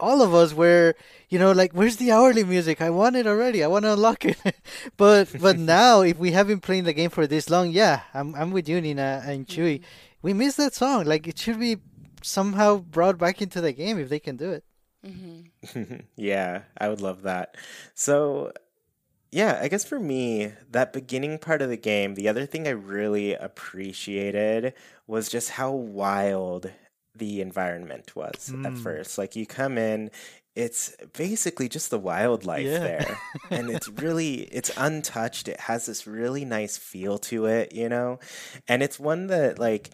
all 0.00 0.22
of 0.22 0.34
us 0.34 0.54
were, 0.54 0.94
you 1.28 1.38
know, 1.38 1.52
like, 1.52 1.72
where's 1.72 1.96
the 1.96 2.12
hourly 2.12 2.44
music? 2.44 2.80
I 2.80 2.90
want 2.90 3.16
it 3.16 3.26
already. 3.26 3.62
I 3.62 3.66
want 3.66 3.84
to 3.84 3.92
unlock 3.92 4.24
it. 4.24 4.38
but 4.96 5.28
but 5.40 5.58
now, 5.76 6.02
if 6.02 6.18
we 6.18 6.32
have 6.32 6.46
been 6.46 6.60
playing 6.60 6.84
the 6.84 6.92
game 6.92 7.10
for 7.10 7.26
this 7.26 7.50
long, 7.50 7.70
yeah, 7.70 8.02
I'm 8.14 8.34
I'm 8.34 8.50
with 8.50 8.68
you, 8.68 8.80
Nina 8.80 9.22
and 9.26 9.46
Chewy. 9.46 9.82
We 10.22 10.32
miss 10.32 10.56
that 10.56 10.74
song. 10.74 11.04
Like, 11.04 11.28
it 11.28 11.38
should 11.38 11.60
be 11.60 11.76
somehow 12.22 12.78
brought 12.78 13.18
back 13.18 13.40
into 13.42 13.60
the 13.60 13.72
game 13.72 13.98
if 13.98 14.08
they 14.08 14.18
can 14.18 14.36
do 14.36 14.50
it. 14.50 14.64
Mm-hmm. 15.06 15.94
yeah, 16.16 16.62
I 16.76 16.88
would 16.88 17.00
love 17.00 17.22
that. 17.22 17.56
So, 17.94 18.52
yeah, 19.30 19.58
I 19.62 19.68
guess 19.68 19.84
for 19.84 20.00
me, 20.00 20.52
that 20.70 20.92
beginning 20.92 21.38
part 21.38 21.62
of 21.62 21.68
the 21.68 21.76
game, 21.76 22.14
the 22.14 22.28
other 22.28 22.46
thing 22.46 22.66
I 22.66 22.72
really 22.72 23.34
appreciated 23.34 24.74
was 25.06 25.28
just 25.28 25.50
how 25.50 25.72
wild 25.72 26.70
the 27.14 27.40
environment 27.40 28.14
was 28.16 28.50
mm. 28.52 28.66
at 28.66 28.76
first. 28.76 29.18
Like, 29.18 29.36
you 29.36 29.46
come 29.46 29.78
in, 29.78 30.10
it's 30.58 30.96
basically 31.16 31.68
just 31.68 31.88
the 31.90 31.98
wildlife 31.98 32.66
yeah. 32.66 32.80
there 32.80 33.18
and 33.50 33.70
it's 33.70 33.88
really 34.02 34.40
it's 34.50 34.72
untouched 34.76 35.46
it 35.46 35.60
has 35.60 35.86
this 35.86 36.04
really 36.04 36.44
nice 36.44 36.76
feel 36.76 37.16
to 37.16 37.46
it 37.46 37.72
you 37.72 37.88
know 37.88 38.18
and 38.66 38.82
it's 38.82 38.98
one 38.98 39.28
that 39.28 39.60
like 39.60 39.90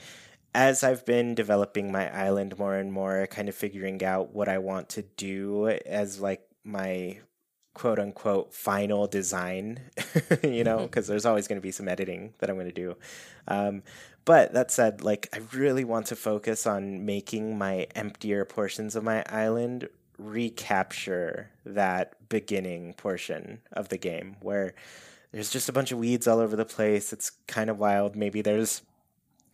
as 0.55 0.85
I've 0.85 1.05
been 1.05 1.35
developing 1.35 1.91
my 1.91 2.15
island 2.17 2.59
more 2.59 2.77
and 2.77 2.93
more, 2.93 3.27
kind 3.27 3.49
of 3.49 3.55
figuring 3.55 4.05
out 4.05 4.35
what 4.35 4.49
I 4.49 4.59
want 4.59 4.89
to 4.91 5.03
do 5.03 5.69
as 5.69 6.21
like 6.21 6.43
my 6.63 7.19
quote 7.75 7.99
unquote 7.99 8.55
final 8.55 9.07
design, 9.09 9.81
you 10.43 10.63
know, 10.63 10.79
because 10.79 11.05
mm-hmm. 11.05 11.13
there's 11.13 11.27
always 11.27 11.49
going 11.49 11.59
to 11.59 11.63
be 11.63 11.73
some 11.73 11.89
editing 11.89 12.35
that 12.39 12.49
I'm 12.49 12.57
going 12.57 12.69
to 12.69 12.73
do. 12.73 12.97
Um, 13.49 13.83
but 14.25 14.55
that 14.55 14.71
said, 14.71 15.03
like, 15.03 15.29
I 15.35 15.41
really 15.53 15.85
want 15.85 16.07
to 16.07 16.17
focus 16.17 16.67
on 16.67 17.05
making 17.05 17.59
my 17.59 17.89
emptier 17.95 18.45
portions 18.45 18.97
of 18.97 19.05
my 19.05 19.25
island 19.29 19.89
recapture 20.17 21.51
that 21.67 22.29
beginning 22.29 22.95
portion 22.95 23.61
of 23.73 23.89
the 23.89 23.99
game 23.99 24.37
where 24.41 24.75
there's 25.33 25.51
just 25.51 25.69
a 25.69 25.73
bunch 25.73 25.91
of 25.91 25.99
weeds 25.99 26.29
all 26.29 26.39
over 26.39 26.55
the 26.55 26.65
place. 26.65 27.13
It's 27.13 27.31
kind 27.49 27.69
of 27.69 27.79
wild. 27.79 28.15
Maybe 28.15 28.41
there's 28.41 28.83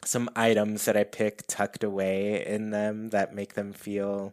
some 0.04 0.30
items 0.34 0.86
that 0.86 0.96
I 0.96 1.04
pick 1.04 1.46
tucked 1.46 1.84
away 1.84 2.44
in 2.46 2.70
them 2.70 3.08
that 3.10 3.34
make 3.34 3.54
them 3.54 3.72
feel 3.72 4.32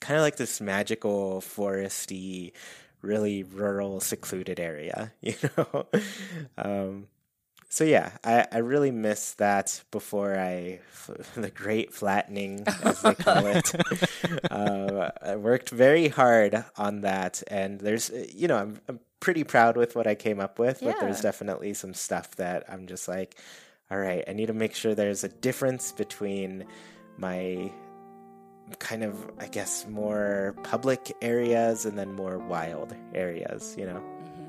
kind 0.00 0.18
of 0.18 0.22
like 0.22 0.36
this 0.36 0.60
magical 0.60 1.40
foresty 1.40 2.52
really 3.02 3.42
rural 3.42 4.00
secluded 4.00 4.58
area 4.60 5.12
you 5.20 5.34
know? 5.56 5.86
Um, 6.56 7.06
so 7.68 7.84
yeah 7.84 8.12
I, 8.22 8.46
I 8.52 8.58
really 8.58 8.90
miss 8.90 9.34
that 9.34 9.82
before 9.90 10.36
i 10.36 10.80
the 11.34 11.50
great 11.50 11.92
flattening 11.94 12.64
as 12.82 13.00
they 13.00 13.14
call 13.14 13.46
it. 13.46 13.74
Uh, 14.50 15.10
i 15.22 15.36
worked 15.36 15.70
very 15.70 16.08
hard 16.08 16.64
on 16.76 17.00
that 17.00 17.42
and 17.48 17.80
there's 17.80 18.10
you 18.34 18.46
know 18.46 18.58
i'm, 18.58 18.80
I'm 18.88 19.00
pretty 19.20 19.44
proud 19.44 19.76
with 19.76 19.96
what 19.96 20.06
i 20.06 20.14
came 20.14 20.38
up 20.38 20.58
with 20.58 20.80
but 20.80 21.00
there's 21.00 21.20
definitely 21.20 21.74
some 21.74 21.94
stuff 21.94 22.36
that 22.36 22.64
i'm 22.68 22.86
just 22.86 23.08
like 23.08 23.36
all 23.92 23.98
right 23.98 24.24
i 24.26 24.32
need 24.32 24.46
to 24.46 24.54
make 24.54 24.74
sure 24.74 24.94
there's 24.94 25.22
a 25.22 25.28
difference 25.28 25.92
between 25.92 26.64
my 27.18 27.70
kind 28.78 29.04
of 29.04 29.30
i 29.38 29.46
guess 29.46 29.86
more 29.86 30.56
public 30.62 31.14
areas 31.20 31.84
and 31.84 31.98
then 31.98 32.12
more 32.14 32.38
wild 32.38 32.96
areas 33.14 33.76
you 33.78 33.86
know? 33.86 34.02
Mm-hmm. 34.02 34.48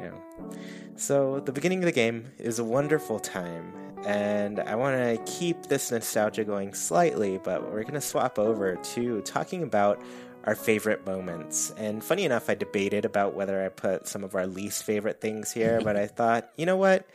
Yeah. 0.00 0.12
So 0.96 1.40
the 1.40 1.52
beginning 1.52 1.80
of 1.80 1.84
the 1.84 1.92
game 1.92 2.32
is 2.38 2.58
a 2.58 2.64
wonderful 2.64 3.20
time 3.20 3.74
and 4.06 4.60
i 4.60 4.74
want 4.74 4.96
to 4.96 5.22
keep 5.30 5.66
this 5.66 5.90
nostalgia 5.90 6.44
going 6.44 6.72
slightly 6.72 7.38
but 7.44 7.70
we're 7.70 7.82
going 7.82 7.92
to 7.92 8.00
swap 8.00 8.38
over 8.38 8.76
to 8.76 9.20
talking 9.22 9.62
about 9.62 10.02
our 10.44 10.54
favorite 10.54 11.04
moments. 11.04 11.70
And 11.76 12.02
funny 12.02 12.24
enough 12.24 12.48
i 12.48 12.54
debated 12.54 13.04
about 13.04 13.34
whether 13.34 13.62
i 13.62 13.68
put 13.68 14.08
some 14.08 14.24
of 14.24 14.34
our 14.34 14.46
least 14.46 14.84
favorite 14.84 15.20
things 15.20 15.52
here 15.52 15.80
but 15.84 15.96
i 15.96 16.06
thought 16.06 16.48
you 16.56 16.64
know 16.64 16.78
what 16.78 17.06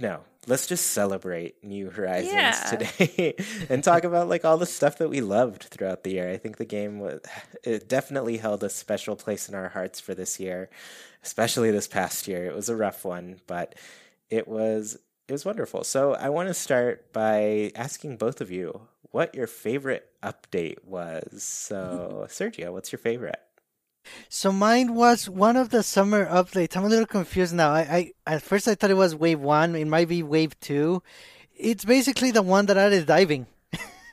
no 0.00 0.20
let's 0.46 0.66
just 0.66 0.88
celebrate 0.88 1.62
new 1.62 1.88
horizons 1.90 2.32
Yeah. 2.32 2.64
today 2.76 3.34
and 3.68 3.84
talk 3.84 4.04
about 4.04 4.28
like 4.28 4.44
all 4.44 4.56
the 4.58 4.66
stuff 4.66 4.98
that 4.98 5.08
we 5.08 5.20
loved 5.20 5.64
throughout 5.64 6.02
the 6.02 6.10
year. 6.12 6.28
I 6.30 6.36
think 6.36 6.56
the 6.56 6.64
game 6.64 6.98
was 6.98 7.20
it 7.62 7.88
definitely 7.88 8.38
held 8.38 8.64
a 8.64 8.68
special 8.70 9.14
place 9.16 9.48
in 9.48 9.54
our 9.54 9.68
hearts 9.68 10.00
for 10.00 10.14
this 10.14 10.40
year 10.40 10.68
especially 11.24 11.70
this 11.70 11.86
past 11.86 12.26
year. 12.26 12.46
It 12.46 12.54
was 12.54 12.68
a 12.68 12.76
rough 12.76 13.04
one 13.04 13.40
but 13.46 13.74
it 14.30 14.48
was 14.48 14.98
it 15.28 15.32
was 15.32 15.44
wonderful. 15.44 15.84
So 15.84 16.14
i 16.14 16.28
want 16.28 16.48
to 16.48 16.54
start 16.54 17.12
by 17.12 17.70
asking 17.76 18.16
both 18.16 18.40
of 18.40 18.50
you 18.50 18.88
what 19.12 19.34
your 19.34 19.46
favorite 19.46 20.08
update 20.22 20.84
was. 20.84 21.42
So 21.44 22.26
sergio 22.30 22.72
what's 22.72 22.90
your 22.90 22.98
favorite 22.98 23.40
So 24.28 24.52
mine 24.52 24.94
was 24.94 25.28
one 25.28 25.56
of 25.56 25.70
the 25.70 25.82
summer 25.82 26.26
updates. 26.26 26.76
I'm 26.76 26.84
a 26.84 26.88
little 26.88 27.06
confused 27.06 27.54
now. 27.54 27.70
I, 27.70 28.12
I 28.26 28.34
at 28.34 28.42
first 28.42 28.68
I 28.68 28.74
thought 28.74 28.90
it 28.90 28.96
was 28.96 29.14
wave 29.14 29.40
one. 29.40 29.74
It 29.74 29.86
might 29.86 30.08
be 30.08 30.22
wave 30.22 30.58
two. 30.60 31.02
It's 31.56 31.84
basically 31.84 32.30
the 32.30 32.42
one 32.42 32.66
that 32.66 32.76
added 32.76 33.06
diving. 33.06 33.46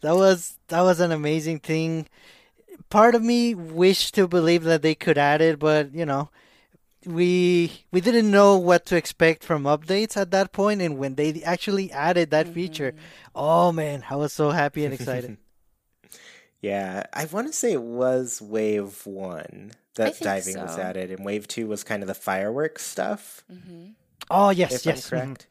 that 0.00 0.14
was 0.14 0.58
that 0.68 0.82
was 0.82 1.00
an 1.00 1.12
amazing 1.12 1.60
thing. 1.60 2.08
Part 2.88 3.14
of 3.14 3.22
me 3.22 3.54
wished 3.54 4.14
to 4.14 4.26
believe 4.26 4.64
that 4.64 4.82
they 4.82 4.94
could 4.94 5.18
add 5.18 5.40
it, 5.40 5.58
but 5.58 5.94
you 5.94 6.06
know, 6.06 6.30
we 7.06 7.84
we 7.92 8.00
didn't 8.00 8.30
know 8.30 8.56
what 8.56 8.86
to 8.86 8.96
expect 8.96 9.44
from 9.44 9.64
updates 9.64 10.16
at 10.16 10.30
that 10.32 10.52
point 10.52 10.82
and 10.82 10.98
when 10.98 11.14
they 11.14 11.42
actually 11.42 11.90
added 11.92 12.30
that 12.30 12.48
feature, 12.48 12.92
mm-hmm. 12.92 13.30
oh 13.34 13.72
man, 13.72 14.04
I 14.08 14.16
was 14.16 14.32
so 14.32 14.50
happy 14.50 14.84
and 14.84 14.94
excited. 14.94 15.36
yeah 16.60 17.04
i 17.12 17.24
want 17.26 17.46
to 17.46 17.52
say 17.52 17.72
it 17.72 17.82
was 17.82 18.40
wave 18.40 19.06
one 19.06 19.72
that 19.94 20.14
think 20.16 20.24
diving 20.24 20.60
was 20.60 20.78
added 20.78 21.10
and 21.10 21.24
wave 21.24 21.48
two 21.48 21.66
was 21.66 21.84
kind 21.84 22.02
of 22.02 22.06
the 22.06 22.14
fireworks 22.14 22.84
stuff 22.84 23.44
mm-hmm. 23.52 23.90
oh 24.30 24.50
yes, 24.50 24.74
if 24.74 24.86
yes. 24.86 25.12
I'm 25.12 25.18
correct. 25.18 25.46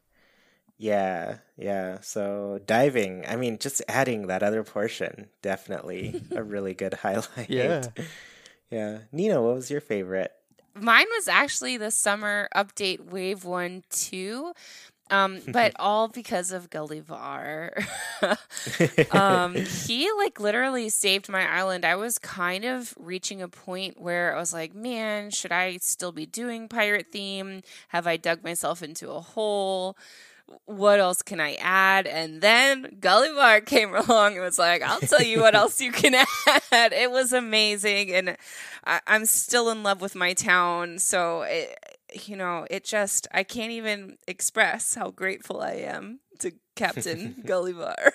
Yeah, 0.80 1.36
yeah. 1.58 1.98
So 2.00 2.58
diving, 2.64 3.26
I 3.28 3.36
mean, 3.36 3.58
just 3.58 3.82
adding 3.86 4.28
that 4.28 4.42
other 4.42 4.64
portion, 4.64 5.28
definitely 5.42 6.22
a 6.34 6.42
really 6.42 6.72
good 6.72 6.94
highlight. 6.94 7.48
Yeah. 7.48 7.84
Yeah. 8.70 8.98
Nina, 9.10 9.42
what 9.42 9.56
was 9.56 9.68
your 9.68 9.80
favorite? 9.80 10.30
Mine 10.76 11.06
was 11.16 11.26
actually 11.26 11.76
the 11.76 11.90
summer 11.90 12.48
update 12.54 13.10
wave 13.10 13.44
one 13.44 13.82
two. 13.90 14.52
Um, 15.10 15.40
but 15.48 15.72
all 15.76 16.08
because 16.08 16.52
of 16.52 16.70
Gullivar. 16.70 17.84
um, 19.14 19.54
he 19.54 20.10
like 20.18 20.40
literally 20.40 20.88
saved 20.88 21.28
my 21.28 21.48
island. 21.48 21.84
I 21.84 21.96
was 21.96 22.18
kind 22.18 22.64
of 22.64 22.94
reaching 22.98 23.42
a 23.42 23.48
point 23.48 24.00
where 24.00 24.34
I 24.34 24.38
was 24.38 24.52
like, 24.52 24.74
man, 24.74 25.30
should 25.30 25.52
I 25.52 25.78
still 25.78 26.12
be 26.12 26.26
doing 26.26 26.68
pirate 26.68 27.06
theme? 27.12 27.62
Have 27.88 28.06
I 28.06 28.16
dug 28.16 28.44
myself 28.44 28.82
into 28.82 29.10
a 29.10 29.20
hole? 29.20 29.96
what 30.66 30.98
else 30.98 31.22
can 31.22 31.40
I 31.40 31.54
add? 31.60 32.06
And 32.06 32.40
then 32.40 32.96
Gullivar 33.00 33.64
came 33.66 33.94
along 33.94 34.34
and 34.34 34.42
was 34.42 34.58
like, 34.58 34.82
I'll 34.82 35.00
tell 35.00 35.22
you 35.22 35.40
what 35.40 35.54
else 35.54 35.80
you 35.80 35.92
can 35.92 36.14
add. 36.14 36.92
It 36.92 37.10
was 37.10 37.32
amazing. 37.32 38.12
And 38.12 38.36
I, 38.84 39.00
I'm 39.06 39.26
still 39.26 39.70
in 39.70 39.82
love 39.82 40.00
with 40.00 40.14
my 40.14 40.32
town. 40.32 40.98
So, 40.98 41.42
it, 41.42 41.99
you 42.14 42.36
know, 42.36 42.66
it 42.70 42.84
just, 42.84 43.26
I 43.32 43.42
can't 43.42 43.72
even 43.72 44.16
express 44.26 44.94
how 44.94 45.10
grateful 45.10 45.60
I 45.60 45.72
am 45.72 46.20
to 46.40 46.52
Captain 46.74 47.42
Gullivar. 47.46 48.12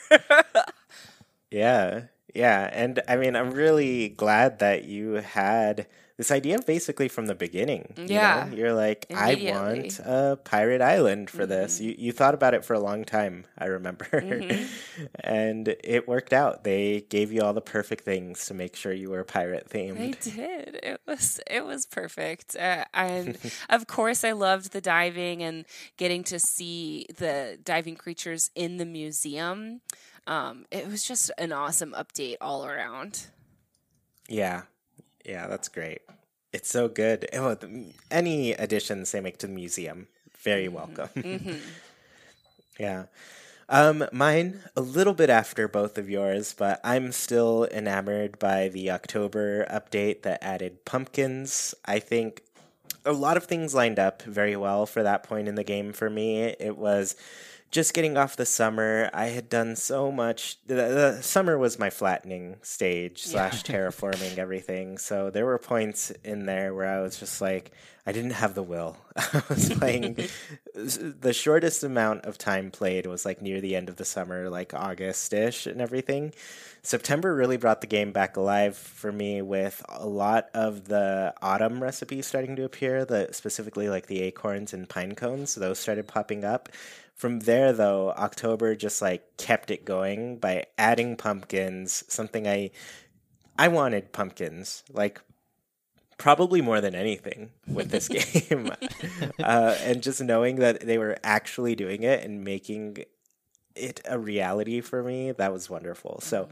Yeah, 1.51 2.05
yeah. 2.33 2.69
And 2.73 3.01
I 3.07 3.15
mean, 3.15 3.35
I'm 3.35 3.51
really 3.51 4.09
glad 4.09 4.59
that 4.59 4.85
you 4.85 5.13
had 5.13 5.87
this 6.17 6.31
idea 6.31 6.59
basically 6.65 7.07
from 7.09 7.25
the 7.25 7.35
beginning. 7.35 7.93
you 7.97 8.05
Yeah. 8.05 8.47
know? 8.49 8.55
You're 8.55 8.73
like, 8.73 9.05
I 9.13 9.35
want 9.35 9.99
a 9.99 10.37
pirate 10.43 10.81
island 10.81 11.29
for 11.29 11.45
this. 11.45 11.81
You, 11.81 11.93
you 11.97 12.11
thought 12.13 12.33
about 12.33 12.53
it 12.53 12.63
for 12.63 12.73
a 12.73 12.79
long 12.79 13.03
time, 13.03 13.45
I 13.57 13.65
remember. 13.65 14.07
and 15.19 15.67
it 15.83 16.07
worked 16.07 16.31
out. 16.33 16.63
They 16.63 17.01
gave 17.09 17.31
you 17.31 17.41
all 17.41 17.53
the 17.53 17.61
perfect 17.61 18.05
things 18.05 18.45
to 18.45 18.53
make 18.53 18.75
sure 18.75 18.93
you 18.93 19.09
were 19.09 19.23
pirate 19.23 19.69
themed. 19.69 19.97
They 19.97 20.31
did. 20.31 20.79
It 20.81 21.01
was 21.05 21.39
it 21.47 21.65
was 21.65 21.85
perfect. 21.85 22.55
Uh, 22.55 22.85
and 22.93 23.37
of 23.69 23.87
course, 23.87 24.23
I 24.23 24.31
loved 24.31 24.71
the 24.71 24.81
diving 24.81 25.43
and 25.43 25.65
getting 25.97 26.23
to 26.25 26.39
see 26.39 27.07
the 27.17 27.59
diving 27.63 27.95
creatures 27.95 28.51
in 28.55 28.77
the 28.77 28.85
museum. 28.85 29.81
Um, 30.27 30.65
it 30.71 30.87
was 30.87 31.03
just 31.03 31.29
an 31.37 31.51
awesome 31.51 31.91
update 31.97 32.37
all 32.41 32.65
around. 32.65 33.27
Yeah, 34.27 34.63
yeah, 35.25 35.47
that's 35.47 35.67
great. 35.67 36.01
It's 36.53 36.69
so 36.69 36.87
good. 36.87 37.27
Oh, 37.33 37.55
the, 37.55 37.93
any 38.09 38.53
additions 38.53 39.11
they 39.11 39.19
make 39.19 39.37
to 39.39 39.47
the 39.47 39.53
museum, 39.53 40.07
very 40.39 40.67
welcome. 40.67 41.09
yeah. 42.79 43.05
Um, 43.67 44.05
mine 44.11 44.61
a 44.75 44.81
little 44.81 45.13
bit 45.13 45.29
after 45.29 45.67
both 45.67 45.97
of 45.97 46.09
yours, 46.09 46.53
but 46.57 46.79
I'm 46.83 47.11
still 47.11 47.65
enamored 47.71 48.37
by 48.37 48.67
the 48.67 48.91
October 48.91 49.65
update 49.65 50.21
that 50.21 50.43
added 50.43 50.85
pumpkins. 50.85 51.73
I 51.83 51.99
think 51.99 52.43
a 53.05 53.11
lot 53.11 53.37
of 53.37 53.45
things 53.45 53.73
lined 53.73 53.99
up 53.99 54.21
very 54.21 54.55
well 54.55 54.85
for 54.85 55.03
that 55.03 55.23
point 55.23 55.47
in 55.47 55.55
the 55.55 55.63
game 55.63 55.93
for 55.93 56.09
me. 56.09 56.43
It 56.43 56.77
was 56.77 57.15
just 57.75 57.93
getting 57.93 58.15
off 58.15 58.37
the 58.37 58.45
summer. 58.45 59.09
I 59.13 59.25
had 59.25 59.49
done 59.49 59.75
so 59.75 60.09
much. 60.09 60.57
The, 60.65 60.75
the 60.75 61.21
summer 61.21 61.57
was 61.57 61.77
my 61.77 61.89
flattening 61.89 62.55
stage 62.61 63.21
slash 63.21 63.63
terraforming 63.65 64.37
everything. 64.37 64.97
So 64.97 65.29
there 65.29 65.45
were 65.45 65.57
points 65.57 66.09
in 66.23 66.45
there 66.45 66.73
where 66.73 66.87
I 66.87 67.01
was 67.01 67.19
just 67.19 67.41
like, 67.41 67.73
I 68.07 68.13
didn't 68.13 68.31
have 68.31 68.55
the 68.55 68.63
will. 68.63 68.95
I 69.17 69.41
was 69.49 69.73
playing 69.73 70.25
the 70.73 71.33
shortest 71.33 71.83
amount 71.83 72.23
of 72.23 72.37
time 72.37 72.71
played 72.71 73.07
was 73.07 73.25
like 73.25 73.41
near 73.41 73.59
the 73.59 73.75
end 73.75 73.89
of 73.89 73.97
the 73.97 74.05
summer, 74.05 74.49
like 74.49 74.73
August 74.73 75.33
ish 75.33 75.65
and 75.65 75.81
everything. 75.81 76.33
September 76.81 77.35
really 77.35 77.57
brought 77.57 77.81
the 77.81 77.87
game 77.87 78.11
back 78.11 78.37
alive 78.37 78.77
for 78.77 79.11
me 79.11 79.41
with 79.41 79.83
a 79.89 80.05
lot 80.05 80.49
of 80.53 80.85
the 80.85 81.33
autumn 81.41 81.81
recipes 81.81 82.27
starting 82.27 82.55
to 82.55 82.63
appear, 82.63 83.03
the 83.03 83.29
specifically 83.31 83.89
like 83.89 84.05
the 84.05 84.21
acorns 84.21 84.71
and 84.71 84.87
pine 84.87 85.15
cones. 85.15 85.55
Those 85.55 85.79
started 85.79 86.07
popping 86.07 86.45
up. 86.45 86.69
From 87.15 87.39
there 87.39 87.71
though, 87.71 88.11
October 88.11 88.75
just 88.75 89.01
like 89.01 89.37
kept 89.37 89.71
it 89.71 89.85
going 89.85 90.37
by 90.37 90.65
adding 90.77 91.15
pumpkins, 91.15 92.03
something 92.07 92.47
I 92.47 92.71
I 93.57 93.69
wanted 93.69 94.11
pumpkins. 94.11 94.83
Like 94.91 95.21
probably 96.17 96.61
more 96.61 96.81
than 96.81 96.95
anything 96.95 97.51
with 97.67 97.89
this 97.89 98.07
game. 98.49 98.71
uh, 99.39 99.77
and 99.81 100.01
just 100.03 100.21
knowing 100.21 100.57
that 100.57 100.81
they 100.81 100.97
were 100.97 101.17
actually 101.23 101.75
doing 101.75 102.03
it 102.03 102.23
and 102.23 102.43
making 102.43 102.97
it 103.75 104.01
a 104.05 104.17
reality 104.17 104.81
for 104.81 105.03
me, 105.03 105.31
that 105.31 105.51
was 105.51 105.69
wonderful. 105.69 106.19
So, 106.21 106.49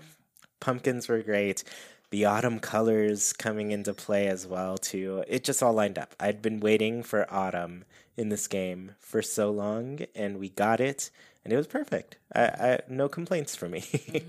pumpkins 0.60 1.08
were 1.08 1.22
great. 1.22 1.64
The 2.10 2.26
autumn 2.26 2.60
colors 2.60 3.34
coming 3.34 3.72
into 3.72 3.94
play 3.94 4.28
as 4.28 4.46
well 4.46 4.78
too. 4.78 5.24
It 5.28 5.44
just 5.44 5.64
all 5.64 5.74
lined 5.74 5.98
up. 5.98 6.14
I'd 6.20 6.42
been 6.42 6.60
waiting 6.60 7.02
for 7.02 7.26
autumn 7.34 7.86
in 8.18 8.30
this 8.30 8.48
game 8.48 8.92
for 9.00 9.22
so 9.22 9.52
long, 9.52 10.00
and 10.16 10.38
we 10.40 10.50
got 10.50 10.80
it, 10.80 11.10
and 11.44 11.52
it 11.54 11.58
was 11.58 11.68
perfect. 11.68 12.18
I, 12.36 12.44
I 12.46 12.80
no 12.88 13.08
complaints 13.10 13.56
for 13.56 13.68
me. 13.70 13.84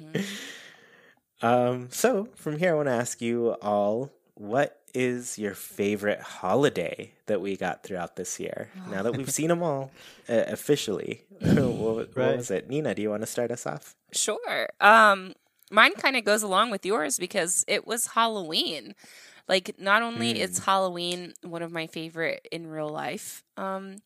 Um, 1.43 1.89
so 1.91 2.29
from 2.37 2.59
here, 2.59 2.71
I 2.73 2.75
want 2.75 2.89
to 2.89 2.93
ask 2.95 3.21
you 3.21 3.51
all 3.61 4.11
what 4.35 4.81
is 4.95 5.39
your 5.39 5.55
favorite 5.55 6.21
holiday 6.21 7.13
that 7.27 7.41
we 7.41 7.57
got 7.57 7.83
throughout 7.83 8.17
this 8.17 8.39
year? 8.41 8.71
Now 8.89 9.03
that 9.03 9.17
we've 9.17 9.29
seen 9.31 9.49
them 9.49 9.63
all 9.63 9.91
uh, 10.29 10.45
officially, 10.47 11.25
what, 11.41 12.17
Right. 12.17 12.37
was 12.37 12.51
it? 12.51 12.71
Nina, 12.71 12.95
do 12.95 13.03
you 13.03 13.11
want 13.11 13.23
to 13.23 13.27
start 13.27 13.51
us 13.51 13.67
off? 13.67 13.95
Sure. 14.13 14.69
Um, 14.81 15.35
mine 15.71 15.93
kind 15.95 16.17
of 16.17 16.25
goes 16.25 16.43
along 16.43 16.71
with 16.71 16.87
yours 16.87 17.19
because 17.19 17.65
it 17.69 17.87
was 17.87 18.07
Halloween. 18.09 18.95
Like, 19.49 19.75
not 19.79 20.03
only 20.03 20.41
it's 20.41 20.61
Halloween, 20.61 21.35
one 21.43 21.63
of 21.63 21.73
my 21.73 21.87
favorite 21.87 22.47
in 22.51 22.67
real 22.67 22.89
life 22.89 23.45
um, 23.57 23.97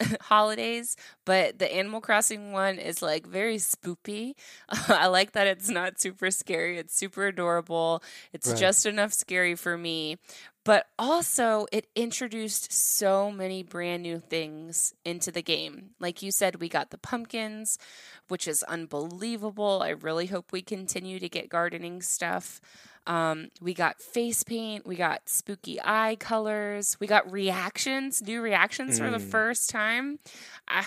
holidays, 0.20 0.96
but 1.24 1.58
the 1.58 1.72
Animal 1.74 2.00
Crossing 2.00 2.52
one 2.52 2.78
is 2.78 3.02
like 3.02 3.26
very 3.26 3.56
spoopy. 3.56 4.34
I 4.88 5.06
like 5.06 5.32
that 5.32 5.46
it's 5.46 5.68
not 5.68 6.00
super 6.00 6.30
scary. 6.30 6.78
It's 6.78 6.94
super 6.96 7.26
adorable. 7.26 8.02
It's 8.32 8.48
Right. 8.48 8.58
just 8.58 8.86
enough 8.86 9.12
scary 9.12 9.54
for 9.54 9.76
me. 9.78 10.18
But 10.64 10.86
also, 10.98 11.66
it 11.70 11.86
introduced 11.94 12.72
so 12.72 13.30
many 13.30 13.62
brand 13.62 14.02
new 14.02 14.18
things 14.18 14.94
into 15.04 15.30
the 15.30 15.42
game. 15.42 15.90
Like 16.00 16.22
you 16.22 16.32
said, 16.32 16.56
we 16.60 16.68
got 16.68 16.90
the 16.90 16.98
pumpkins, 16.98 17.78
which 18.26 18.48
is 18.48 18.64
unbelievable. 18.64 19.80
I 19.82 19.90
really 19.90 20.26
hope 20.26 20.50
we 20.50 20.62
continue 20.62 21.20
to 21.20 21.28
get 21.28 21.48
gardening 21.48 22.02
stuff. 22.02 22.60
Um, 23.06 23.48
we 23.60 23.72
got 23.72 24.00
face 24.00 24.42
paint, 24.42 24.86
we 24.86 24.96
got 24.96 25.28
spooky 25.28 25.78
eye 25.82 26.16
colors, 26.18 26.96
we 26.98 27.06
got 27.06 27.30
reactions, 27.30 28.20
new 28.22 28.40
reactions 28.40 28.98
for 28.98 29.10
the 29.10 29.18
first 29.20 29.70
time. 29.70 30.18
I, 30.66 30.84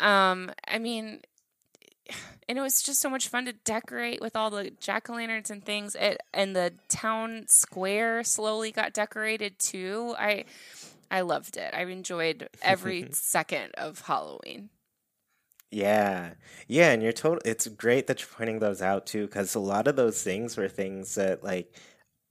um, 0.00 0.50
I 0.66 0.78
mean, 0.78 1.20
and 2.48 2.58
it 2.58 2.60
was 2.60 2.82
just 2.82 3.00
so 3.00 3.08
much 3.08 3.28
fun 3.28 3.44
to 3.46 3.52
decorate 3.52 4.20
with 4.20 4.34
all 4.36 4.50
the 4.50 4.70
jack 4.80 5.08
o' 5.08 5.14
lanterns 5.14 5.50
and 5.50 5.64
things. 5.64 5.94
It 5.94 6.20
and 6.34 6.56
the 6.56 6.74
town 6.88 7.46
square 7.48 8.24
slowly 8.24 8.72
got 8.72 8.92
decorated 8.92 9.58
too. 9.58 10.14
I 10.18 10.44
I 11.10 11.20
loved 11.20 11.56
it. 11.56 11.72
I 11.74 11.82
enjoyed 11.82 12.48
every 12.62 13.08
second 13.12 13.72
of 13.74 14.00
Halloween. 14.00 14.70
Yeah. 15.72 16.34
Yeah, 16.68 16.92
and 16.92 17.02
you're 17.02 17.12
total 17.12 17.40
it's 17.44 17.66
great 17.68 18.06
that 18.06 18.20
you're 18.20 18.28
pointing 18.36 18.60
those 18.60 18.82
out 18.82 19.06
too 19.06 19.26
cuz 19.28 19.54
a 19.56 19.60
lot 19.60 19.88
of 19.88 19.96
those 19.96 20.22
things 20.22 20.56
were 20.56 20.68
things 20.68 21.14
that 21.16 21.42
like 21.42 21.74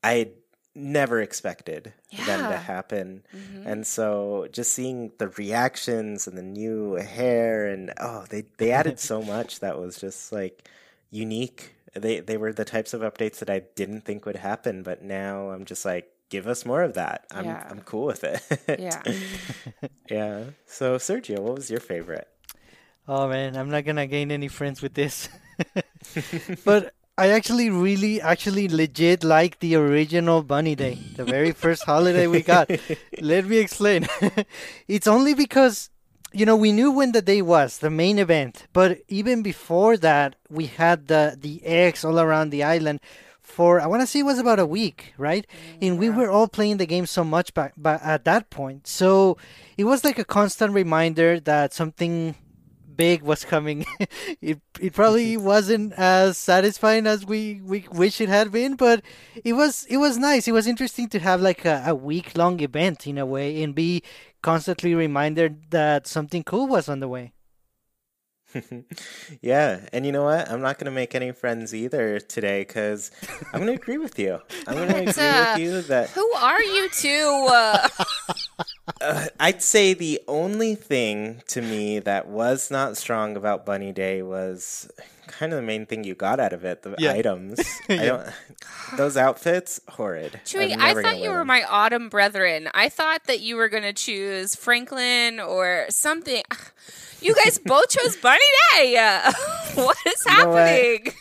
I 0.03 0.31
never 0.75 1.21
expected 1.21 1.93
them 2.25 2.47
to 2.47 2.49
Yeah. 2.49 2.57
happen. 2.59 3.23
Mhm. 3.35 3.65
And 3.65 3.85
so 3.87 4.47
just 4.51 4.73
seeing 4.73 5.11
the 5.17 5.27
reactions 5.29 6.27
and 6.27 6.37
the 6.37 6.43
new 6.43 6.93
hair 6.95 7.67
and 7.67 7.91
oh, 7.99 8.25
they 8.29 8.43
they 8.57 8.71
added 8.71 8.99
so 9.11 9.21
much 9.21 9.59
that 9.59 9.77
was 9.79 9.97
just 9.99 10.31
like 10.31 10.69
unique. 11.09 11.75
They 11.93 12.21
they 12.21 12.37
were 12.37 12.53
the 12.53 12.65
types 12.65 12.93
of 12.93 13.01
updates 13.01 13.39
that 13.39 13.49
I 13.49 13.59
didn't 13.75 14.01
think 14.05 14.25
would 14.25 14.37
happen, 14.37 14.83
but 14.83 15.03
now 15.03 15.49
I'm 15.51 15.65
just 15.65 15.83
like 15.85 16.09
give 16.29 16.47
us 16.47 16.65
more 16.65 16.83
of 16.83 16.93
that. 16.93 17.25
I'm 17.31 17.45
Yeah. 17.45 17.67
I'm 17.69 17.81
cool 17.81 18.05
with 18.05 18.23
it. 18.23 18.41
Yeah. 18.79 19.01
yeah. 20.09 20.43
So 20.65 20.97
Sergio, 20.97 21.39
what 21.39 21.55
was 21.55 21.69
your 21.71 21.79
favorite? 21.81 22.27
Oh 23.07 23.27
man, 23.27 23.55
I'm 23.55 23.69
not 23.69 23.85
gonna 23.85 24.07
gain 24.07 24.31
any 24.31 24.47
friends 24.47 24.81
with 24.81 24.93
this. 24.93 25.29
but 26.65 26.93
I 27.17 27.29
actually 27.29 27.69
really 27.69 28.21
actually 28.21 28.67
legit 28.67 29.23
like 29.23 29.59
the 29.59 29.75
original 29.75 30.43
Bunny 30.43 30.75
Day, 30.75 30.97
the 31.15 31.25
very 31.25 31.51
first 31.51 31.83
holiday 31.83 32.27
we 32.27 32.41
got. 32.41 32.69
Let 33.21 33.45
me 33.45 33.57
explain. 33.57 34.07
it's 34.87 35.07
only 35.07 35.33
because 35.33 35.89
you 36.31 36.45
know 36.45 36.55
we 36.55 36.71
knew 36.71 36.91
when 36.91 37.11
the 37.11 37.21
day 37.21 37.41
was, 37.41 37.79
the 37.79 37.89
main 37.89 38.17
event, 38.17 38.67
but 38.73 38.99
even 39.07 39.43
before 39.43 39.97
that 39.97 40.35
we 40.49 40.67
had 40.67 41.07
the 41.07 41.37
the 41.39 41.63
eggs 41.65 42.05
all 42.05 42.19
around 42.19 42.49
the 42.49 42.63
island 42.63 42.99
for 43.51 43.81
I 43.81 43.87
want 43.87 44.01
to 44.01 44.07
say 44.07 44.19
it 44.19 44.23
was 44.23 44.39
about 44.39 44.59
a 44.59 44.65
week, 44.65 45.13
right? 45.17 45.45
Mm, 45.45 45.87
and 45.87 45.99
we 45.99 46.09
were 46.09 46.29
all 46.29 46.47
playing 46.47 46.77
the 46.77 46.85
game 46.85 47.05
so 47.05 47.23
much 47.23 47.53
back, 47.53 47.73
back 47.77 48.01
at 48.03 48.23
that 48.25 48.49
point. 48.49 48.87
So 48.87 49.37
it 49.77 49.83
was 49.83 50.03
like 50.03 50.17
a 50.17 50.25
constant 50.25 50.73
reminder 50.73 51.39
that 51.41 51.73
something 51.73 52.35
big 53.01 53.23
was 53.23 53.43
coming. 53.43 53.83
it 54.41 54.59
it 54.79 54.93
probably 54.93 55.35
wasn't 55.51 55.91
as 55.93 56.37
satisfying 56.37 57.07
as 57.07 57.25
we, 57.25 57.59
we 57.63 57.79
wish 57.91 58.21
it 58.21 58.29
had 58.29 58.51
been, 58.51 58.75
but 58.75 59.01
it 59.43 59.53
was 59.53 59.85
it 59.89 59.97
was 59.97 60.19
nice. 60.19 60.47
It 60.47 60.51
was 60.51 60.67
interesting 60.67 61.07
to 61.09 61.19
have 61.19 61.41
like 61.41 61.65
a, 61.65 61.83
a 61.87 61.95
week 61.95 62.37
long 62.37 62.59
event 62.59 63.07
in 63.07 63.17
a 63.17 63.25
way 63.25 63.63
and 63.63 63.73
be 63.73 64.03
constantly 64.43 64.93
reminded 64.93 65.71
that 65.71 66.05
something 66.05 66.43
cool 66.43 66.67
was 66.67 66.87
on 66.87 66.99
the 66.99 67.07
way. 67.07 67.33
yeah, 69.41 69.87
and 69.93 70.05
you 70.05 70.11
know 70.11 70.25
what? 70.25 70.49
I'm 70.51 70.61
not 70.61 70.77
going 70.77 70.85
to 70.85 70.91
make 70.91 71.15
any 71.15 71.31
friends 71.31 71.73
either 71.73 72.19
today 72.19 72.61
because 72.61 73.09
I'm 73.53 73.61
going 73.61 73.75
to 73.75 73.81
agree 73.81 73.97
with 73.97 74.19
you. 74.19 74.39
I'm 74.67 74.75
going 74.75 74.89
to 74.89 75.09
agree 75.09 75.23
uh, 75.23 75.53
with 75.53 75.61
you 75.63 75.81
that 75.93 76.09
Who 76.09 76.27
are 76.37 76.61
you 76.61 76.89
two? 76.89 77.47
Uh, 77.49 77.87
uh, 79.01 79.27
I'd 79.39 79.61
say 79.61 79.93
the 79.93 80.19
only 80.27 80.75
thing 80.75 81.41
to 81.49 81.61
me 81.61 81.99
that 81.99 82.27
was 82.27 82.69
not 82.71 82.97
strong 82.97 83.35
about 83.35 83.65
Bunny 83.65 83.91
Day 83.91 84.21
was 84.21 84.89
kind 85.27 85.53
of 85.53 85.57
the 85.61 85.65
main 85.65 85.85
thing 85.85 86.03
you 86.03 86.13
got 86.13 86.39
out 86.39 86.51
of 86.53 86.65
it 86.65 86.83
the 86.83 86.93
Yeah. 86.97 87.11
items. 87.13 87.59
I 87.89 88.05
don't, 88.05 88.27
those 88.97 89.15
outfits, 89.17 89.79
horrid. 89.87 90.39
Chewy, 90.45 90.73
I'm 90.73 90.81
I 90.81 90.87
never 90.89 91.03
thought 91.03 91.19
you 91.19 91.29
were 91.29 91.37
them. 91.39 91.47
my 91.47 91.63
autumn 91.63 92.09
brethren. 92.09 92.69
I 92.73 92.89
thought 92.89 93.23
that 93.25 93.39
you 93.39 93.55
were 93.55 93.69
going 93.69 93.83
to 93.83 93.93
choose 93.93 94.55
Franklin 94.55 95.39
or 95.39 95.85
something. 95.89 96.43
You 97.23 97.35
guys 97.35 97.59
both 97.59 97.87
chose 97.89 98.15
Bunny 98.15 98.39
Day. 98.73 98.97
Uh, 98.97 99.31
what 99.75 99.95
is 100.07 100.25
You 100.25 100.37
know 100.37 100.49
what? 100.49 100.57
happening? 100.67 101.13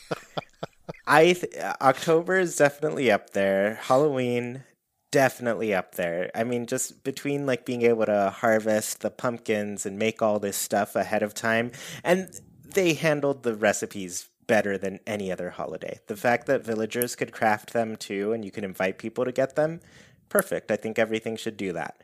I 1.06 1.32
th- 1.34 1.54
October 1.82 2.38
is 2.38 2.56
definitely 2.56 3.10
up 3.12 3.30
there. 3.34 3.74
Halloween 3.82 4.64
definitely 5.10 5.74
up 5.74 5.94
there. 5.96 6.30
I 6.34 6.44
mean, 6.44 6.66
just 6.66 7.02
between 7.04 7.46
like 7.46 7.64
being 7.64 7.82
able 7.82 8.06
to 8.06 8.30
harvest 8.30 9.00
the 9.00 9.10
pumpkins 9.10 9.86
and 9.86 9.98
make 9.98 10.22
all 10.22 10.38
this 10.38 10.56
stuff 10.56 10.96
ahead 10.96 11.22
of 11.22 11.34
time, 11.34 11.72
and 12.04 12.30
they 12.74 12.94
handled 12.94 13.42
the 13.42 13.54
recipes 13.54 14.28
better 14.46 14.76
than 14.76 15.00
any 15.06 15.30
other 15.30 15.50
holiday. 15.50 16.00
The 16.06 16.16
fact 16.16 16.46
that 16.46 16.64
villagers 16.64 17.14
could 17.14 17.32
craft 17.32 17.72
them 17.72 17.96
too, 17.96 18.32
and 18.32 18.44
you 18.44 18.50
could 18.50 18.64
invite 18.64 18.98
people 18.98 19.24
to 19.24 19.32
get 19.32 19.56
them, 19.56 19.80
perfect. 20.28 20.70
I 20.70 20.76
think 20.76 20.98
everything 20.98 21.36
should 21.36 21.56
do 21.56 21.72
that. 21.72 22.02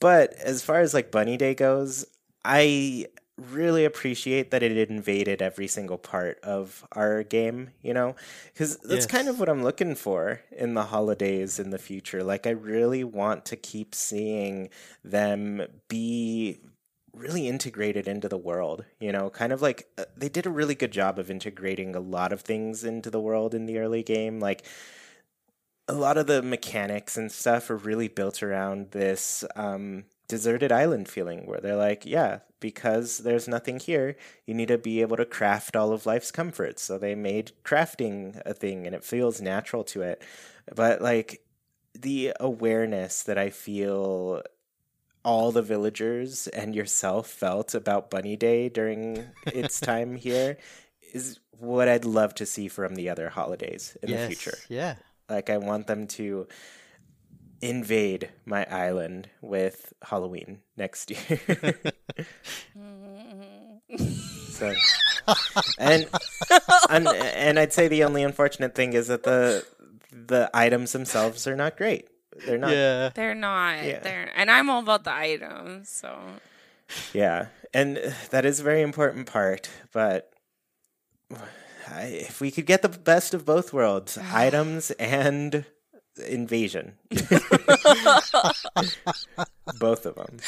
But 0.00 0.34
as 0.34 0.62
far 0.62 0.80
as 0.80 0.94
like 0.94 1.10
Bunny 1.10 1.36
Day 1.36 1.54
goes, 1.54 2.06
I 2.44 3.06
really 3.36 3.84
appreciate 3.84 4.50
that 4.50 4.62
it 4.62 4.90
invaded 4.90 5.42
every 5.42 5.66
single 5.66 5.98
part 5.98 6.38
of 6.44 6.84
our 6.92 7.22
game, 7.22 7.70
you 7.82 7.92
know? 7.92 8.14
Because 8.52 8.76
that's 8.78 9.06
kind 9.06 9.28
of 9.28 9.40
what 9.40 9.48
I'm 9.48 9.62
looking 9.62 9.94
for 9.94 10.42
in 10.52 10.74
the 10.74 10.84
holidays 10.84 11.58
in 11.58 11.70
the 11.70 11.78
future. 11.78 12.22
Like, 12.22 12.46
I 12.46 12.50
really 12.50 13.02
want 13.02 13.44
to 13.46 13.56
keep 13.56 13.94
seeing 13.94 14.70
them 15.02 15.62
be 15.88 16.60
really 17.12 17.48
integrated 17.48 18.06
into 18.08 18.28
the 18.28 18.38
world, 18.38 18.84
you 19.00 19.10
know? 19.10 19.30
Kind 19.30 19.52
of 19.52 19.60
like 19.60 19.88
uh, 19.98 20.04
they 20.16 20.28
did 20.28 20.46
a 20.46 20.50
really 20.50 20.74
good 20.74 20.92
job 20.92 21.18
of 21.18 21.30
integrating 21.30 21.96
a 21.96 22.00
lot 22.00 22.32
of 22.32 22.42
things 22.42 22.84
into 22.84 23.10
the 23.10 23.20
world 23.20 23.54
in 23.54 23.66
the 23.66 23.78
early 23.78 24.02
game. 24.02 24.38
Like, 24.38 24.64
a 25.86 25.92
lot 25.92 26.16
of 26.16 26.26
the 26.26 26.40
mechanics 26.40 27.16
and 27.16 27.30
stuff 27.30 27.68
are 27.68 27.76
really 27.76 28.08
built 28.08 28.42
around 28.42 28.92
this 28.92 29.44
um, 29.54 30.04
deserted 30.28 30.72
island 30.72 31.08
feeling 31.08 31.46
where 31.46 31.60
they're 31.60 31.76
like, 31.76 32.06
yeah, 32.06 32.40
because 32.60 33.18
there's 33.18 33.46
nothing 33.46 33.78
here, 33.78 34.16
you 34.46 34.54
need 34.54 34.68
to 34.68 34.78
be 34.78 35.00
able 35.02 35.16
to 35.16 35.26
craft 35.26 35.76
all 35.76 35.92
of 35.92 36.06
life's 36.06 36.30
comforts. 36.30 36.82
So 36.82 36.98
they 36.98 37.14
made 37.14 37.52
crafting 37.64 38.40
a 38.46 38.54
thing 38.54 38.86
and 38.86 38.94
it 38.94 39.04
feels 39.04 39.40
natural 39.40 39.84
to 39.84 40.02
it. 40.02 40.22
But 40.74 41.02
like 41.02 41.44
the 41.94 42.32
awareness 42.40 43.22
that 43.24 43.38
I 43.38 43.50
feel 43.50 44.42
all 45.24 45.52
the 45.52 45.62
villagers 45.62 46.46
and 46.48 46.74
yourself 46.74 47.28
felt 47.28 47.74
about 47.74 48.10
Bunny 48.10 48.36
Day 48.36 48.68
during 48.68 49.24
its 49.46 49.80
time 49.92 50.16
here 50.16 50.58
is 51.12 51.38
what 51.50 51.88
I'd 51.88 52.04
love 52.04 52.34
to 52.36 52.46
see 52.46 52.68
from 52.68 52.94
the 52.94 53.08
other 53.08 53.28
holidays 53.28 53.96
in 54.02 54.10
the 54.10 54.26
future. 54.26 54.56
Yeah. 54.68 54.96
Like 55.28 55.48
I 55.48 55.58
want 55.58 55.86
them 55.86 56.06
to 56.08 56.46
invade 57.64 58.28
my 58.44 58.66
island 58.70 59.28
with 59.40 59.92
Halloween 60.02 60.60
next 60.76 61.10
year. 61.10 61.38
so 64.50 64.74
and, 65.78 66.06
and 66.90 67.08
and 67.08 67.58
I'd 67.58 67.72
say 67.72 67.88
the 67.88 68.04
only 68.04 68.22
unfortunate 68.22 68.74
thing 68.74 68.92
is 68.92 69.08
that 69.08 69.22
the 69.22 69.64
the 70.12 70.50
items 70.52 70.92
themselves 70.92 71.46
are 71.46 71.56
not 71.56 71.76
great. 71.76 72.08
They're 72.46 72.58
not 72.58 72.70
Yeah. 72.70 73.10
They're 73.14 73.34
not. 73.34 73.84
Yeah. 73.84 74.00
They're, 74.00 74.30
and 74.36 74.50
I'm 74.50 74.68
all 74.68 74.80
about 74.80 75.04
the 75.04 75.14
items. 75.14 75.88
So 75.88 76.18
Yeah, 77.12 77.46
and 77.72 77.96
that 78.30 78.44
is 78.44 78.60
a 78.60 78.62
very 78.62 78.82
important 78.82 79.26
part. 79.26 79.70
But 79.92 80.30
I, 81.88 82.02
if 82.04 82.40
we 82.40 82.50
could 82.50 82.66
get 82.66 82.82
the 82.82 82.88
best 82.88 83.32
of 83.34 83.46
both 83.46 83.72
worlds, 83.72 84.18
items 84.32 84.90
and 84.92 85.64
invasion, 86.18 86.94
both 89.78 90.06
of 90.06 90.14
them. 90.14 90.38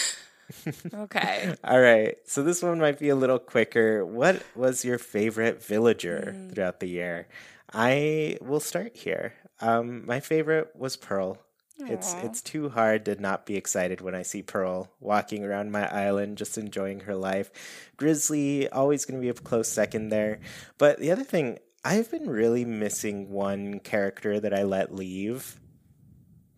okay. 0.94 1.54
All 1.64 1.80
right, 1.80 2.16
so 2.24 2.42
this 2.42 2.62
one 2.62 2.78
might 2.78 2.98
be 2.98 3.08
a 3.08 3.16
little 3.16 3.38
quicker. 3.38 4.04
What 4.04 4.42
was 4.54 4.84
your 4.84 4.98
favorite 4.98 5.62
villager 5.62 6.36
throughout 6.52 6.80
the 6.80 6.88
year? 6.88 7.28
I 7.72 8.38
will 8.40 8.60
start 8.60 8.96
here. 8.96 9.34
Um, 9.60 10.06
my 10.06 10.20
favorite 10.20 10.70
was 10.76 10.96
Pearl. 10.96 11.38
It's 11.78 12.14
it's 12.22 12.40
too 12.40 12.70
hard 12.70 13.04
to 13.04 13.20
not 13.20 13.44
be 13.44 13.56
excited 13.56 14.00
when 14.00 14.14
I 14.14 14.22
see 14.22 14.40
Pearl 14.40 14.88
walking 14.98 15.44
around 15.44 15.72
my 15.72 15.86
island, 15.86 16.38
just 16.38 16.56
enjoying 16.56 17.00
her 17.00 17.14
life. 17.14 17.50
Grizzly 17.98 18.66
always 18.70 19.04
going 19.04 19.20
to 19.20 19.22
be 19.22 19.28
a 19.28 19.34
close 19.34 19.68
second 19.68 20.08
there. 20.08 20.40
But 20.78 21.00
the 21.00 21.10
other 21.12 21.24
thing, 21.24 21.58
I've 21.86 22.10
been 22.10 22.28
really 22.28 22.64
missing 22.64 23.30
one 23.30 23.78
character 23.78 24.40
that 24.40 24.52
I 24.52 24.64
let 24.64 24.92
leave, 24.92 25.60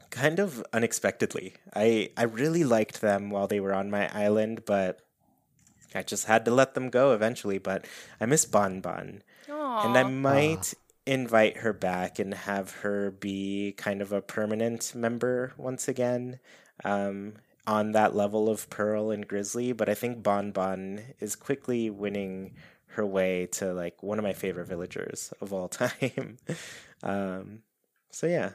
kind 0.08 0.38
of 0.38 0.64
unexpectedly. 0.72 1.52
I 1.74 2.12
I 2.16 2.22
really 2.22 2.64
liked 2.64 3.02
them 3.02 3.28
while 3.28 3.46
they 3.46 3.60
were 3.60 3.74
on 3.74 3.90
my 3.90 4.08
island, 4.16 4.64
but 4.64 5.00
I 5.94 6.02
just 6.02 6.24
had 6.24 6.46
to 6.46 6.50
let 6.50 6.72
them 6.72 6.88
go 6.88 7.12
eventually. 7.12 7.58
But 7.58 7.84
I 8.18 8.24
miss 8.24 8.46
Bon 8.46 8.80
Bon 8.80 9.22
and 9.48 9.98
I 9.98 10.02
Aw. 10.02 10.08
might 10.08 10.72
invite 11.04 11.58
her 11.58 11.74
back 11.74 12.18
and 12.18 12.32
have 12.32 12.70
her 12.76 13.10
be 13.10 13.74
kind 13.76 14.00
of 14.00 14.12
a 14.12 14.22
permanent 14.22 14.94
member 14.94 15.52
once 15.58 15.88
again 15.88 16.38
um, 16.84 17.34
on 17.66 17.92
that 17.92 18.16
level 18.16 18.48
of 18.48 18.70
Pearl 18.70 19.10
and 19.10 19.28
Grizzly. 19.28 19.72
But 19.72 19.90
I 19.90 19.94
think 19.94 20.22
Bon 20.22 20.52
Bon 20.52 21.00
is 21.20 21.36
quickly 21.36 21.90
winning 21.90 22.54
her 22.98 23.06
way 23.06 23.46
to 23.46 23.72
like 23.72 24.02
one 24.02 24.18
of 24.18 24.24
my 24.24 24.32
favorite 24.32 24.66
villagers 24.66 25.32
of 25.40 25.52
all 25.52 25.68
time. 25.82 26.36
um, 27.02 27.60
so 28.10 28.26
yeah, 28.26 28.50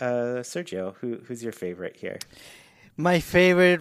uh, 0.00 0.42
Sergio, 0.42 0.94
who 0.96 1.18
who's 1.26 1.42
your 1.42 1.52
favorite 1.52 1.96
here? 1.96 2.18
My 2.96 3.20
favorite, 3.20 3.80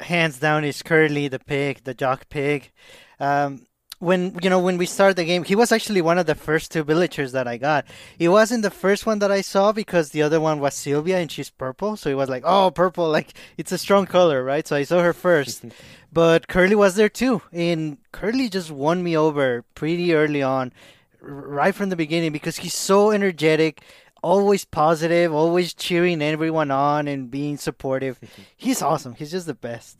hands 0.00 0.38
down, 0.38 0.64
is 0.64 0.82
Curly 0.82 1.28
the 1.28 1.38
pig, 1.40 1.84
the 1.84 1.94
jock 1.94 2.28
pig. 2.28 2.70
Um, 3.18 3.66
when 3.98 4.38
you 4.42 4.50
know 4.50 4.60
when 4.60 4.78
we 4.78 4.86
started 4.86 5.16
the 5.16 5.24
game, 5.24 5.42
he 5.42 5.56
was 5.56 5.72
actually 5.72 6.02
one 6.02 6.18
of 6.18 6.26
the 6.26 6.34
first 6.34 6.70
two 6.70 6.84
villagers 6.84 7.32
that 7.32 7.48
I 7.48 7.56
got. 7.56 7.86
He 8.18 8.28
wasn't 8.28 8.62
the 8.62 8.70
first 8.70 9.06
one 9.06 9.18
that 9.20 9.32
I 9.32 9.40
saw 9.40 9.72
because 9.72 10.10
the 10.10 10.22
other 10.22 10.40
one 10.40 10.60
was 10.60 10.74
Sylvia 10.74 11.18
and 11.18 11.30
she's 11.32 11.50
purple, 11.50 11.96
so 11.96 12.10
it 12.10 12.14
was 12.14 12.28
like, 12.28 12.44
oh, 12.46 12.70
purple, 12.70 13.08
like 13.08 13.32
it's 13.56 13.72
a 13.72 13.78
strong 13.78 14.06
color, 14.06 14.44
right? 14.44 14.66
So 14.66 14.76
I 14.76 14.84
saw 14.84 15.02
her 15.02 15.14
first. 15.14 15.64
but 16.16 16.48
Curly 16.48 16.74
was 16.74 16.94
there 16.94 17.10
too, 17.10 17.42
and 17.52 17.98
Curly 18.10 18.48
just 18.48 18.70
won 18.70 19.02
me 19.04 19.14
over 19.14 19.64
pretty 19.74 20.14
early 20.14 20.42
on, 20.42 20.72
right 21.20 21.74
from 21.74 21.90
the 21.90 21.96
beginning 21.96 22.32
because 22.32 22.56
he's 22.56 22.72
so 22.72 23.10
energetic 23.10 23.82
always 24.22 24.64
positive, 24.64 25.34
always 25.34 25.74
cheering 25.74 26.22
everyone 26.22 26.70
on 26.70 27.06
and 27.06 27.30
being 27.30 27.58
supportive. 27.58 28.18
He's 28.56 28.80
awesome. 28.80 29.14
He's 29.14 29.30
just 29.30 29.46
the 29.46 29.54
best. 29.54 29.98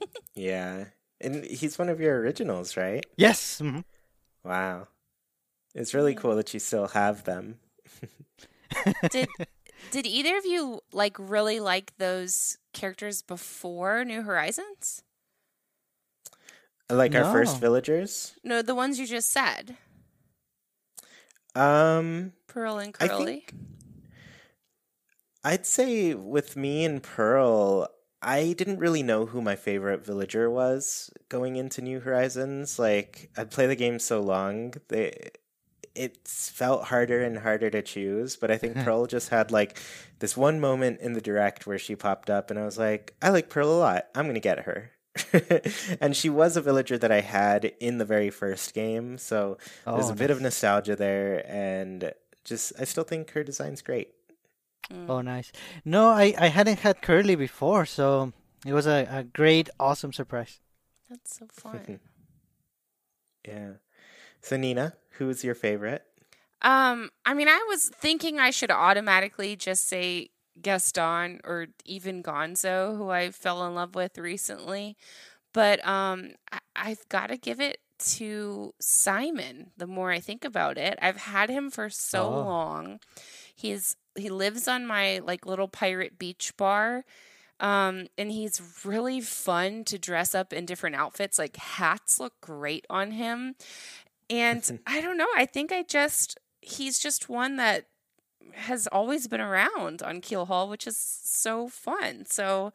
Yeah, 0.34 0.86
and 1.20 1.44
he's 1.44 1.78
one 1.78 1.88
of 1.88 2.00
your 2.00 2.18
originals, 2.18 2.76
right? 2.76 3.04
Yes. 3.16 3.60
mhm. 3.62 3.84
Wow, 4.42 4.88
it's 5.76 5.94
really 5.94 6.14
cool 6.16 6.34
that 6.36 6.52
you 6.54 6.58
still 6.58 6.88
have 6.88 7.22
them. 7.22 7.60
did 9.10 9.28
did 9.92 10.06
either 10.06 10.36
of 10.36 10.46
you 10.46 10.80
like 10.92 11.16
really 11.20 11.60
like 11.60 11.92
those 11.98 12.58
characters 12.72 13.22
before 13.22 14.04
New 14.04 14.22
Horizons? 14.22 15.04
Like 16.90 17.14
our 17.14 17.24
first 17.32 17.60
villagers. 17.60 18.34
No, 18.44 18.60
the 18.62 18.74
ones 18.74 18.98
you 19.00 19.06
just 19.06 19.30
said, 19.30 19.76
Um, 21.54 22.32
Pearl 22.46 22.78
and 22.78 22.94
I 23.00 23.08
Curly. 23.08 23.24
think 23.24 23.54
I'd 25.42 25.66
say 25.66 26.14
with 26.14 26.56
me 26.56 26.84
and 26.84 27.02
Pearl, 27.02 27.88
I 28.22 28.54
didn't 28.56 28.78
really 28.78 29.02
know 29.02 29.26
who 29.26 29.42
my 29.42 29.56
favorite 29.56 30.04
villager 30.04 30.50
was 30.50 31.10
going 31.28 31.56
into 31.56 31.82
New 31.82 32.00
Horizons. 32.00 32.78
Like 32.78 33.30
I'd 33.36 33.50
play 33.50 33.66
the 33.66 33.76
game 33.76 33.98
so 33.98 34.20
long, 34.20 34.74
they 34.88 35.30
it 35.94 36.26
felt 36.26 36.84
harder 36.84 37.22
and 37.22 37.38
harder 37.38 37.70
to 37.70 37.80
choose. 37.82 38.36
But 38.36 38.50
I 38.50 38.56
think 38.58 38.74
Pearl 38.84 39.06
just 39.06 39.28
had 39.28 39.50
like 39.50 39.78
this 40.18 40.36
one 40.36 40.60
moment 40.60 41.00
in 41.00 41.12
the 41.12 41.20
direct 41.20 41.66
where 41.66 41.78
she 41.78 41.94
popped 41.96 42.30
up, 42.30 42.50
and 42.50 42.58
I 42.58 42.64
was 42.64 42.78
like, 42.78 43.14
I 43.22 43.28
like 43.30 43.48
Pearl 43.48 43.70
a 43.70 43.78
lot. 43.78 44.06
I'm 44.14 44.26
gonna 44.26 44.40
get 44.40 44.60
her. 44.60 44.90
and 46.00 46.16
she 46.16 46.28
was 46.28 46.56
a 46.56 46.60
villager 46.60 46.98
that 46.98 47.12
I 47.12 47.20
had 47.20 47.72
in 47.80 47.98
the 47.98 48.04
very 48.04 48.30
first 48.30 48.74
game, 48.74 49.18
so 49.18 49.58
there's 49.92 50.08
Oh, 50.08 50.10
a 50.10 50.14
bit 50.14 50.30
of 50.30 50.40
nostalgia 50.40 50.96
there, 50.96 51.44
and 51.48 52.12
just 52.44 52.72
I 52.78 52.84
still 52.84 53.04
think 53.04 53.30
her 53.32 53.44
design's 53.44 53.82
great. 53.82 54.08
Oh, 55.08 55.20
nice. 55.20 55.50
No, 55.84 56.08
I, 56.10 56.34
I 56.38 56.48
hadn't 56.48 56.80
had 56.80 57.00
Curly 57.02 57.36
before, 57.36 57.86
so 57.86 58.32
it 58.66 58.72
was 58.72 58.86
a, 58.86 59.06
a 59.10 59.22
great, 59.24 59.68
awesome 59.80 60.12
surprise. 60.12 60.60
That's 61.08 61.36
so 61.38 61.46
fun. 61.50 62.00
Yeah. 63.46 63.74
So 64.40 64.56
Nina, 64.56 64.94
who's 65.18 65.44
your 65.44 65.54
favorite? 65.54 66.04
Um, 66.62 67.10
I 67.26 67.34
mean, 67.34 67.48
I 67.48 67.64
was 67.68 67.90
thinking 67.90 68.38
I 68.38 68.50
should 68.50 68.70
automatically 68.70 69.54
just 69.56 69.86
say 69.86 70.30
Gaston 70.60 71.40
or 71.44 71.66
even 71.84 72.22
Gonzo, 72.22 72.96
who 72.96 73.10
I 73.10 73.30
fell 73.30 73.66
in 73.66 73.74
love 73.74 73.94
with 73.94 74.18
recently. 74.18 74.96
But 75.52 75.86
um, 75.86 76.30
I- 76.52 76.58
I've 76.76 77.08
got 77.08 77.28
to 77.28 77.36
give 77.36 77.60
it 77.60 77.78
to 78.16 78.72
Simon. 78.80 79.70
The 79.76 79.86
more 79.86 80.10
I 80.10 80.18
think 80.20 80.44
about 80.44 80.76
it, 80.78 80.98
I've 81.00 81.16
had 81.16 81.48
him 81.50 81.70
for 81.70 81.88
so 81.90 82.24
Oh. 82.24 82.42
long. 82.44 82.98
He's 83.54 83.96
he 84.16 84.28
lives 84.30 84.68
on 84.68 84.86
my 84.86 85.18
like 85.20 85.44
little 85.46 85.68
pirate 85.68 86.18
beach 86.18 86.52
bar. 86.56 87.04
Um, 87.60 88.08
and 88.18 88.30
he's 88.32 88.60
really 88.84 89.20
fun 89.20 89.84
to 89.84 89.98
dress 89.98 90.34
up 90.34 90.52
in 90.52 90.66
different 90.66 90.96
outfits. 90.96 91.38
Like 91.38 91.56
hats 91.56 92.18
look 92.20 92.34
great 92.40 92.84
on 92.90 93.12
him. 93.12 93.54
And 94.28 94.80
I 94.86 95.00
don't 95.00 95.16
know. 95.18 95.28
I 95.36 95.46
think 95.46 95.72
I 95.72 95.82
just 95.84 96.38
he's 96.60 96.98
just 96.98 97.28
one 97.28 97.56
that 97.56 97.86
has 98.52 98.86
always 98.88 99.26
been 99.28 99.40
around 99.40 100.02
on 100.02 100.20
Keel 100.20 100.46
Hall, 100.46 100.68
which 100.68 100.86
is 100.86 100.96
so 100.96 101.68
fun. 101.68 102.24
So 102.26 102.72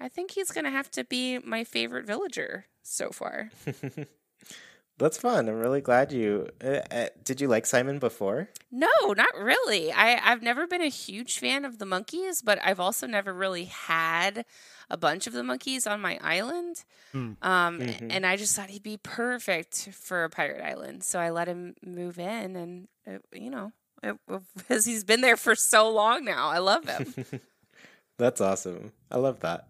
I 0.00 0.08
think 0.08 0.32
he's 0.32 0.50
gonna 0.50 0.70
have 0.70 0.90
to 0.92 1.04
be 1.04 1.38
my 1.38 1.64
favorite 1.64 2.06
villager 2.06 2.66
so 2.82 3.10
far. 3.10 3.50
That's 4.98 5.16
fun. 5.16 5.48
I'm 5.48 5.58
really 5.58 5.80
glad 5.80 6.12
you. 6.12 6.48
Uh, 6.62 6.80
uh, 6.90 7.06
did 7.24 7.40
you 7.40 7.48
like 7.48 7.64
Simon 7.64 7.98
before? 7.98 8.50
No, 8.70 8.88
not 9.16 9.34
really. 9.34 9.90
I, 9.90 10.20
I've 10.30 10.42
never 10.42 10.66
been 10.66 10.82
a 10.82 10.88
huge 10.90 11.38
fan 11.38 11.64
of 11.64 11.78
the 11.78 11.86
monkeys, 11.86 12.42
but 12.42 12.58
I've 12.62 12.80
also 12.80 13.06
never 13.06 13.32
really 13.32 13.64
had 13.64 14.44
a 14.90 14.98
bunch 14.98 15.26
of 15.26 15.32
the 15.32 15.42
monkeys 15.42 15.86
on 15.86 16.02
my 16.02 16.18
island. 16.22 16.84
Hmm. 17.12 17.32
Um, 17.40 17.78
Mhm. 17.80 18.08
And 18.10 18.26
I 18.26 18.36
just 18.36 18.54
thought 18.54 18.68
he'd 18.68 18.82
be 18.82 18.98
perfect 18.98 19.88
for 19.92 20.24
a 20.24 20.28
pirate 20.28 20.62
island. 20.62 21.02
So 21.02 21.18
I 21.18 21.30
let 21.30 21.48
him 21.48 21.76
move 21.82 22.18
in, 22.18 22.54
and, 22.54 22.88
it, 23.06 23.24
you 23.32 23.48
know, 23.48 23.72
because 24.02 24.84
he's 24.84 25.04
been 25.04 25.20
there 25.20 25.36
for 25.36 25.54
so 25.54 25.90
long 25.90 26.24
now. 26.24 26.48
I 26.48 26.58
love 26.58 26.84
him. 26.86 27.14
That's 28.18 28.40
awesome. 28.40 28.92
I 29.10 29.18
love 29.18 29.40
that. 29.40 29.68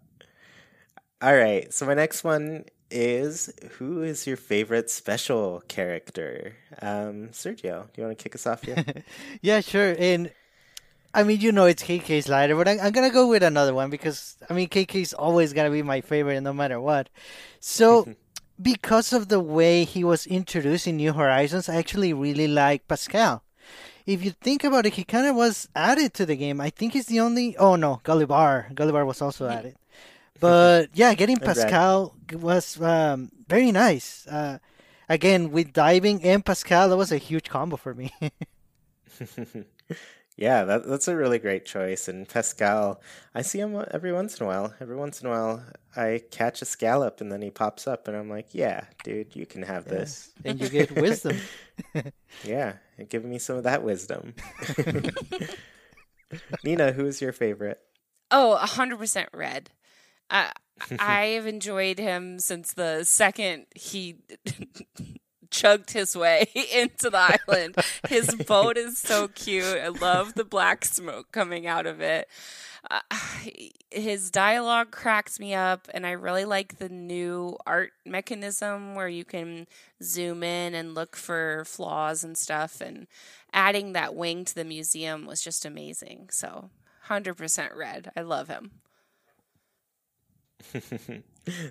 All 1.21 1.35
right. 1.35 1.73
So 1.73 1.85
my 1.85 1.93
next 1.93 2.23
one 2.23 2.65
is 2.89 3.51
who 3.77 4.01
is 4.01 4.27
your 4.27 4.37
favorite 4.37 4.89
special 4.89 5.63
character? 5.67 6.55
Um, 6.81 7.29
Sergio, 7.29 7.91
do 7.93 8.01
you 8.01 8.03
want 8.03 8.17
to 8.17 8.21
kick 8.21 8.35
us 8.35 8.45
off 8.45 8.63
here? 8.63 8.83
Yeah, 9.41 9.61
sure. 9.61 9.95
And 9.97 10.31
I 11.13 11.23
mean, 11.23 11.39
you 11.39 11.51
know, 11.51 11.65
it's 11.65 11.83
KK 11.83 12.23
Slider, 12.23 12.55
but 12.55 12.67
I, 12.67 12.79
I'm 12.79 12.91
gonna 12.91 13.09
go 13.09 13.27
with 13.27 13.43
another 13.43 13.73
one 13.73 13.89
because 13.89 14.37
I 14.49 14.53
mean, 14.53 14.67
KK's 14.69 15.13
always 15.13 15.53
gonna 15.53 15.71
be 15.71 15.83
my 15.83 16.01
favorite 16.01 16.41
no 16.41 16.53
matter 16.53 16.79
what. 16.79 17.09
So, 17.59 18.07
because 18.61 19.13
of 19.13 19.27
the 19.27 19.39
way 19.39 19.83
he 19.83 20.03
was 20.03 20.25
introduced 20.27 20.87
in 20.87 20.97
New 20.97 21.13
Horizons, 21.13 21.67
I 21.69 21.75
actually 21.75 22.13
really 22.13 22.47
like 22.47 22.87
Pascal. 22.87 23.43
If 24.05 24.23
you 24.23 24.31
think 24.31 24.63
about 24.63 24.85
it, 24.85 24.93
he 24.93 25.03
kind 25.03 25.27
of 25.27 25.35
was 25.35 25.69
added 25.75 26.13
to 26.15 26.25
the 26.25 26.35
game. 26.35 26.59
I 26.59 26.69
think 26.69 26.93
he's 26.93 27.07
the 27.07 27.19
only. 27.19 27.55
Oh 27.57 27.75
no, 27.75 28.01
Gullivar. 28.03 28.73
Gullivar 28.73 29.05
was 29.05 29.21
also 29.21 29.47
added. 29.47 29.75
But 30.39 30.89
yeah, 30.93 31.13
getting 31.13 31.37
Pascal 31.49 32.15
was 32.33 32.81
um, 32.81 33.31
very 33.47 33.71
nice. 33.71 34.25
Uh, 34.27 34.57
again, 35.07 35.51
with 35.51 35.71
diving 35.71 36.23
and 36.23 36.43
Pascal, 36.43 36.89
that 36.89 36.97
was 36.97 37.11
a 37.11 37.17
huge 37.17 37.49
combo 37.49 37.77
for 37.77 37.93
me. 37.93 38.11
yeah, 40.37 40.63
that, 40.63 40.87
that's 40.87 41.07
a 41.07 41.15
really 41.15 41.39
great 41.39 41.65
choice. 41.65 42.07
And 42.07 42.27
Pascal, 42.27 43.01
I 43.35 43.41
see 43.41 43.59
him 43.59 43.83
every 43.91 44.13
once 44.13 44.39
in 44.39 44.45
a 44.45 44.47
while. 44.47 44.73
Every 44.79 44.95
once 44.95 45.21
in 45.21 45.27
a 45.27 45.29
while, 45.29 45.63
I 45.95 46.21
catch 46.31 46.61
a 46.61 46.65
scallop 46.65 47.21
and 47.21 47.31
then 47.31 47.41
he 47.41 47.49
pops 47.49 47.87
up, 47.87 48.07
and 48.07 48.15
I'm 48.15 48.29
like, 48.29 48.49
yeah, 48.53 48.85
dude, 49.03 49.35
you 49.35 49.45
can 49.45 49.63
have 49.63 49.85
this. 49.85 50.31
and 50.45 50.59
you 50.59 50.69
get 50.69 50.91
wisdom. 50.95 51.37
Yeah, 52.45 52.75
give 53.09 53.25
me 53.25 53.37
some 53.39 53.57
of 53.57 53.63
that 53.63 53.83
wisdom. 53.83 54.33
Nina, 56.63 56.91
who's 56.93 57.21
your 57.21 57.33
favorite? 57.33 57.79
Oh, 58.29 58.53
a 58.53 58.65
hundred 58.65 58.99
percent 58.99 59.29
Redd. 59.33 59.69
I 60.29 60.51
I 60.97 61.25
have 61.27 61.45
enjoyed 61.45 61.99
him 61.99 62.39
since 62.39 62.73
the 62.73 63.03
second 63.03 63.65
he 63.75 64.17
chugged 65.51 65.91
his 65.91 66.15
way 66.15 66.47
into 66.73 67.09
the 67.09 67.37
island. 67.47 67.75
His 68.07 68.33
boat 68.47 68.77
is 68.77 68.97
so 68.97 69.27
cute. 69.27 69.77
I 69.77 69.89
love 69.89 70.33
the 70.33 70.45
black 70.45 70.85
smoke 70.85 71.31
coming 71.31 71.67
out 71.67 71.85
of 71.85 72.01
it. 72.01 72.27
Uh, 72.89 73.01
his 73.91 74.31
dialogue 74.31 74.89
cracks 74.89 75.39
me 75.39 75.53
up, 75.53 75.87
and 75.93 76.07
I 76.07 76.11
really 76.11 76.45
like 76.45 76.79
the 76.79 76.89
new 76.89 77.55
art 77.67 77.91
mechanism 78.05 78.95
where 78.95 79.07
you 79.07 79.23
can 79.23 79.67
zoom 80.01 80.41
in 80.41 80.73
and 80.73 80.95
look 80.95 81.15
for 81.15 81.63
flaws 81.65 82.23
and 82.23 82.35
stuff. 82.35 82.81
And 82.81 83.05
adding 83.53 83.93
that 83.93 84.15
wing 84.15 84.45
to 84.45 84.55
the 84.55 84.65
museum 84.65 85.27
was 85.27 85.43
just 85.43 85.63
amazing. 85.63 86.29
So, 86.31 86.71
100% 87.07 87.75
Redd. 87.75 88.11
I 88.15 88.21
love 88.21 88.47
him. 88.47 88.71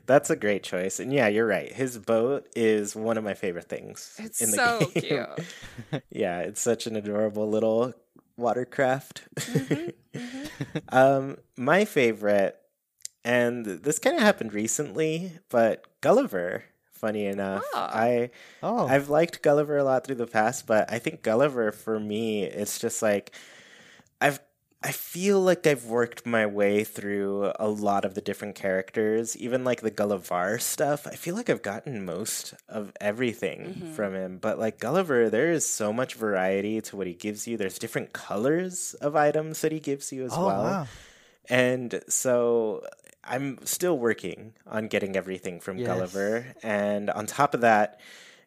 That's 0.07 0.31
a 0.31 0.37
great 0.37 0.63
choice. 0.63 0.99
And 1.01 1.13
yeah, 1.13 1.29
you're 1.29 1.47
right. 1.47 1.73
His 1.73 1.97
boat 1.99 2.47
is 2.57 2.97
one 2.97 3.17
of 3.17 3.25
my 3.25 3.35
favorite 3.35 3.69
things 3.69 4.15
It's 4.19 4.41
in 4.43 4.51
the 4.51 4.57
so 4.57 4.79
game. 5.01 5.03
cute. 5.03 6.03
yeah, 6.11 6.41
it's 6.41 6.61
such 6.61 6.87
an 6.87 6.97
adorable 6.97 7.49
little 7.49 7.93
watercraft. 8.37 9.23
Mm-hmm, 9.37 10.45
um, 10.89 11.37
my 11.57 11.85
favorite, 11.85 12.57
and 13.25 13.65
this 13.65 13.99
kind 13.99 14.17
of 14.17 14.23
happened 14.23 14.53
recently, 14.55 15.33
but 15.49 15.85
Gulliver. 16.01 16.65
Funny 16.93 17.25
enough, 17.25 17.63
Oh. 17.73 17.79
I 17.81 18.31
Oh, 18.63 18.87
I've 18.87 19.09
liked 19.09 19.41
Gulliver 19.41 19.79
a 19.79 19.85
lot 19.85 20.05
through 20.05 20.17
the 20.17 20.27
past, 20.27 20.67
but 20.67 20.93
I 20.93 20.99
think 20.99 21.23
Gulliver 21.23 21.73
for 21.73 21.99
me, 21.99 22.45
it's 22.45 22.79
just 22.79 23.01
like 23.01 23.35
I've 24.21 24.39
I 24.83 24.93
feel 24.93 25.41
like 25.43 25.67
I've 25.67 25.85
worked 25.85 26.25
my 26.25 26.47
way 26.47 26.85
through 26.85 27.53
a 27.59 27.69
lot 27.69 28.07
of 28.07 28.15
the 28.15 28.23
different 28.23 28.55
characters, 28.55 29.37
even 29.37 29.63
like 29.63 29.83
the 29.83 29.91
Gulliver 29.91 30.59
stuff. 30.59 31.07
I 31.07 31.17
feel 31.17 31.35
like 31.35 31.51
I've 31.51 31.61
gotten 31.61 32.07
most 32.07 32.55
of 32.67 32.91
everything 32.99 33.61
mm-hmm. 33.61 33.93
from 33.93 34.15
him, 34.15 34.39
but 34.39 34.59
like 34.59 34.79
Gulliver, 34.81 35.29
there 35.29 35.51
is 35.51 35.67
so 35.69 35.93
much 35.93 36.15
variety 36.15 36.81
to 36.81 36.97
what 36.97 37.07
he 37.07 37.13
gives 37.13 37.47
you. 37.47 37.59
There's 37.59 37.79
different 37.79 38.15
colors 38.15 38.95
of 38.95 39.17
items 39.17 39.61
that 39.61 39.73
he 39.73 39.81
gives 39.81 40.13
you 40.13 40.25
as 40.25 40.33
oh 40.35 40.47
well. 40.47 40.63
wow. 40.63 40.87
And 41.51 42.03
so 42.09 42.87
I'm 43.23 43.59
still 43.67 43.99
working 43.99 44.55
on 44.67 44.89
getting 44.89 45.15
everything 45.15 45.61
from 45.61 45.77
Yes. 45.77 45.89
Gulliver. 45.89 46.47
And 46.63 47.11
on 47.11 47.27
top 47.27 47.53
of 47.53 47.61
that, 47.61 48.01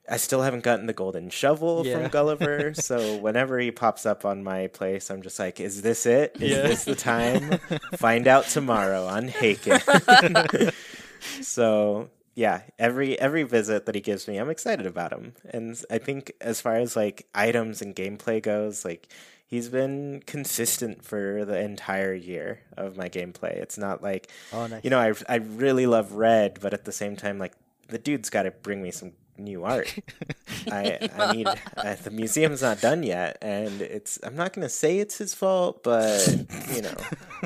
I 0.09 0.17
still 0.17 0.41
haven't 0.41 0.63
gotten 0.63 0.85
the 0.85 0.93
golden 0.93 1.29
shovel 1.29 1.85
Yeah. 1.85 1.99
from 2.01 2.09
Gulliver. 2.09 2.73
so 2.75 3.17
whenever 3.17 3.57
he 3.59 3.71
pops 3.71 4.05
up 4.05 4.25
on 4.25 4.43
my 4.43 4.67
place, 4.67 5.09
I'm 5.09 5.21
just 5.21 5.39
like, 5.39 5.59
is 5.59 5.81
this 5.81 6.05
it? 6.05 6.35
Is 6.41 6.51
Yeah. 6.51 6.61
this 6.63 6.83
the 6.83 6.95
time? 6.95 7.57
Find 7.97 8.27
out 8.27 8.45
tomorrow 8.45 9.05
on 9.05 9.29
Haken. 9.29 10.73
so 11.41 12.09
yeah, 12.35 12.61
every 12.79 13.19
every 13.19 13.43
visit 13.43 13.85
that 13.85 13.95
he 13.95 14.01
gives 14.01 14.27
me, 14.27 14.37
I'm 14.37 14.49
excited 14.49 14.85
about 14.85 15.13
him. 15.13 15.33
And 15.49 15.79
I 15.89 15.97
think 15.99 16.31
as 16.41 16.59
far 16.61 16.75
as 16.75 16.95
like 16.95 17.27
items 17.33 17.81
and 17.81 17.95
gameplay 17.95 18.41
goes, 18.41 18.83
like 18.83 19.07
he's 19.45 19.69
been 19.69 20.23
consistent 20.25 21.05
for 21.05 21.45
the 21.45 21.59
entire 21.59 22.13
year 22.13 22.59
of 22.75 22.97
my 22.97 23.07
gameplay. 23.07 23.55
It's 23.55 23.77
not 23.77 24.01
like 24.01 24.29
Oh, 24.51 24.67
nice. 24.67 24.83
you 24.83 24.89
know, 24.89 24.99
I 24.99 25.13
I 25.29 25.35
really 25.37 25.85
love 25.85 26.13
Redd, 26.13 26.59
but 26.61 26.73
at 26.73 26.85
the 26.85 26.91
same 26.91 27.15
time, 27.15 27.37
like 27.39 27.53
the 27.87 27.99
dude's 27.99 28.29
got 28.29 28.43
to 28.43 28.51
bring 28.51 28.81
me 28.81 28.91
some 28.91 29.11
new 29.37 29.63
art. 29.63 29.93
I 30.71 31.09
I 31.17 31.33
need 31.33 31.47
uh, 31.47 31.95
the 32.03 32.11
museum's 32.11 32.61
not 32.61 32.81
done 32.81 33.03
yet, 33.03 33.37
and 33.41 33.81
it's 33.81 34.19
I'm 34.23 34.35
not 34.35 34.53
gonna 34.53 34.69
say 34.69 34.99
it's 34.99 35.17
his 35.17 35.33
fault, 35.33 35.83
but 35.83 36.27
you 36.73 36.81
know, 36.81 36.93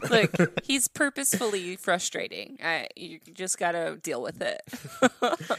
Look, 0.09 0.63
he's 0.63 0.87
purposefully 0.87 1.75
frustrating. 1.75 2.57
I, 2.63 2.87
you 2.95 3.19
just 3.33 3.57
got 3.57 3.71
to 3.71 3.97
deal 4.01 4.21
with 4.21 4.41
it. 4.41 4.61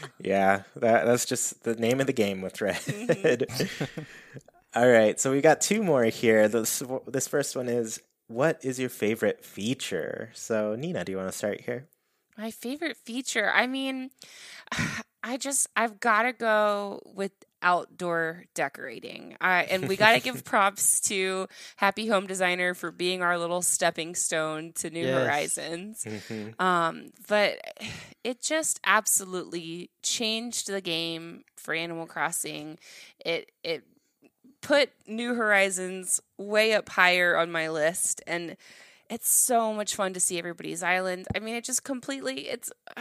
yeah, 0.19 0.63
that 0.75 1.05
that's 1.05 1.25
just 1.25 1.63
the 1.63 1.75
name 1.75 1.99
of 1.99 2.07
the 2.07 2.13
game 2.13 2.41
with 2.41 2.61
Redd. 2.61 3.45
All 4.75 4.87
right, 4.87 5.19
so 5.19 5.31
we 5.31 5.41
got 5.41 5.61
two 5.61 5.83
more 5.83 6.05
here. 6.05 6.47
This 6.47 6.83
this 7.07 7.27
first 7.27 7.55
one 7.55 7.67
is 7.67 8.01
what 8.27 8.63
is 8.63 8.79
your 8.79 8.89
favorite 8.89 9.43
feature? 9.43 10.29
So 10.33 10.75
Nina, 10.75 11.03
do 11.03 11.11
you 11.11 11.17
want 11.17 11.31
to 11.31 11.37
start 11.37 11.61
here? 11.61 11.87
My 12.37 12.51
favorite 12.51 12.95
feature. 12.95 13.51
I 13.51 13.67
mean, 13.67 14.11
I 15.23 15.37
just 15.37 15.67
I've 15.75 15.99
got 15.99 16.23
to 16.23 16.33
go 16.33 17.01
with 17.05 17.31
outdoor 17.61 18.45
decorating. 18.53 19.35
I 19.41 19.63
and 19.63 19.87
we 19.87 19.97
got 19.97 20.13
to 20.13 20.21
give 20.21 20.43
props 20.45 21.01
to 21.01 21.47
Happy 21.75 22.07
Home 22.07 22.25
Designer 22.25 22.73
for 22.73 22.91
being 22.91 23.21
our 23.21 23.37
little 23.37 23.61
stepping 23.61 24.15
stone 24.15 24.71
to 24.75 24.89
New 24.89 25.05
Yes. 25.05 25.23
Horizons. 25.25 26.05
Mm-hmm. 26.05 26.61
Um, 26.61 27.11
but 27.27 27.59
it 28.23 28.41
just 28.41 28.79
absolutely 28.85 29.89
changed 30.01 30.67
the 30.67 30.81
game 30.81 31.43
for 31.57 31.73
Animal 31.73 32.05
Crossing. 32.05 32.79
It 33.25 33.51
it 33.63 33.83
put 34.61 34.91
New 35.07 35.35
Horizons 35.35 36.19
way 36.37 36.73
up 36.73 36.89
higher 36.89 37.37
on 37.37 37.51
my 37.51 37.69
list 37.69 38.21
and 38.27 38.55
it's 39.09 39.29
so 39.29 39.73
much 39.73 39.95
fun 39.95 40.13
to 40.13 40.19
see 40.19 40.37
everybody's 40.37 40.83
island. 40.83 41.27
I 41.35 41.39
mean, 41.39 41.55
it 41.55 41.63
just 41.63 41.83
completely 41.83 42.47
it's 42.47 42.71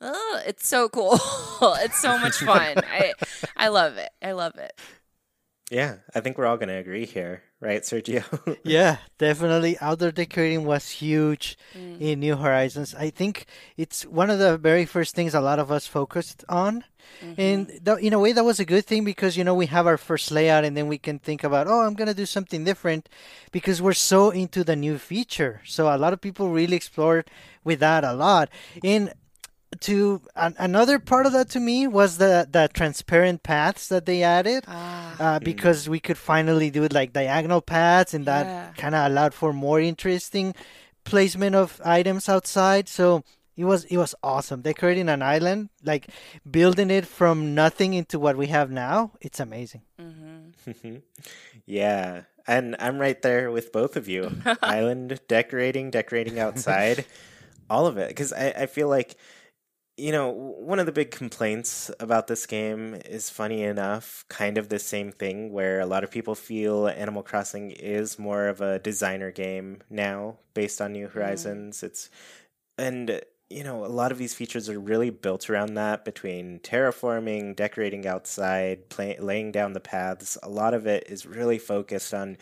uh, 0.00 0.40
it's 0.46 0.66
so 0.68 0.88
cool. 0.88 1.14
it's 1.82 1.98
so 2.00 2.18
much 2.18 2.36
fun. 2.36 2.78
I 2.90 3.14
I 3.56 3.68
love 3.68 3.96
it. 3.96 4.10
I 4.22 4.32
love 4.32 4.56
it. 4.56 4.72
Yeah, 5.70 5.96
I 6.14 6.20
think 6.20 6.36
we're 6.36 6.46
all 6.46 6.58
gonna 6.58 6.76
agree 6.76 7.06
here, 7.06 7.42
right, 7.60 7.80
Sergio? 7.80 8.24
Yeah, 8.64 8.98
definitely. 9.16 9.78
Outdoor 9.80 10.12
decorating 10.12 10.66
was 10.66 10.90
huge 10.90 11.56
in 11.74 12.20
New 12.20 12.36
Horizons. 12.36 12.94
I 12.94 13.08
think 13.08 13.46
it's 13.78 14.04
one 14.04 14.28
of 14.28 14.38
the 14.38 14.58
very 14.58 14.84
first 14.84 15.14
things 15.14 15.32
a 15.34 15.40
lot 15.40 15.58
of 15.58 15.72
us 15.72 15.86
focused 15.86 16.44
on. 16.48 16.84
And 17.38 17.68
th- 17.84 17.98
in 18.00 18.12
a 18.12 18.18
way, 18.18 18.32
that 18.32 18.44
was 18.44 18.58
a 18.60 18.64
good 18.64 18.84
thing 18.84 19.04
because, 19.04 19.36
you 19.36 19.44
know, 19.44 19.54
we 19.54 19.66
have 19.66 19.86
our 19.86 19.96
first 19.96 20.30
layout 20.30 20.64
and 20.64 20.76
then 20.76 20.88
we 20.88 20.98
can 20.98 21.18
think 21.18 21.44
about, 21.44 21.66
oh, 21.68 21.80
I'm 21.82 21.94
going 21.94 22.08
to 22.08 22.14
do 22.14 22.26
something 22.26 22.64
different 22.64 23.08
because 23.52 23.80
we're 23.80 23.92
so 23.94 24.30
into 24.30 24.64
the 24.64 24.74
new 24.76 24.98
feature. 24.98 25.60
So 25.64 25.86
a 25.86 25.96
lot 25.98 26.12
of 26.12 26.20
people 26.20 26.48
really 26.50 26.74
explored 26.76 27.30
with 27.64 27.78
that 27.80 28.02
a 28.04 28.12
lot. 28.12 28.48
And 28.82 29.12
to 29.80 30.20
an, 30.36 30.54
another 30.58 30.98
part 30.98 31.24
of 31.26 31.32
that 31.32 31.48
to 31.50 31.60
me 31.60 31.86
was 31.86 32.18
the 32.18 32.46
the 32.50 32.68
transparent 32.74 33.42
paths 33.42 33.88
that 33.88 34.04
they 34.04 34.22
added 34.22 34.64
Ah. 34.68 35.16
uh, 35.18 35.38
because 35.38 35.88
we 35.88 35.98
could 35.98 36.18
finally 36.18 36.68
do 36.70 36.84
it 36.84 36.92
like 36.92 37.12
diagonal 37.14 37.62
paths 37.62 38.12
and 38.12 38.26
that 38.26 38.44
Yeah. 38.46 38.72
kind 38.76 38.94
of 38.94 39.06
allowed 39.10 39.32
for 39.32 39.52
more 39.54 39.80
interesting 39.80 40.54
placement 41.04 41.54
of 41.56 41.80
items 41.84 42.28
outside 42.28 42.86
so 42.88 43.24
it 43.56 43.64
was 43.64 43.84
it 43.84 43.96
was 43.96 44.14
awesome 44.22 44.62
decorating 44.62 45.08
an 45.08 45.22
island 45.22 45.68
like 45.84 46.08
building 46.50 46.90
it 46.90 47.06
from 47.06 47.54
nothing 47.54 47.94
into 47.94 48.18
what 48.18 48.36
we 48.36 48.46
have 48.46 48.70
now 48.70 49.12
it's 49.20 49.40
amazing 49.40 49.82
mm-hmm. 50.00 50.32
yeah, 51.66 52.22
and 52.46 52.76
I'm 52.78 52.98
right 52.98 53.20
there 53.22 53.50
with 53.50 53.72
both 53.72 53.96
of 53.96 54.08
you. 54.08 54.30
Island 54.62 55.20
decorating, 55.28 55.90
decorating 55.90 56.38
outside, 56.38 57.04
all 57.70 57.86
of 57.86 57.98
it. 57.98 58.08
Because 58.08 58.32
I, 58.32 58.50
I 58.50 58.66
feel 58.66 58.88
like, 58.88 59.16
you 59.96 60.12
know, 60.12 60.30
one 60.30 60.78
of 60.78 60.86
the 60.86 60.92
big 60.92 61.10
complaints 61.10 61.90
about 62.00 62.26
this 62.26 62.46
game 62.46 62.94
is 63.04 63.30
funny 63.30 63.62
enough, 63.62 64.24
kind 64.28 64.58
of 64.58 64.68
the 64.68 64.78
same 64.78 65.12
thing 65.12 65.52
where 65.52 65.80
a 65.80 65.86
lot 65.86 66.04
of 66.04 66.10
people 66.10 66.34
feel 66.34 66.88
Animal 66.88 67.22
Crossing 67.22 67.70
is 67.70 68.18
more 68.18 68.48
of 68.48 68.60
a 68.60 68.78
designer 68.78 69.30
game 69.30 69.82
now 69.90 70.38
based 70.54 70.80
on 70.80 70.92
New 70.92 71.06
mm-hmm. 71.06 71.18
Horizons. 71.18 71.82
It's, 71.82 72.08
and, 72.78 73.20
you 73.52 73.64
know, 73.64 73.84
a 73.84 73.86
lot 73.86 74.12
of 74.12 74.18
these 74.18 74.34
features 74.34 74.68
are 74.68 74.80
really 74.80 75.10
built 75.10 75.50
around 75.50 75.74
that 75.74 76.04
between 76.04 76.58
terraforming, 76.60 77.54
decorating 77.54 78.06
outside, 78.06 78.88
play, 78.88 79.16
laying 79.18 79.52
down 79.52 79.72
the 79.72 79.80
paths. 79.80 80.38
A 80.42 80.48
lot 80.48 80.74
of 80.74 80.86
it 80.86 81.04
is 81.08 81.26
really 81.26 81.58
focused 81.58 82.14
on 82.14 82.38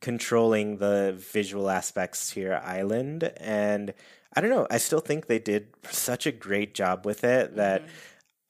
controlling 0.00 0.78
the 0.78 1.14
visual 1.32 1.68
aspects 1.68 2.30
to 2.32 2.40
your 2.40 2.56
island. 2.58 3.32
And 3.38 3.94
I 4.34 4.40
don't 4.40 4.50
know, 4.50 4.66
I 4.70 4.78
still 4.78 5.00
think 5.00 5.26
they 5.26 5.38
did 5.38 5.68
such 5.90 6.26
a 6.26 6.32
great 6.32 6.74
job 6.74 7.04
with 7.04 7.24
it 7.24 7.56
that 7.56 7.82
mm-hmm. 7.82 7.90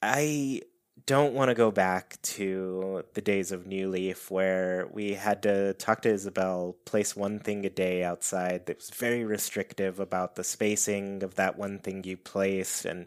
I 0.03 0.61
don't 1.05 1.33
want 1.33 1.49
to 1.49 1.55
go 1.55 1.69
back 1.69 2.19
to 2.23 3.03
the 3.13 3.21
days 3.21 3.51
of 3.51 3.67
New 3.67 3.89
Leaf 3.89 4.31
where 4.31 4.87
we 4.91 5.13
had 5.13 5.43
to 5.43 5.73
talk 5.75 6.01
to 6.01 6.09
Isabelle, 6.09 6.75
place 6.85 7.15
one 7.15 7.39
thing 7.39 7.63
a 7.65 7.69
day 7.69 8.03
outside 8.03 8.65
that 8.65 8.77
was 8.77 8.89
very 8.89 9.23
restrictive 9.23 9.99
about 9.99 10.35
the 10.35 10.43
spacing 10.43 11.21
of 11.21 11.35
that 11.35 11.57
one 11.57 11.77
thing 11.77 12.03
you 12.03 12.17
placed. 12.17 12.85
And 12.85 13.05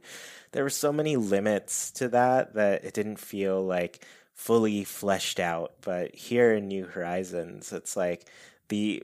there 0.52 0.62
were 0.62 0.70
so 0.70 0.92
many 0.92 1.16
limits 1.16 1.90
to 1.92 2.08
that 2.10 2.54
that 2.54 2.84
it 2.84 2.94
didn't 2.94 3.18
feel 3.18 3.64
like 3.64 4.04
fully 4.32 4.84
fleshed 4.84 5.40
out. 5.40 5.72
But 5.80 6.14
here 6.14 6.54
in 6.54 6.68
New 6.68 6.86
Horizons, 6.86 7.72
it's 7.72 7.96
like 7.96 8.26
the 8.68 9.02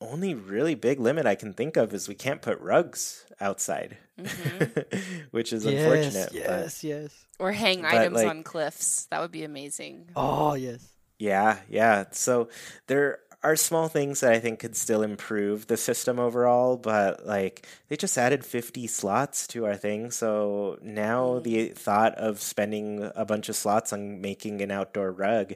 only 0.00 0.34
really 0.34 0.74
big 0.74 1.00
limit 1.00 1.26
I 1.26 1.34
can 1.34 1.52
think 1.54 1.76
of 1.76 1.92
is 1.94 2.08
we 2.08 2.14
can't 2.14 2.40
put 2.42 2.60
rugs 2.60 3.24
outside, 3.40 3.96
mm-hmm. 4.18 4.98
which 5.30 5.52
is 5.52 5.64
unfortunate. 5.66 6.30
yes 6.32 6.32
but- 6.32 6.40
yes 6.42 6.84
yes 6.84 7.26
Or 7.38 7.52
hang 7.52 7.82
But, 7.82 7.94
items 7.94 8.16
like- 8.16 8.28
on 8.28 8.42
cliffs. 8.42 9.06
That 9.10 9.20
would 9.20 9.32
be 9.32 9.44
amazing. 9.44 10.10
oh 10.16 10.54
yes 10.54 10.86
Yeah, 11.18 11.58
yeah. 11.68 12.04
So 12.12 12.48
there 12.86 13.18
are 13.42 13.54
small 13.54 13.86
things 13.88 14.18
that 14.20 14.32
I 14.32 14.40
think 14.40 14.58
could 14.58 14.76
still 14.76 15.02
improve 15.02 15.66
the 15.68 15.76
system 15.76 16.18
overall, 16.18 16.76
but 16.76 17.24
like 17.26 17.66
they 17.88 17.96
just 17.96 18.18
added 18.18 18.44
50 18.44 18.86
slots 18.88 19.46
to 19.48 19.66
our 19.66 19.76
thing. 19.76 20.10
So 20.10 20.78
now 20.82 21.34
mm-hmm. 21.34 21.42
the 21.42 21.68
thought 21.68 22.14
of 22.16 22.40
spending 22.40 23.10
a 23.14 23.24
bunch 23.24 23.48
of 23.48 23.54
slots 23.56 23.92
on 23.92 24.20
making 24.20 24.60
an 24.62 24.70
outdoor 24.72 25.10
rug, 25.12 25.54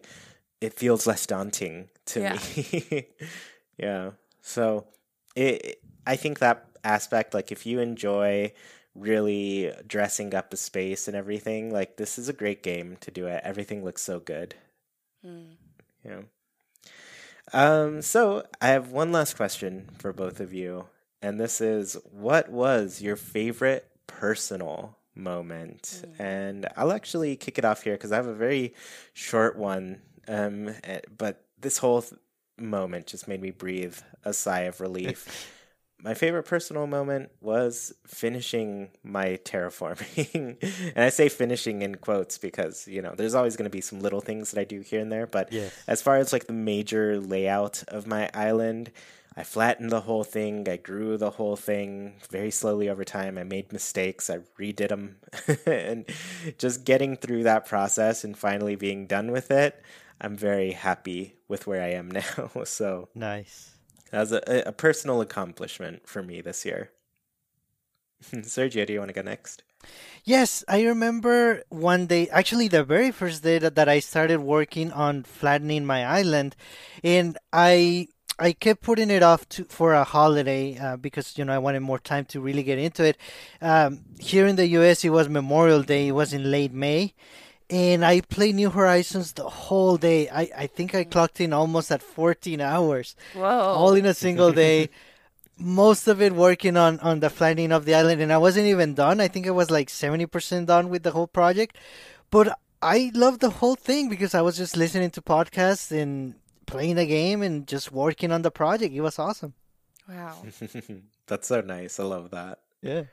it 0.61 0.75
feels 0.75 1.07
less 1.07 1.27
daunting 1.27 1.89
to 2.07 2.21
Yeah. 2.21 2.39
me. 2.57 3.07
yeah. 3.79 4.11
So 4.43 4.87
it 5.35 5.83
I 6.07 6.17
think 6.17 6.41
that 6.41 6.67
aspect 6.85 7.33
like 7.33 7.53
if 7.53 7.65
you 7.65 7.81
enjoy 7.81 8.53
really 8.95 9.73
dressing 9.87 10.35
up 10.35 10.51
the 10.51 10.57
space 10.57 11.09
and 11.09 11.17
everything, 11.17 11.73
like 11.73 11.97
this 11.97 12.19
is 12.19 12.29
a 12.29 12.33
great 12.33 12.63
game 12.63 12.97
to 13.01 13.11
do 13.11 13.27
it. 13.27 13.41
Everything 13.45 13.85
looks 13.85 14.03
so 14.03 14.21
good. 14.21 14.55
Mm. 15.25 15.57
Yeah. 16.05 16.23
Um, 17.53 18.03
so 18.03 18.45
I 18.61 18.69
have 18.69 18.91
one 18.93 19.13
last 19.13 19.37
question 19.37 19.91
for 19.99 20.13
both 20.13 20.41
of 20.41 20.53
you, 20.53 20.87
and 21.21 21.41
this 21.41 21.61
is 21.61 21.97
what 22.11 22.51
was 22.51 23.01
your 23.03 23.17
favorite 23.17 23.89
personal 24.07 24.97
moment? 25.15 26.03
And 26.19 26.69
I'll 26.77 26.93
actually 26.93 27.37
kick 27.37 27.59
it 27.59 27.65
off 27.65 27.83
here 27.83 27.95
because 27.95 28.13
I 28.13 28.17
have 28.17 28.27
a 28.27 28.35
very 28.35 28.75
short 29.13 29.57
one. 29.57 30.01
Um, 30.29 30.75
eh, 30.85 31.01
but 31.17 31.45
this 31.61 31.79
whole 31.79 32.05
moment 32.59 33.07
just 33.07 33.29
made 33.29 33.41
me 33.41 33.51
breathe 33.51 33.99
a 34.25 34.33
sigh 34.33 34.63
of 34.63 34.81
relief. 34.81 35.49
my 36.03 36.15
favorite 36.15 36.43
personal 36.43 36.87
moment 36.87 37.31
was 37.41 37.93
finishing 38.07 38.91
my 39.05 39.39
terraforming. 39.45 40.57
and 40.95 41.05
I 41.05 41.11
say 41.11 41.29
finishing 41.29 41.83
in 41.83 41.95
quotes 41.97 42.39
because, 42.39 42.89
you 42.89 43.03
know, 43.03 43.15
there's 43.17 43.35
always 43.35 43.57
going 43.57 43.71
to 43.71 43.71
be 43.71 43.81
some 43.81 44.01
little 44.01 44.21
things 44.21 44.51
that 44.51 44.61
I 44.61 44.65
do 44.65 44.81
here 44.81 45.01
and 45.01 45.13
there. 45.13 45.27
But 45.27 45.53
Yes. 45.53 45.73
as 45.87 46.03
far 46.03 46.17
as 46.17 46.33
like 46.33 46.47
the 46.47 46.53
major 46.53 47.21
layout 47.21 47.85
of 47.89 48.07
my 48.07 48.29
island, 48.35 48.91
I 49.37 49.45
flattened 49.45 49.91
the 49.91 50.01
whole 50.01 50.25
thing. 50.25 50.69
I 50.69 50.77
grew 50.77 51.17
the 51.17 51.31
whole 51.31 51.57
thing 51.57 52.15
very 52.31 52.51
slowly 52.51 52.89
over 52.89 53.05
time. 53.05 53.39
I 53.39 53.45
made 53.45 53.73
mistakes. 53.73 54.29
I 54.29 54.39
redid 54.59 54.89
them. 54.89 55.17
and 55.67 56.05
just 56.59 56.85
getting 56.85 57.17
through 57.17 57.45
that 57.45 57.65
process 57.65 58.25
and 58.25 58.37
finally 58.37 58.75
being 58.75 59.07
done 59.07 59.31
with 59.31 59.51
it, 59.51 59.81
I'm 60.23 60.37
very 60.37 60.71
happy 60.71 61.35
with 61.49 61.67
where 61.67 61.83
I 61.83 61.89
am 61.89 62.11
now. 62.21 62.51
so 62.65 63.09
Nice. 63.15 63.73
that 64.11 64.21
was 64.21 64.33
a, 64.33 64.63
a 64.67 64.73
personal 64.73 65.21
accomplishment 65.21 66.09
for 66.09 66.23
me 66.23 66.41
this 66.41 66.65
year. 66.65 66.91
Sergio, 68.23 68.87
do 68.87 68.93
you 68.93 69.01
want 69.01 69.09
to 69.09 69.15
go 69.15 69.23
next? 69.23 69.65
Yes, 70.25 70.63
I 70.69 70.85
remember 70.85 71.65
one 71.71 72.07
day, 72.07 72.29
actually 72.29 72.69
the 72.69 72.85
very 72.85 73.11
first 73.11 73.43
day 73.43 73.59
that, 73.59 73.75
that 73.75 73.89
I 73.89 73.99
started 73.99 74.39
working 74.41 74.93
on 74.93 75.25
flattening 75.25 75.85
my 75.85 76.05
island, 76.05 76.55
and 77.03 77.37
I 77.53 78.07
I 78.39 78.53
kept 78.53 78.83
putting 78.83 79.11
it 79.11 79.23
off 79.23 79.49
to, 79.51 79.65
for 79.65 79.93
a 79.93 80.05
holiday 80.05 80.79
uh, 80.79 80.97
because 80.97 81.37
you 81.37 81.45
know 81.45 81.53
I 81.53 81.59
wanted 81.59 81.81
more 81.81 81.99
time 81.99 82.25
to 82.27 82.41
really 82.41 82.63
get 82.63 82.79
into 82.79 83.05
it. 83.05 83.17
Um, 83.61 84.05
here 84.21 84.47
in 84.47 84.55
the 84.55 84.69
U.S., 84.69 85.05
it 85.05 85.11
was 85.11 85.29
Memorial 85.29 85.83
Day. 85.83 86.09
It 86.09 86.13
was 86.13 86.33
in 86.33 86.51
late 86.51 86.73
May, 86.73 87.15
and 87.73 88.05
I 88.05 88.21
played 88.21 88.55
New 88.55 88.69
Horizons 88.69 89.33
the 89.33 89.49
whole 89.49 89.97
day. 89.97 90.29
I, 90.29 90.51
I 90.55 90.67
think 90.67 90.95
I 90.95 91.05
mm. 91.05 91.11
clocked 91.11 91.41
in 91.41 91.55
almost 91.55 91.91
at 91.91 92.03
14 92.03 92.61
hours 92.61 93.17
Whoa. 93.33 93.43
all 93.43 93.95
in 93.95 94.05
a 94.05 94.13
single 94.13 94.53
day. 94.53 94.91
Most 95.59 96.07
of 96.07 96.21
it 96.21 96.35
working 96.35 96.77
on 96.77 96.99
on 97.01 97.21
the 97.21 97.31
flattening 97.31 97.73
of 97.73 97.85
the 97.85 97.95
island, 97.95 98.21
and 98.21 98.33
I 98.33 98.39
wasn't 98.39 98.67
even 98.67 98.95
done. 98.95 99.21
I 99.21 99.29
think 99.29 99.47
I 99.47 99.51
was 99.51 99.71
like 99.71 99.91
seventy 99.91 100.27
percent 100.27 100.67
done 100.67 100.89
with 100.89 101.03
the 101.03 101.13
whole 101.13 101.29
project, 101.29 101.77
but 102.31 102.59
I 102.81 103.13
loved 103.15 103.41
the 103.41 103.51
whole 103.51 103.77
thing 103.77 104.09
because 104.09 104.35
I 104.35 104.41
was 104.41 104.57
just 104.57 104.77
listening 104.77 105.11
to 105.11 105.23
podcasts 105.23 105.93
and 105.93 106.35
playing 106.67 106.97
the 106.97 107.07
game 107.07 107.43
and 107.43 107.69
just 107.69 107.93
working 107.93 108.33
on 108.33 108.43
the 108.43 108.51
project. 108.51 108.95
It 108.95 109.03
was 109.03 109.19
awesome. 109.19 109.53
wow. 110.09 110.43
That's 111.29 111.47
so 111.47 111.61
nice. 111.61 112.01
I 112.01 112.05
love 112.05 112.31
that. 112.31 112.59
Yeah. 112.81 113.05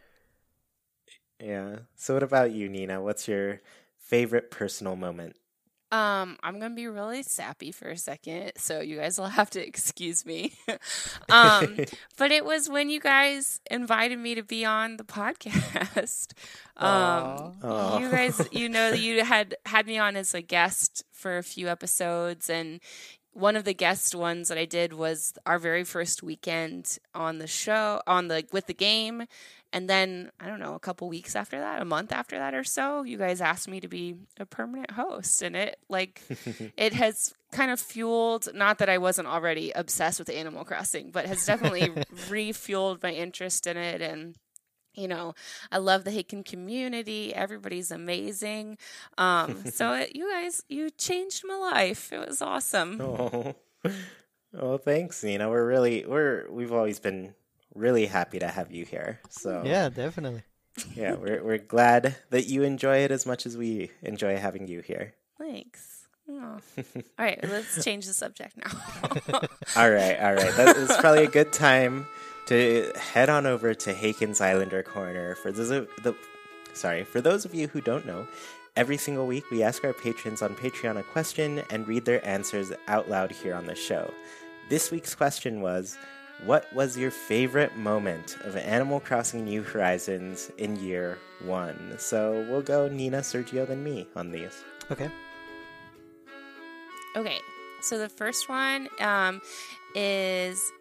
Yeah. 1.43 1.75
So, 1.95 2.15
what 2.15 2.23
about 2.23 2.51
you, 2.51 2.67
Nina? 2.69 3.01
What's 3.01 3.27
your 3.27 3.61
favorite 4.09 4.51
personal 4.51 4.95
moment? 4.95 5.35
Um, 5.91 6.37
I'm 6.43 6.59
gonna 6.59 6.75
be 6.75 6.87
really 6.87 7.23
sappy 7.23 7.71
for 7.71 7.87
a 7.89 7.97
second, 7.97 8.51
so 8.57 8.79
you 8.79 8.97
guys 8.97 9.17
will 9.17 9.27
have 9.27 9.49
to 9.51 9.65
excuse 9.65 10.23
me. 10.23 10.53
um, 11.29 11.79
but 12.17 12.31
it 12.31 12.45
was 12.45 12.69
when 12.69 12.91
you 12.91 12.99
guys 12.99 13.59
invited 13.71 14.19
me 14.19 14.35
to 14.35 14.43
be 14.43 14.65
on 14.65 14.97
the 14.97 15.03
podcast. 15.03 16.33
Um, 16.77 17.57
Aw. 17.61 17.99
you 17.99 18.09
guys, 18.09 18.41
you 18.53 18.69
know, 18.69 18.91
you 18.93 19.25
had 19.25 19.53
had 19.65 19.85
me 19.85 19.97
on 19.97 20.15
as 20.15 20.33
a 20.33 20.39
guest 20.41 21.03
for 21.11 21.37
a 21.37 21.43
few 21.43 21.67
episodes, 21.67 22.49
and 22.49 22.79
one 23.33 23.57
of 23.57 23.65
the 23.65 23.73
guest 23.73 24.15
ones 24.15 24.47
that 24.47 24.57
I 24.57 24.63
did 24.63 24.93
was 24.93 25.33
our 25.45 25.59
very 25.59 25.83
first 25.83 26.23
weekend 26.23 26.97
on 27.13 27.39
the 27.39 27.47
show, 27.47 28.01
on 28.07 28.29
the 28.29 28.45
with 28.53 28.67
the 28.67 28.73
game. 28.73 29.25
And 29.71 29.89
then 29.89 30.31
I 30.39 30.47
don't 30.47 30.59
know, 30.59 30.73
a 30.73 30.79
couple 30.79 31.07
weeks 31.09 31.35
after 31.35 31.59
that, 31.59 31.81
a 31.81 31.85
month 31.85 32.11
after 32.11 32.37
that 32.39 32.55
or 32.55 32.63
so, 32.63 33.03
you 33.03 33.17
guys 33.17 33.39
asked 33.39 33.67
me 33.67 33.79
to 33.79 33.87
be 33.87 34.15
a 34.39 34.45
permanent 34.45 34.91
host, 34.91 35.41
and 35.41 35.55
it 35.55 35.77
like 35.89 36.21
it 36.77 36.93
has 36.93 37.33
kind 37.51 37.69
of 37.69 37.79
fueled. 37.79 38.47
Not 38.53 38.79
that 38.79 38.89
I 38.89 38.97
wasn't 38.97 39.27
already 39.27 39.71
obsessed 39.71 40.19
with 40.19 40.29
Animal 40.29 40.65
Crossing, 40.65 41.11
but 41.11 41.25
has 41.25 41.45
definitely 41.45 41.89
refueled 42.29 43.03
my 43.03 43.11
interest 43.11 43.67
in 43.67 43.77
it. 43.77 44.01
And 44.01 44.35
you 44.95 45.07
know 45.07 45.33
i 45.71 45.77
love 45.77 46.03
the 46.03 46.11
haken 46.11 46.43
community. 46.43 47.33
Everybody's 47.33 47.91
amazing. 47.91 48.77
Um 49.17 49.65
so 49.67 49.93
it, 50.01 50.15
you 50.15 50.31
guys 50.31 50.63
you 50.67 50.89
changed 50.89 51.43
my 51.45 51.55
life. 51.55 52.11
It 52.11 52.27
was 52.27 52.41
awesome. 52.41 52.99
Oh, 52.99 53.55
oh, 54.57 54.77
thanks, 54.77 55.23
Nina. 55.23 55.47
We're 55.47 55.67
really 55.67 56.05
we're 56.07 56.49
we've 56.49 56.73
always 56.73 56.99
been 56.99 57.35
really 57.75 58.05
happy 58.07 58.39
to 58.39 58.47
have 58.47 58.71
you 58.71 58.85
here. 58.85 59.19
So 59.29 59.63
Yeah, 59.65 59.89
definitely. 59.89 60.43
yeah, 60.95 61.15
we're 61.15 61.43
we're 61.43 61.57
glad 61.57 62.15
that 62.29 62.47
you 62.47 62.63
enjoy 62.63 62.97
it 62.97 63.11
as 63.11 63.25
much 63.25 63.45
as 63.45 63.57
we 63.57 63.91
enjoy 64.01 64.37
having 64.37 64.67
you 64.67 64.81
here. 64.81 65.13
thanks 65.37 66.05
Aw. 66.29 66.59
all 67.17 67.25
right 67.25 67.39
let's 67.43 67.83
change 67.83 68.05
the 68.05 68.13
subject 68.13 68.55
now 68.55 68.69
All 69.75 69.89
right, 69.89 70.17
all 70.19 70.33
right. 70.35 70.53
That 70.55 70.77
is 70.77 70.95
probably 70.97 71.23
a 71.23 71.29
good 71.29 71.51
time 71.51 72.05
to 72.47 72.91
head 72.95 73.29
on 73.29 73.45
over 73.45 73.73
to 73.73 73.93
Haken's 73.93 74.39
Islander 74.41 74.83
Corner. 74.83 75.35
For 75.35 75.51
those 75.51 75.69
of 75.71 75.87
the 76.03 76.13
sorry, 76.73 77.03
for 77.03 77.19
those 77.21 77.45
of 77.45 77.53
you 77.55 77.67
who 77.67 77.81
don't 77.81 78.05
know, 78.05 78.27
every 78.75 78.97
single 78.97 79.25
week 79.27 79.43
we 79.51 79.63
ask 79.63 79.83
our 79.83 79.93
patrons 79.93 80.41
on 80.41 80.55
Patreon 80.55 80.97
a 80.99 81.03
question 81.03 81.63
and 81.71 81.87
read 81.87 82.05
their 82.05 82.25
answers 82.25 82.71
out 82.87 83.09
loud 83.09 83.31
here 83.31 83.55
on 83.55 83.65
the 83.65 83.75
show. 83.75 84.13
This 84.69 84.91
week's 84.91 85.15
question 85.15 85.61
was 85.61 85.97
what 86.45 86.71
was 86.73 86.97
your 86.97 87.11
favorite 87.11 87.75
moment 87.75 88.37
of 88.43 88.55
Animal 88.55 88.99
Crossing 88.99 89.43
New 89.45 89.61
Horizons 89.63 90.51
in 90.57 90.75
year 90.77 91.17
one? 91.43 91.95
So 91.97 92.45
we'll 92.49 92.61
go 92.61 92.87
Nina, 92.87 93.19
Sergio, 93.19 93.67
then 93.67 93.83
me 93.83 94.07
on 94.15 94.31
these. 94.31 94.63
Okay. 94.91 95.09
okay 97.15 97.37
so 97.81 97.97
the 97.97 98.09
first 98.09 98.49
one 98.49 98.87
um 98.99 99.41
is 99.95 100.71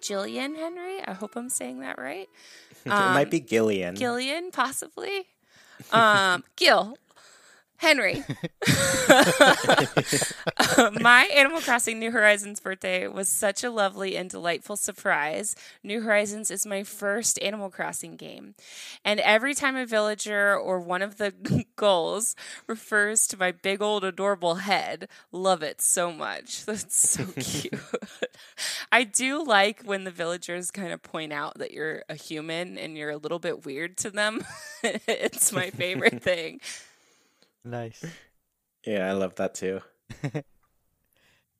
jillian 0.00 0.56
henry 0.56 1.00
i 1.06 1.12
hope 1.12 1.36
i'm 1.36 1.48
saying 1.48 1.80
that 1.80 1.98
right 1.98 2.28
it 2.86 2.90
might 2.90 3.24
Um, 3.26 3.30
be 3.30 3.40
Gillian. 3.40 3.94
Gillian, 3.94 4.50
possibly. 4.52 5.26
Um, 5.92 6.42
Gil, 6.56 6.96
Henry. 7.80 8.24
Uh, 10.76 10.90
my 11.00 11.24
Animal 11.34 11.60
Crossing 11.60 11.98
New 11.98 12.10
Horizons 12.10 12.60
birthday 12.60 13.08
was 13.08 13.28
such 13.28 13.64
a 13.64 13.70
lovely 13.70 14.16
and 14.16 14.30
delightful 14.30 14.76
surprise. 14.76 15.56
New 15.82 16.02
Horizons 16.02 16.50
is 16.50 16.64
my 16.64 16.84
first 16.84 17.40
Animal 17.40 17.70
Crossing 17.70 18.16
game. 18.16 18.54
And 19.04 19.20
every 19.20 19.54
time 19.54 19.74
a 19.74 19.86
villager 19.86 20.56
or 20.56 20.78
one 20.80 21.02
of 21.02 21.16
the 21.16 21.64
goals 21.76 22.36
refers 22.66 23.26
to 23.28 23.36
my 23.36 23.52
big 23.52 23.82
old 23.82 24.04
adorable 24.04 24.56
head, 24.56 25.08
love 25.32 25.62
it 25.62 25.80
so 25.80 26.12
much. 26.12 26.64
That's 26.66 26.96
so 26.96 27.26
cute. 27.36 27.74
I 28.92 29.04
do 29.04 29.42
like 29.42 29.82
when 29.82 30.04
the 30.04 30.10
villagers 30.10 30.70
kind 30.70 30.92
of 30.92 31.02
point 31.02 31.32
out 31.32 31.58
that 31.58 31.72
you're 31.72 32.04
a 32.08 32.14
human 32.14 32.78
and 32.78 32.96
you're 32.96 33.10
a 33.10 33.16
little 33.16 33.40
bit 33.40 33.64
weird 33.64 33.96
to 33.98 34.10
them. 34.10 34.44
it's 34.82 35.52
my 35.52 35.70
favorite 35.70 36.22
thing. 36.22 36.60
Nice. 37.64 38.04
yeah, 38.86 39.08
I 39.08 39.12
love 39.12 39.34
that 39.36 39.54
too. 39.54 39.80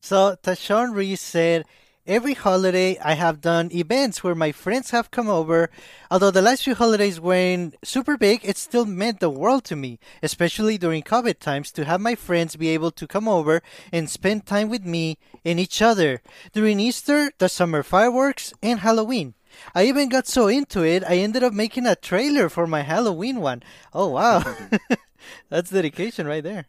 So 0.03 0.35
Tashawn 0.43 0.95
Reese 0.95 1.21
said, 1.21 1.65
Every 2.07 2.33
holiday 2.33 2.99
I 2.99 3.13
have 3.13 3.43
done 3.43 3.71
events 3.71 4.25
where 4.25 4.35
my 4.35 4.51
friends 4.51 4.91
have 4.91 5.11
come 5.11 5.29
over. 5.29 5.71
Although 6.11 6.31
the 6.31 6.43
last 6.43 6.65
few 6.65 6.75
holidays 6.75 7.21
weren't 7.21 7.77
super 7.85 8.17
big, 8.17 8.41
it 8.43 8.57
still 8.57 8.87
meant 8.87 9.21
the 9.21 9.29
world 9.31 9.65
to 9.65 9.77
me, 9.77 9.99
especially 10.23 10.79
during 10.79 11.03
COVID 11.03 11.39
times, 11.39 11.71
to 11.73 11.85
have 11.85 12.01
my 12.01 12.15
friends 12.15 12.57
be 12.57 12.71
able 12.71 12.91
to 12.93 13.07
come 13.07 13.29
over 13.29 13.63
and 13.93 14.09
spend 14.09 14.47
time 14.47 14.71
with 14.71 14.85
me 14.85 15.19
and 15.45 15.61
each 15.61 15.83
other. 15.83 16.23
During 16.53 16.81
Easter, 16.81 17.31
the 17.39 17.51
summer 17.51 17.83
fireworks, 17.83 18.55
and 18.63 18.81
Halloween. 18.81 19.35
I 19.75 19.85
even 19.85 20.09
got 20.09 20.27
so 20.27 20.49
into 20.49 20.83
it, 20.83 21.05
I 21.05 21.17
ended 21.17 21.45
up 21.45 21.53
making 21.53 21.87
a 21.87 21.95
trailer 21.95 22.49
for 22.49 22.67
my 22.67 22.81
Halloween 22.81 23.41
one. 23.41 23.63
Oh 23.93 24.09
wow. 24.09 24.43
That's 25.49 25.71
dedication 25.71 26.27
right 26.27 26.43
there. 26.43 26.67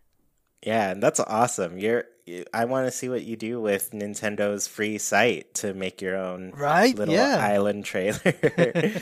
Yeah, 0.65 0.91
and 0.91 1.01
that's 1.01 1.19
awesome. 1.19 1.77
You're 1.79 2.05
I 2.53 2.65
want 2.65 2.87
to 2.87 2.91
see 2.91 3.09
what 3.09 3.23
you 3.23 3.35
do 3.35 3.59
with 3.59 3.91
Nintendo's 3.91 4.67
free 4.67 4.97
site 4.99 5.53
to 5.55 5.73
make 5.73 6.01
your 6.01 6.15
own 6.15 6.51
Right? 6.51 6.95
little 6.95 7.15
Yeah. 7.15 7.37
island 7.41 7.83
trailer. 7.83 8.19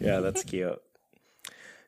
yeah, 0.00 0.20
that's 0.20 0.42
cute. 0.44 0.80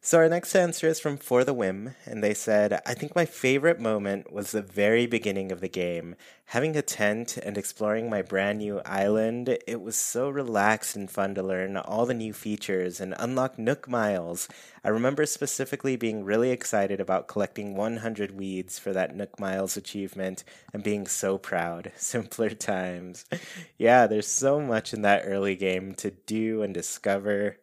So 0.05 0.19
our 0.19 0.29
next 0.29 0.57
answer 0.57 0.89
is 0.89 0.99
from 0.99 1.17
For 1.17 1.45
the 1.45 1.55
Whim, 1.55 1.95
and 2.07 2.25
they 2.25 2.35
said, 2.35 2.83
I 2.85 2.93
think 2.93 3.15
my 3.15 3.25
favorite 3.25 3.79
moment 3.79 4.33
was 4.33 4.51
the 4.51 4.61
very 4.61 5.07
beginning 5.07 5.53
of 5.53 5.61
the 5.61 5.69
game. 5.69 6.17
Having 6.47 6.75
a 6.75 6.83
tent 6.83 7.37
and 7.37 7.57
exploring 7.57 8.11
my 8.11 8.21
brand 8.21 8.59
new 8.59 8.81
island, 8.85 9.57
it 9.65 9.81
was 9.81 9.95
so 9.95 10.29
relaxed 10.29 10.97
and 10.97 11.09
fun 11.09 11.37
to 11.37 11.43
learn 11.45 11.77
all 11.77 12.05
the 12.05 12.15
new 12.15 12.33
features 12.33 13.01
and 13.01 13.15
unlock 13.17 13.61
Nook 13.61 13.89
Miles. 13.89 14.49
I 14.83 14.89
remember 14.89 15.25
specifically 15.25 15.95
being 15.95 16.25
really 16.25 16.51
excited 16.51 16.99
about 16.99 17.29
collecting 17.29 17.77
100 17.77 18.33
weeds 18.33 18.81
for 18.81 18.93
that 18.93 19.15
Nook 19.15 19.39
Miles 19.39 19.77
achievement 19.77 20.43
and 20.73 20.83
being 20.83 21.07
so 21.07 21.39
proud. 21.39 21.93
Simpler 21.97 22.51
times. 22.51 23.25
yeah, 23.79 24.09
there's 24.09 24.27
so 24.27 24.59
much 24.59 24.93
in 24.93 25.03
that 25.03 25.23
early 25.25 25.55
game 25.55 25.95
to 25.95 26.11
do 26.11 26.61
and 26.63 26.75
discover. 26.75 27.59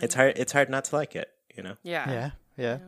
It's 0.00 0.14
hard 0.14 0.36
it's 0.36 0.52
hard 0.52 0.70
not 0.70 0.84
to 0.86 0.96
like 0.96 1.16
it, 1.16 1.28
you 1.56 1.62
know. 1.62 1.76
Yeah. 1.82 2.10
Yeah, 2.10 2.30
yeah. 2.56 2.78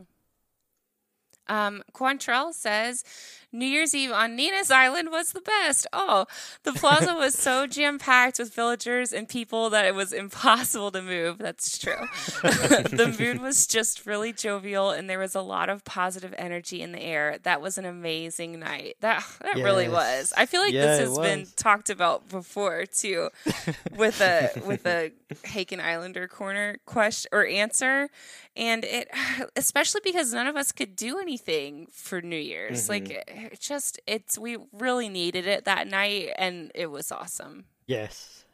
Um, 1.49 1.83
Quantrell 1.93 2.53
says 2.53 3.05
New 3.53 3.67
Year's 3.67 3.95
Eve 3.95 4.13
on 4.13 4.37
Nina's 4.37 4.71
Island 4.71 5.11
was 5.11 5.33
the 5.33 5.41
best. 5.41 5.87
Oh, 5.93 6.27
the 6.65 6.73
plaza 6.73 7.15
was 7.15 7.35
so 7.35 7.67
jam 7.67 7.99
packed 7.99 8.39
with 8.39 8.53
villagers 8.53 9.13
and 9.13 9.29
people 9.29 9.71
that 9.71 9.85
it 9.87 9.95
was 9.95 10.13
impossible 10.13 10.91
to 10.91 11.01
move. 11.01 11.39
That's 11.39 11.79
true. 11.79 12.07
the 12.43 13.15
mood 13.19 13.41
was 13.41 13.67
just 13.67 14.05
really 14.05 14.33
jovial 14.33 14.91
and 14.91 15.09
there 15.09 15.19
was 15.19 15.35
a 15.35 15.41
lot 15.41 15.71
of 15.71 15.85
positive 15.85 16.35
energy 16.37 16.83
in 16.83 16.93
the 16.93 17.01
air. 17.01 17.39
That 17.45 17.63
was 17.63 17.79
an 17.79 17.85
amazing 17.87 18.59
night. 18.59 18.97
That 19.01 19.25
that 19.41 19.57
really 19.57 19.89
was. 19.89 20.33
I 20.37 20.47
feel 20.47 20.61
like 20.61 20.75
Yeah, 20.75 20.87
this 20.87 21.09
has 21.09 21.19
been 21.19 21.47
talked 21.57 21.89
about 21.89 22.29
before 22.29 22.85
too, 22.85 23.31
with 23.97 24.21
a 24.21 24.51
with 24.67 24.87
a 24.87 25.13
Haken 25.45 25.81
Islander 25.81 26.29
corner 26.29 26.79
question 26.85 27.31
or 27.33 27.47
answer, 27.47 28.11
and 28.57 28.85
it 28.85 29.09
especially 29.57 30.01
because 30.03 30.33
none 30.33 30.47
of 30.47 30.57
us 30.57 30.73
could 30.73 30.97
do 30.97 31.19
anything 31.19 31.87
for 31.93 32.21
New 32.21 32.37
Year's. 32.37 32.89
Mm-hmm. 32.89 32.93
Like 32.93 33.11
it, 33.11 33.25
it 33.53 33.61
just 33.61 34.01
it's 34.07 34.39
we 34.39 34.59
really 34.73 35.09
needed 35.09 35.47
it 35.47 35.65
that 35.65 35.87
night, 35.89 36.31
and 36.39 36.71
it 36.75 36.91
was 36.91 37.13
awesome. 37.13 37.67
Yes. 37.87 38.45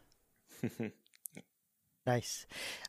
nice. 2.06 2.46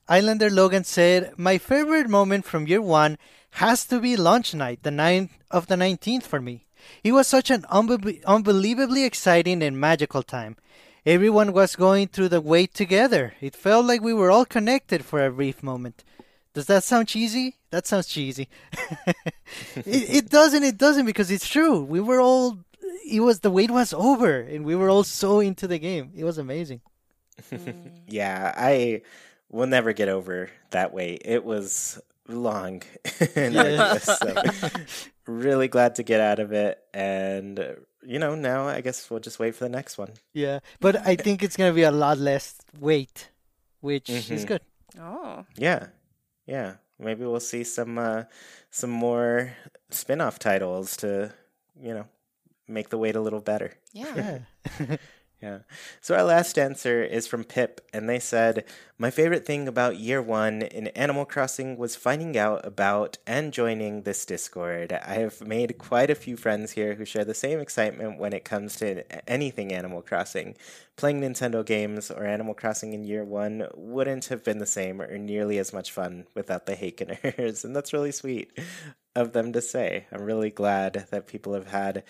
Islander 0.07 0.49
Logan 0.49 0.83
said, 0.83 1.33
My 1.37 1.57
favorite 1.57 2.09
moment 2.09 2.45
from 2.45 2.67
year 2.67 2.81
one 2.81 3.17
has 3.51 3.85
to 3.85 3.99
be 3.99 4.17
launch 4.17 4.53
night, 4.53 4.83
the 4.83 4.89
9th 4.89 5.29
of 5.49 5.67
the 5.67 5.75
19th 5.75 6.23
for 6.23 6.41
me. 6.41 6.65
It 7.03 7.13
was 7.13 7.27
such 7.27 7.49
an 7.49 7.63
unbe- 7.71 8.23
unbelievably 8.25 9.05
exciting 9.05 9.63
and 9.63 9.79
magical 9.79 10.23
time. 10.23 10.57
Everyone 11.05 11.53
was 11.53 11.75
going 11.75 12.07
through 12.07 12.29
the 12.29 12.41
wait 12.41 12.73
together. 12.73 13.33
It 13.41 13.55
felt 13.55 13.85
like 13.85 14.01
we 14.01 14.13
were 14.13 14.31
all 14.31 14.45
connected 14.45 15.05
for 15.05 15.23
a 15.23 15.31
brief 15.31 15.61
moment. 15.63 16.03
Does 16.53 16.67
that 16.67 16.83
sound 16.83 17.07
cheesy? 17.07 17.57
That 17.71 17.87
sounds 17.87 18.07
cheesy. 18.07 18.47
it, 19.75 19.85
it 19.85 20.29
doesn't. 20.29 20.63
It 20.63 20.77
doesn't 20.77 21.05
because 21.05 21.31
it's 21.31 21.47
true. 21.47 21.83
We 21.83 21.99
were 21.99 22.21
all. 22.21 22.59
It 23.09 23.21
was 23.21 23.39
the 23.39 23.49
wait 23.51 23.71
was 23.71 23.93
over, 23.93 24.39
and 24.39 24.63
we 24.65 24.75
were 24.75 24.89
all 24.89 25.03
so 25.03 25.39
into 25.39 25.67
the 25.67 25.79
game. 25.79 26.11
It 26.15 26.23
was 26.23 26.37
amazing. 26.37 26.81
Yeah, 28.07 28.53
I 28.55 29.01
will 29.49 29.65
never 29.65 29.91
get 29.93 30.07
over 30.07 30.49
that 30.69 30.93
wait. 30.93 31.23
It 31.25 31.43
was 31.43 31.99
long 32.27 32.83
and 33.35 33.57
arduous, 33.57 34.03
so 34.03 34.35
really 35.25 35.67
glad 35.67 35.95
to 35.95 36.03
get 36.03 36.21
out 36.21 36.37
of 36.39 36.51
it. 36.53 36.77
And 36.93 37.59
uh, 37.59 37.71
you 38.05 38.19
know, 38.19 38.35
now 38.35 38.67
I 38.67 38.81
guess 38.81 39.09
we'll 39.09 39.19
just 39.19 39.39
wait 39.39 39.55
for 39.55 39.63
the 39.65 39.69
next 39.69 39.97
one. 39.97 40.11
Yeah, 40.33 40.59
but 40.79 40.95
I 41.07 41.15
think 41.15 41.41
it's 41.41 41.57
gonna 41.57 41.73
be 41.73 41.83
a 41.83 41.91
lot 41.91 42.19
less 42.19 42.55
wait, 42.79 43.29
which 43.81 44.09
is 44.11 44.29
Mhm. 44.29 44.47
good. 44.47 44.61
Oh, 44.99 45.45
Yeah, 45.57 45.87
yeah. 46.45 46.75
Maybe 46.99 47.25
we'll 47.25 47.39
see 47.39 47.63
some 47.63 47.97
uh, 47.97 48.23
some 48.69 48.89
more 48.91 49.51
spin-off 49.89 50.39
titles 50.39 50.95
to 50.97 51.33
you 51.81 51.93
know 51.93 52.05
make 52.67 52.89
the 52.89 52.97
wait 52.97 53.15
a 53.15 53.21
little 53.21 53.41
better. 53.41 53.73
yeah. 53.93 54.39
Yeah. 54.79 54.95
Yeah. 55.43 55.59
So 55.99 56.15
our 56.15 56.23
last 56.23 56.57
answer 56.57 57.03
is 57.03 57.27
from 57.27 57.43
Pip, 57.43 57.81
and 57.91 58.07
they 58.07 58.19
said, 58.19 58.63
My 58.97 59.11
favorite 59.11 59.45
thing 59.45 59.67
about 59.67 59.97
year 59.97 60.21
one 60.21 60.61
in 60.61 60.87
Animal 60.87 61.25
Crossing 61.25 61.75
was 61.77 61.97
finding 61.97 62.37
out 62.37 62.65
about 62.65 63.17
and 63.27 63.51
joining 63.51 64.03
this 64.03 64.25
Discord. 64.25 64.93
I 64.93 65.15
have 65.15 65.45
made 65.45 65.77
quite 65.77 66.09
a 66.09 66.15
few 66.15 66.37
friends 66.37 66.71
here 66.71 66.93
who 66.93 67.03
share 67.03 67.25
the 67.25 67.33
same 67.33 67.59
excitement 67.59 68.19
when 68.19 68.31
it 68.31 68.45
comes 68.45 68.77
to 68.77 69.03
anything 69.29 69.73
Animal 69.73 70.01
Crossing. 70.01 70.55
Playing 70.95 71.19
Nintendo 71.19 71.65
games 71.65 72.09
or 72.09 72.23
Animal 72.23 72.53
Crossing 72.53 72.93
in 72.93 73.03
year 73.03 73.25
one 73.25 73.67
wouldn't 73.75 74.27
have 74.27 74.45
been 74.45 74.59
the 74.59 74.65
same 74.65 75.01
or 75.01 75.17
nearly 75.17 75.57
as 75.57 75.73
much 75.73 75.91
fun 75.91 76.25
without 76.35 76.67
the 76.67 76.77
Hakeners, 76.77 77.63
and 77.65 77.75
that's 77.75 77.91
really 77.91 78.13
sweet 78.13 78.57
of 79.13 79.33
them 79.33 79.51
to 79.51 79.61
say. 79.61 80.07
I'm 80.09 80.23
really 80.23 80.51
glad 80.51 81.07
that 81.11 81.27
people 81.27 81.53
have 81.53 81.67
had 81.67 82.03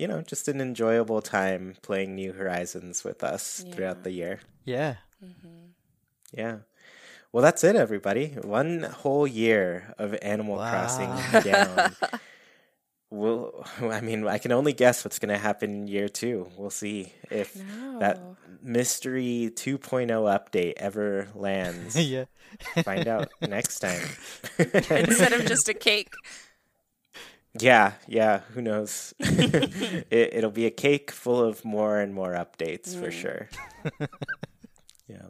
you 0.00 0.08
know, 0.08 0.22
just 0.22 0.48
an 0.48 0.60
enjoyable 0.62 1.20
time 1.20 1.76
playing 1.82 2.14
New 2.14 2.32
Horizons 2.32 3.04
with 3.04 3.22
us 3.22 3.64
throughout 3.72 4.02
the 4.02 4.12
year. 4.12 4.40
yeah. 4.64 4.94
Mm-hmm. 5.22 5.66
Yeah. 6.32 6.56
Well, 7.32 7.42
that's 7.42 7.62
it, 7.64 7.76
everybody. 7.76 8.28
One 8.42 8.82
whole 8.84 9.26
year 9.26 9.94
of 9.98 10.16
Animal 10.22 10.56
Wow. 10.56 10.70
Crossing 10.70 11.42
down. 11.52 11.94
We'll, 13.10 13.66
I 13.82 14.00
mean, 14.00 14.26
I 14.26 14.38
can 14.38 14.52
only 14.52 14.72
guess 14.72 15.04
what's 15.04 15.18
going 15.18 15.34
to 15.34 15.38
happen 15.38 15.70
in 15.70 15.88
year 15.88 16.08
two. 16.08 16.48
We'll 16.56 16.70
see 16.70 17.12
if 17.30 17.52
that 17.98 18.20
mystery 18.62 19.50
2.0 19.54 20.08
update 20.08 20.74
ever 20.76 21.28
lands. 21.34 21.96
yeah. 22.00 22.24
Find 22.84 23.06
out 23.06 23.28
next 23.42 23.80
time. 23.80 24.08
Instead 24.58 25.32
of 25.32 25.44
just 25.46 25.68
a 25.68 25.74
cake. 25.74 26.14
Yeah, 27.58 27.94
yeah, 28.06 28.40
who 28.54 28.62
knows? 28.62 29.12
it, 29.20 30.08
it'll 30.10 30.50
be 30.50 30.66
a 30.66 30.70
cake 30.70 31.10
full 31.10 31.42
of 31.42 31.64
more 31.64 31.98
and 31.98 32.14
more 32.14 32.32
updates 32.32 32.94
for 32.94 33.08
mm. 33.08 33.12
sure. 33.12 33.48
yeah. 35.08 35.26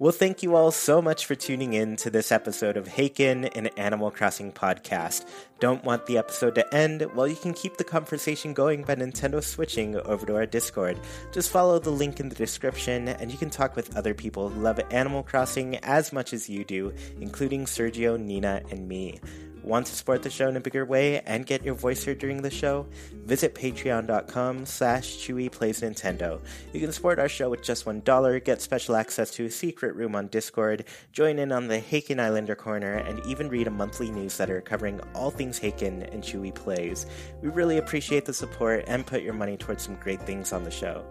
Well, 0.00 0.10
thank 0.10 0.42
you 0.42 0.56
all 0.56 0.72
so 0.72 1.00
much 1.00 1.26
for 1.26 1.36
tuning 1.36 1.74
in 1.74 1.94
to 1.98 2.10
this 2.10 2.32
episode 2.32 2.76
of 2.76 2.88
Haken, 2.88 3.56
an 3.56 3.68
Animal 3.76 4.10
Crossing 4.10 4.50
podcast. 4.50 5.28
Don't 5.60 5.84
want 5.84 6.06
the 6.06 6.18
episode 6.18 6.56
to 6.56 6.74
end? 6.74 7.06
Well, 7.14 7.28
you 7.28 7.36
can 7.36 7.54
keep 7.54 7.76
the 7.76 7.84
conversation 7.84 8.52
going 8.52 8.82
by 8.82 8.96
Nintendo 8.96 9.40
switching 9.40 9.96
over 10.00 10.26
to 10.26 10.34
our 10.34 10.46
Discord. 10.46 10.98
Just 11.32 11.50
follow 11.50 11.78
the 11.78 11.90
link 11.90 12.18
in 12.18 12.30
the 12.30 12.34
description, 12.34 13.06
and 13.06 13.30
you 13.30 13.38
can 13.38 13.50
talk 13.50 13.76
with 13.76 13.96
other 13.96 14.12
people 14.12 14.48
who 14.48 14.60
love 14.60 14.80
Animal 14.90 15.22
Crossing 15.22 15.76
as 15.84 16.12
much 16.12 16.32
as 16.32 16.48
you 16.48 16.64
do, 16.64 16.92
including 17.20 17.64
Sergio, 17.66 18.18
Nina, 18.18 18.60
and 18.72 18.88
me. 18.88 19.20
Want 19.64 19.86
to 19.86 19.96
support 19.96 20.22
the 20.22 20.28
show 20.28 20.46
in 20.46 20.56
a 20.56 20.60
bigger 20.60 20.84
way 20.84 21.20
and 21.20 21.46
get 21.46 21.64
your 21.64 21.74
voice 21.74 22.04
heard 22.04 22.18
during 22.18 22.42
the 22.42 22.50
show? 22.50 22.86
Visit 23.24 23.54
patreon.com 23.54 24.66
slash 24.66 25.16
Chewy 25.16 25.50
Plays 25.50 25.80
Nintendo. 25.80 26.38
You 26.74 26.80
can 26.80 26.92
support 26.92 27.18
our 27.18 27.30
show 27.30 27.48
with 27.48 27.62
just 27.62 27.86
$1, 27.86 28.44
get 28.44 28.60
special 28.60 28.94
access 28.94 29.30
to 29.30 29.46
a 29.46 29.50
secret 29.50 29.96
room 29.96 30.14
on 30.14 30.26
Discord, 30.26 30.84
join 31.12 31.38
in 31.38 31.50
on 31.50 31.68
the 31.68 31.78
Haken 31.78 32.20
Islander 32.20 32.54
Corner, 32.54 32.92
and 32.92 33.24
even 33.24 33.48
read 33.48 33.66
a 33.66 33.70
monthly 33.70 34.10
newsletter 34.10 34.60
covering 34.60 35.00
all 35.14 35.30
things 35.30 35.58
Haken 35.58 36.12
and 36.12 36.22
Chewy 36.22 36.54
Plays. 36.54 37.06
We 37.40 37.48
really 37.48 37.78
appreciate 37.78 38.26
the 38.26 38.34
support 38.34 38.84
and 38.86 39.06
put 39.06 39.22
your 39.22 39.32
money 39.32 39.56
towards 39.56 39.82
some 39.82 39.96
great 39.96 40.20
things 40.20 40.52
on 40.52 40.64
the 40.64 40.70
show. 40.70 41.06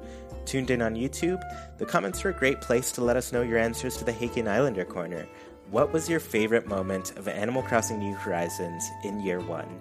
Tuned 0.46 0.70
in 0.70 0.84
on 0.84 0.94
YouTube? 0.94 1.42
The 1.80 1.86
comments 1.88 2.24
are 2.24 2.30
a 2.30 2.34
great 2.34 2.62
place 2.62 2.92
to 2.92 3.04
let 3.04 3.18
us 3.18 3.32
know 3.32 3.42
your 3.42 3.58
answers 3.58 3.98
to 3.98 4.04
the 4.04 4.12
Haken 4.12 4.48
Islander 4.48 4.86
Corner. 4.86 5.26
What 5.70 5.92
was 5.92 6.10
your 6.10 6.20
favorite 6.20 6.68
moment 6.68 7.18
of 7.18 7.28
Animal 7.28 7.64
Crossing 7.64 8.00
New 8.00 8.14
Horizons 8.16 8.88
in 9.04 9.20
year 9.22 9.40
one? 9.40 9.80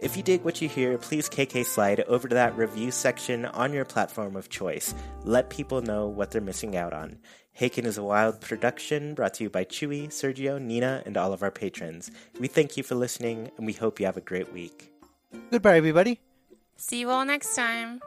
If 0.00 0.16
you 0.16 0.22
dig 0.22 0.42
what 0.42 0.60
you 0.60 0.68
hear, 0.68 0.98
please 0.98 1.28
KK 1.28 1.64
slide 1.64 2.00
over 2.00 2.28
to 2.28 2.34
that 2.34 2.56
review 2.56 2.90
section 2.90 3.44
on 3.46 3.72
your 3.72 3.84
platform 3.84 4.36
of 4.36 4.48
choice. 4.48 4.94
Let 5.24 5.50
people 5.50 5.82
know 5.82 6.06
what 6.06 6.30
they're 6.30 6.40
missing 6.40 6.76
out 6.76 6.92
on. 6.92 7.18
Haken 7.58 7.84
is 7.84 7.98
a 7.98 8.02
wild 8.02 8.40
production 8.40 9.14
brought 9.14 9.34
to 9.34 9.44
you 9.44 9.50
by 9.50 9.64
Chewy, 9.64 10.08
Sergio, 10.08 10.60
Nina, 10.60 11.02
and 11.06 11.16
all 11.16 11.32
of 11.32 11.42
our 11.42 11.50
patrons. 11.50 12.10
We 12.40 12.48
thank 12.48 12.76
you 12.76 12.82
for 12.82 12.94
listening, 12.94 13.50
and 13.56 13.66
we 13.66 13.72
hope 13.72 14.00
you 14.00 14.06
have 14.06 14.16
a 14.16 14.22
great 14.22 14.52
week. 14.52 14.92
Goodbye, 15.50 15.76
everybody. 15.76 16.20
See 16.76 17.00
you 17.00 17.10
all 17.10 17.24
next 17.24 17.54
time. 17.54 18.00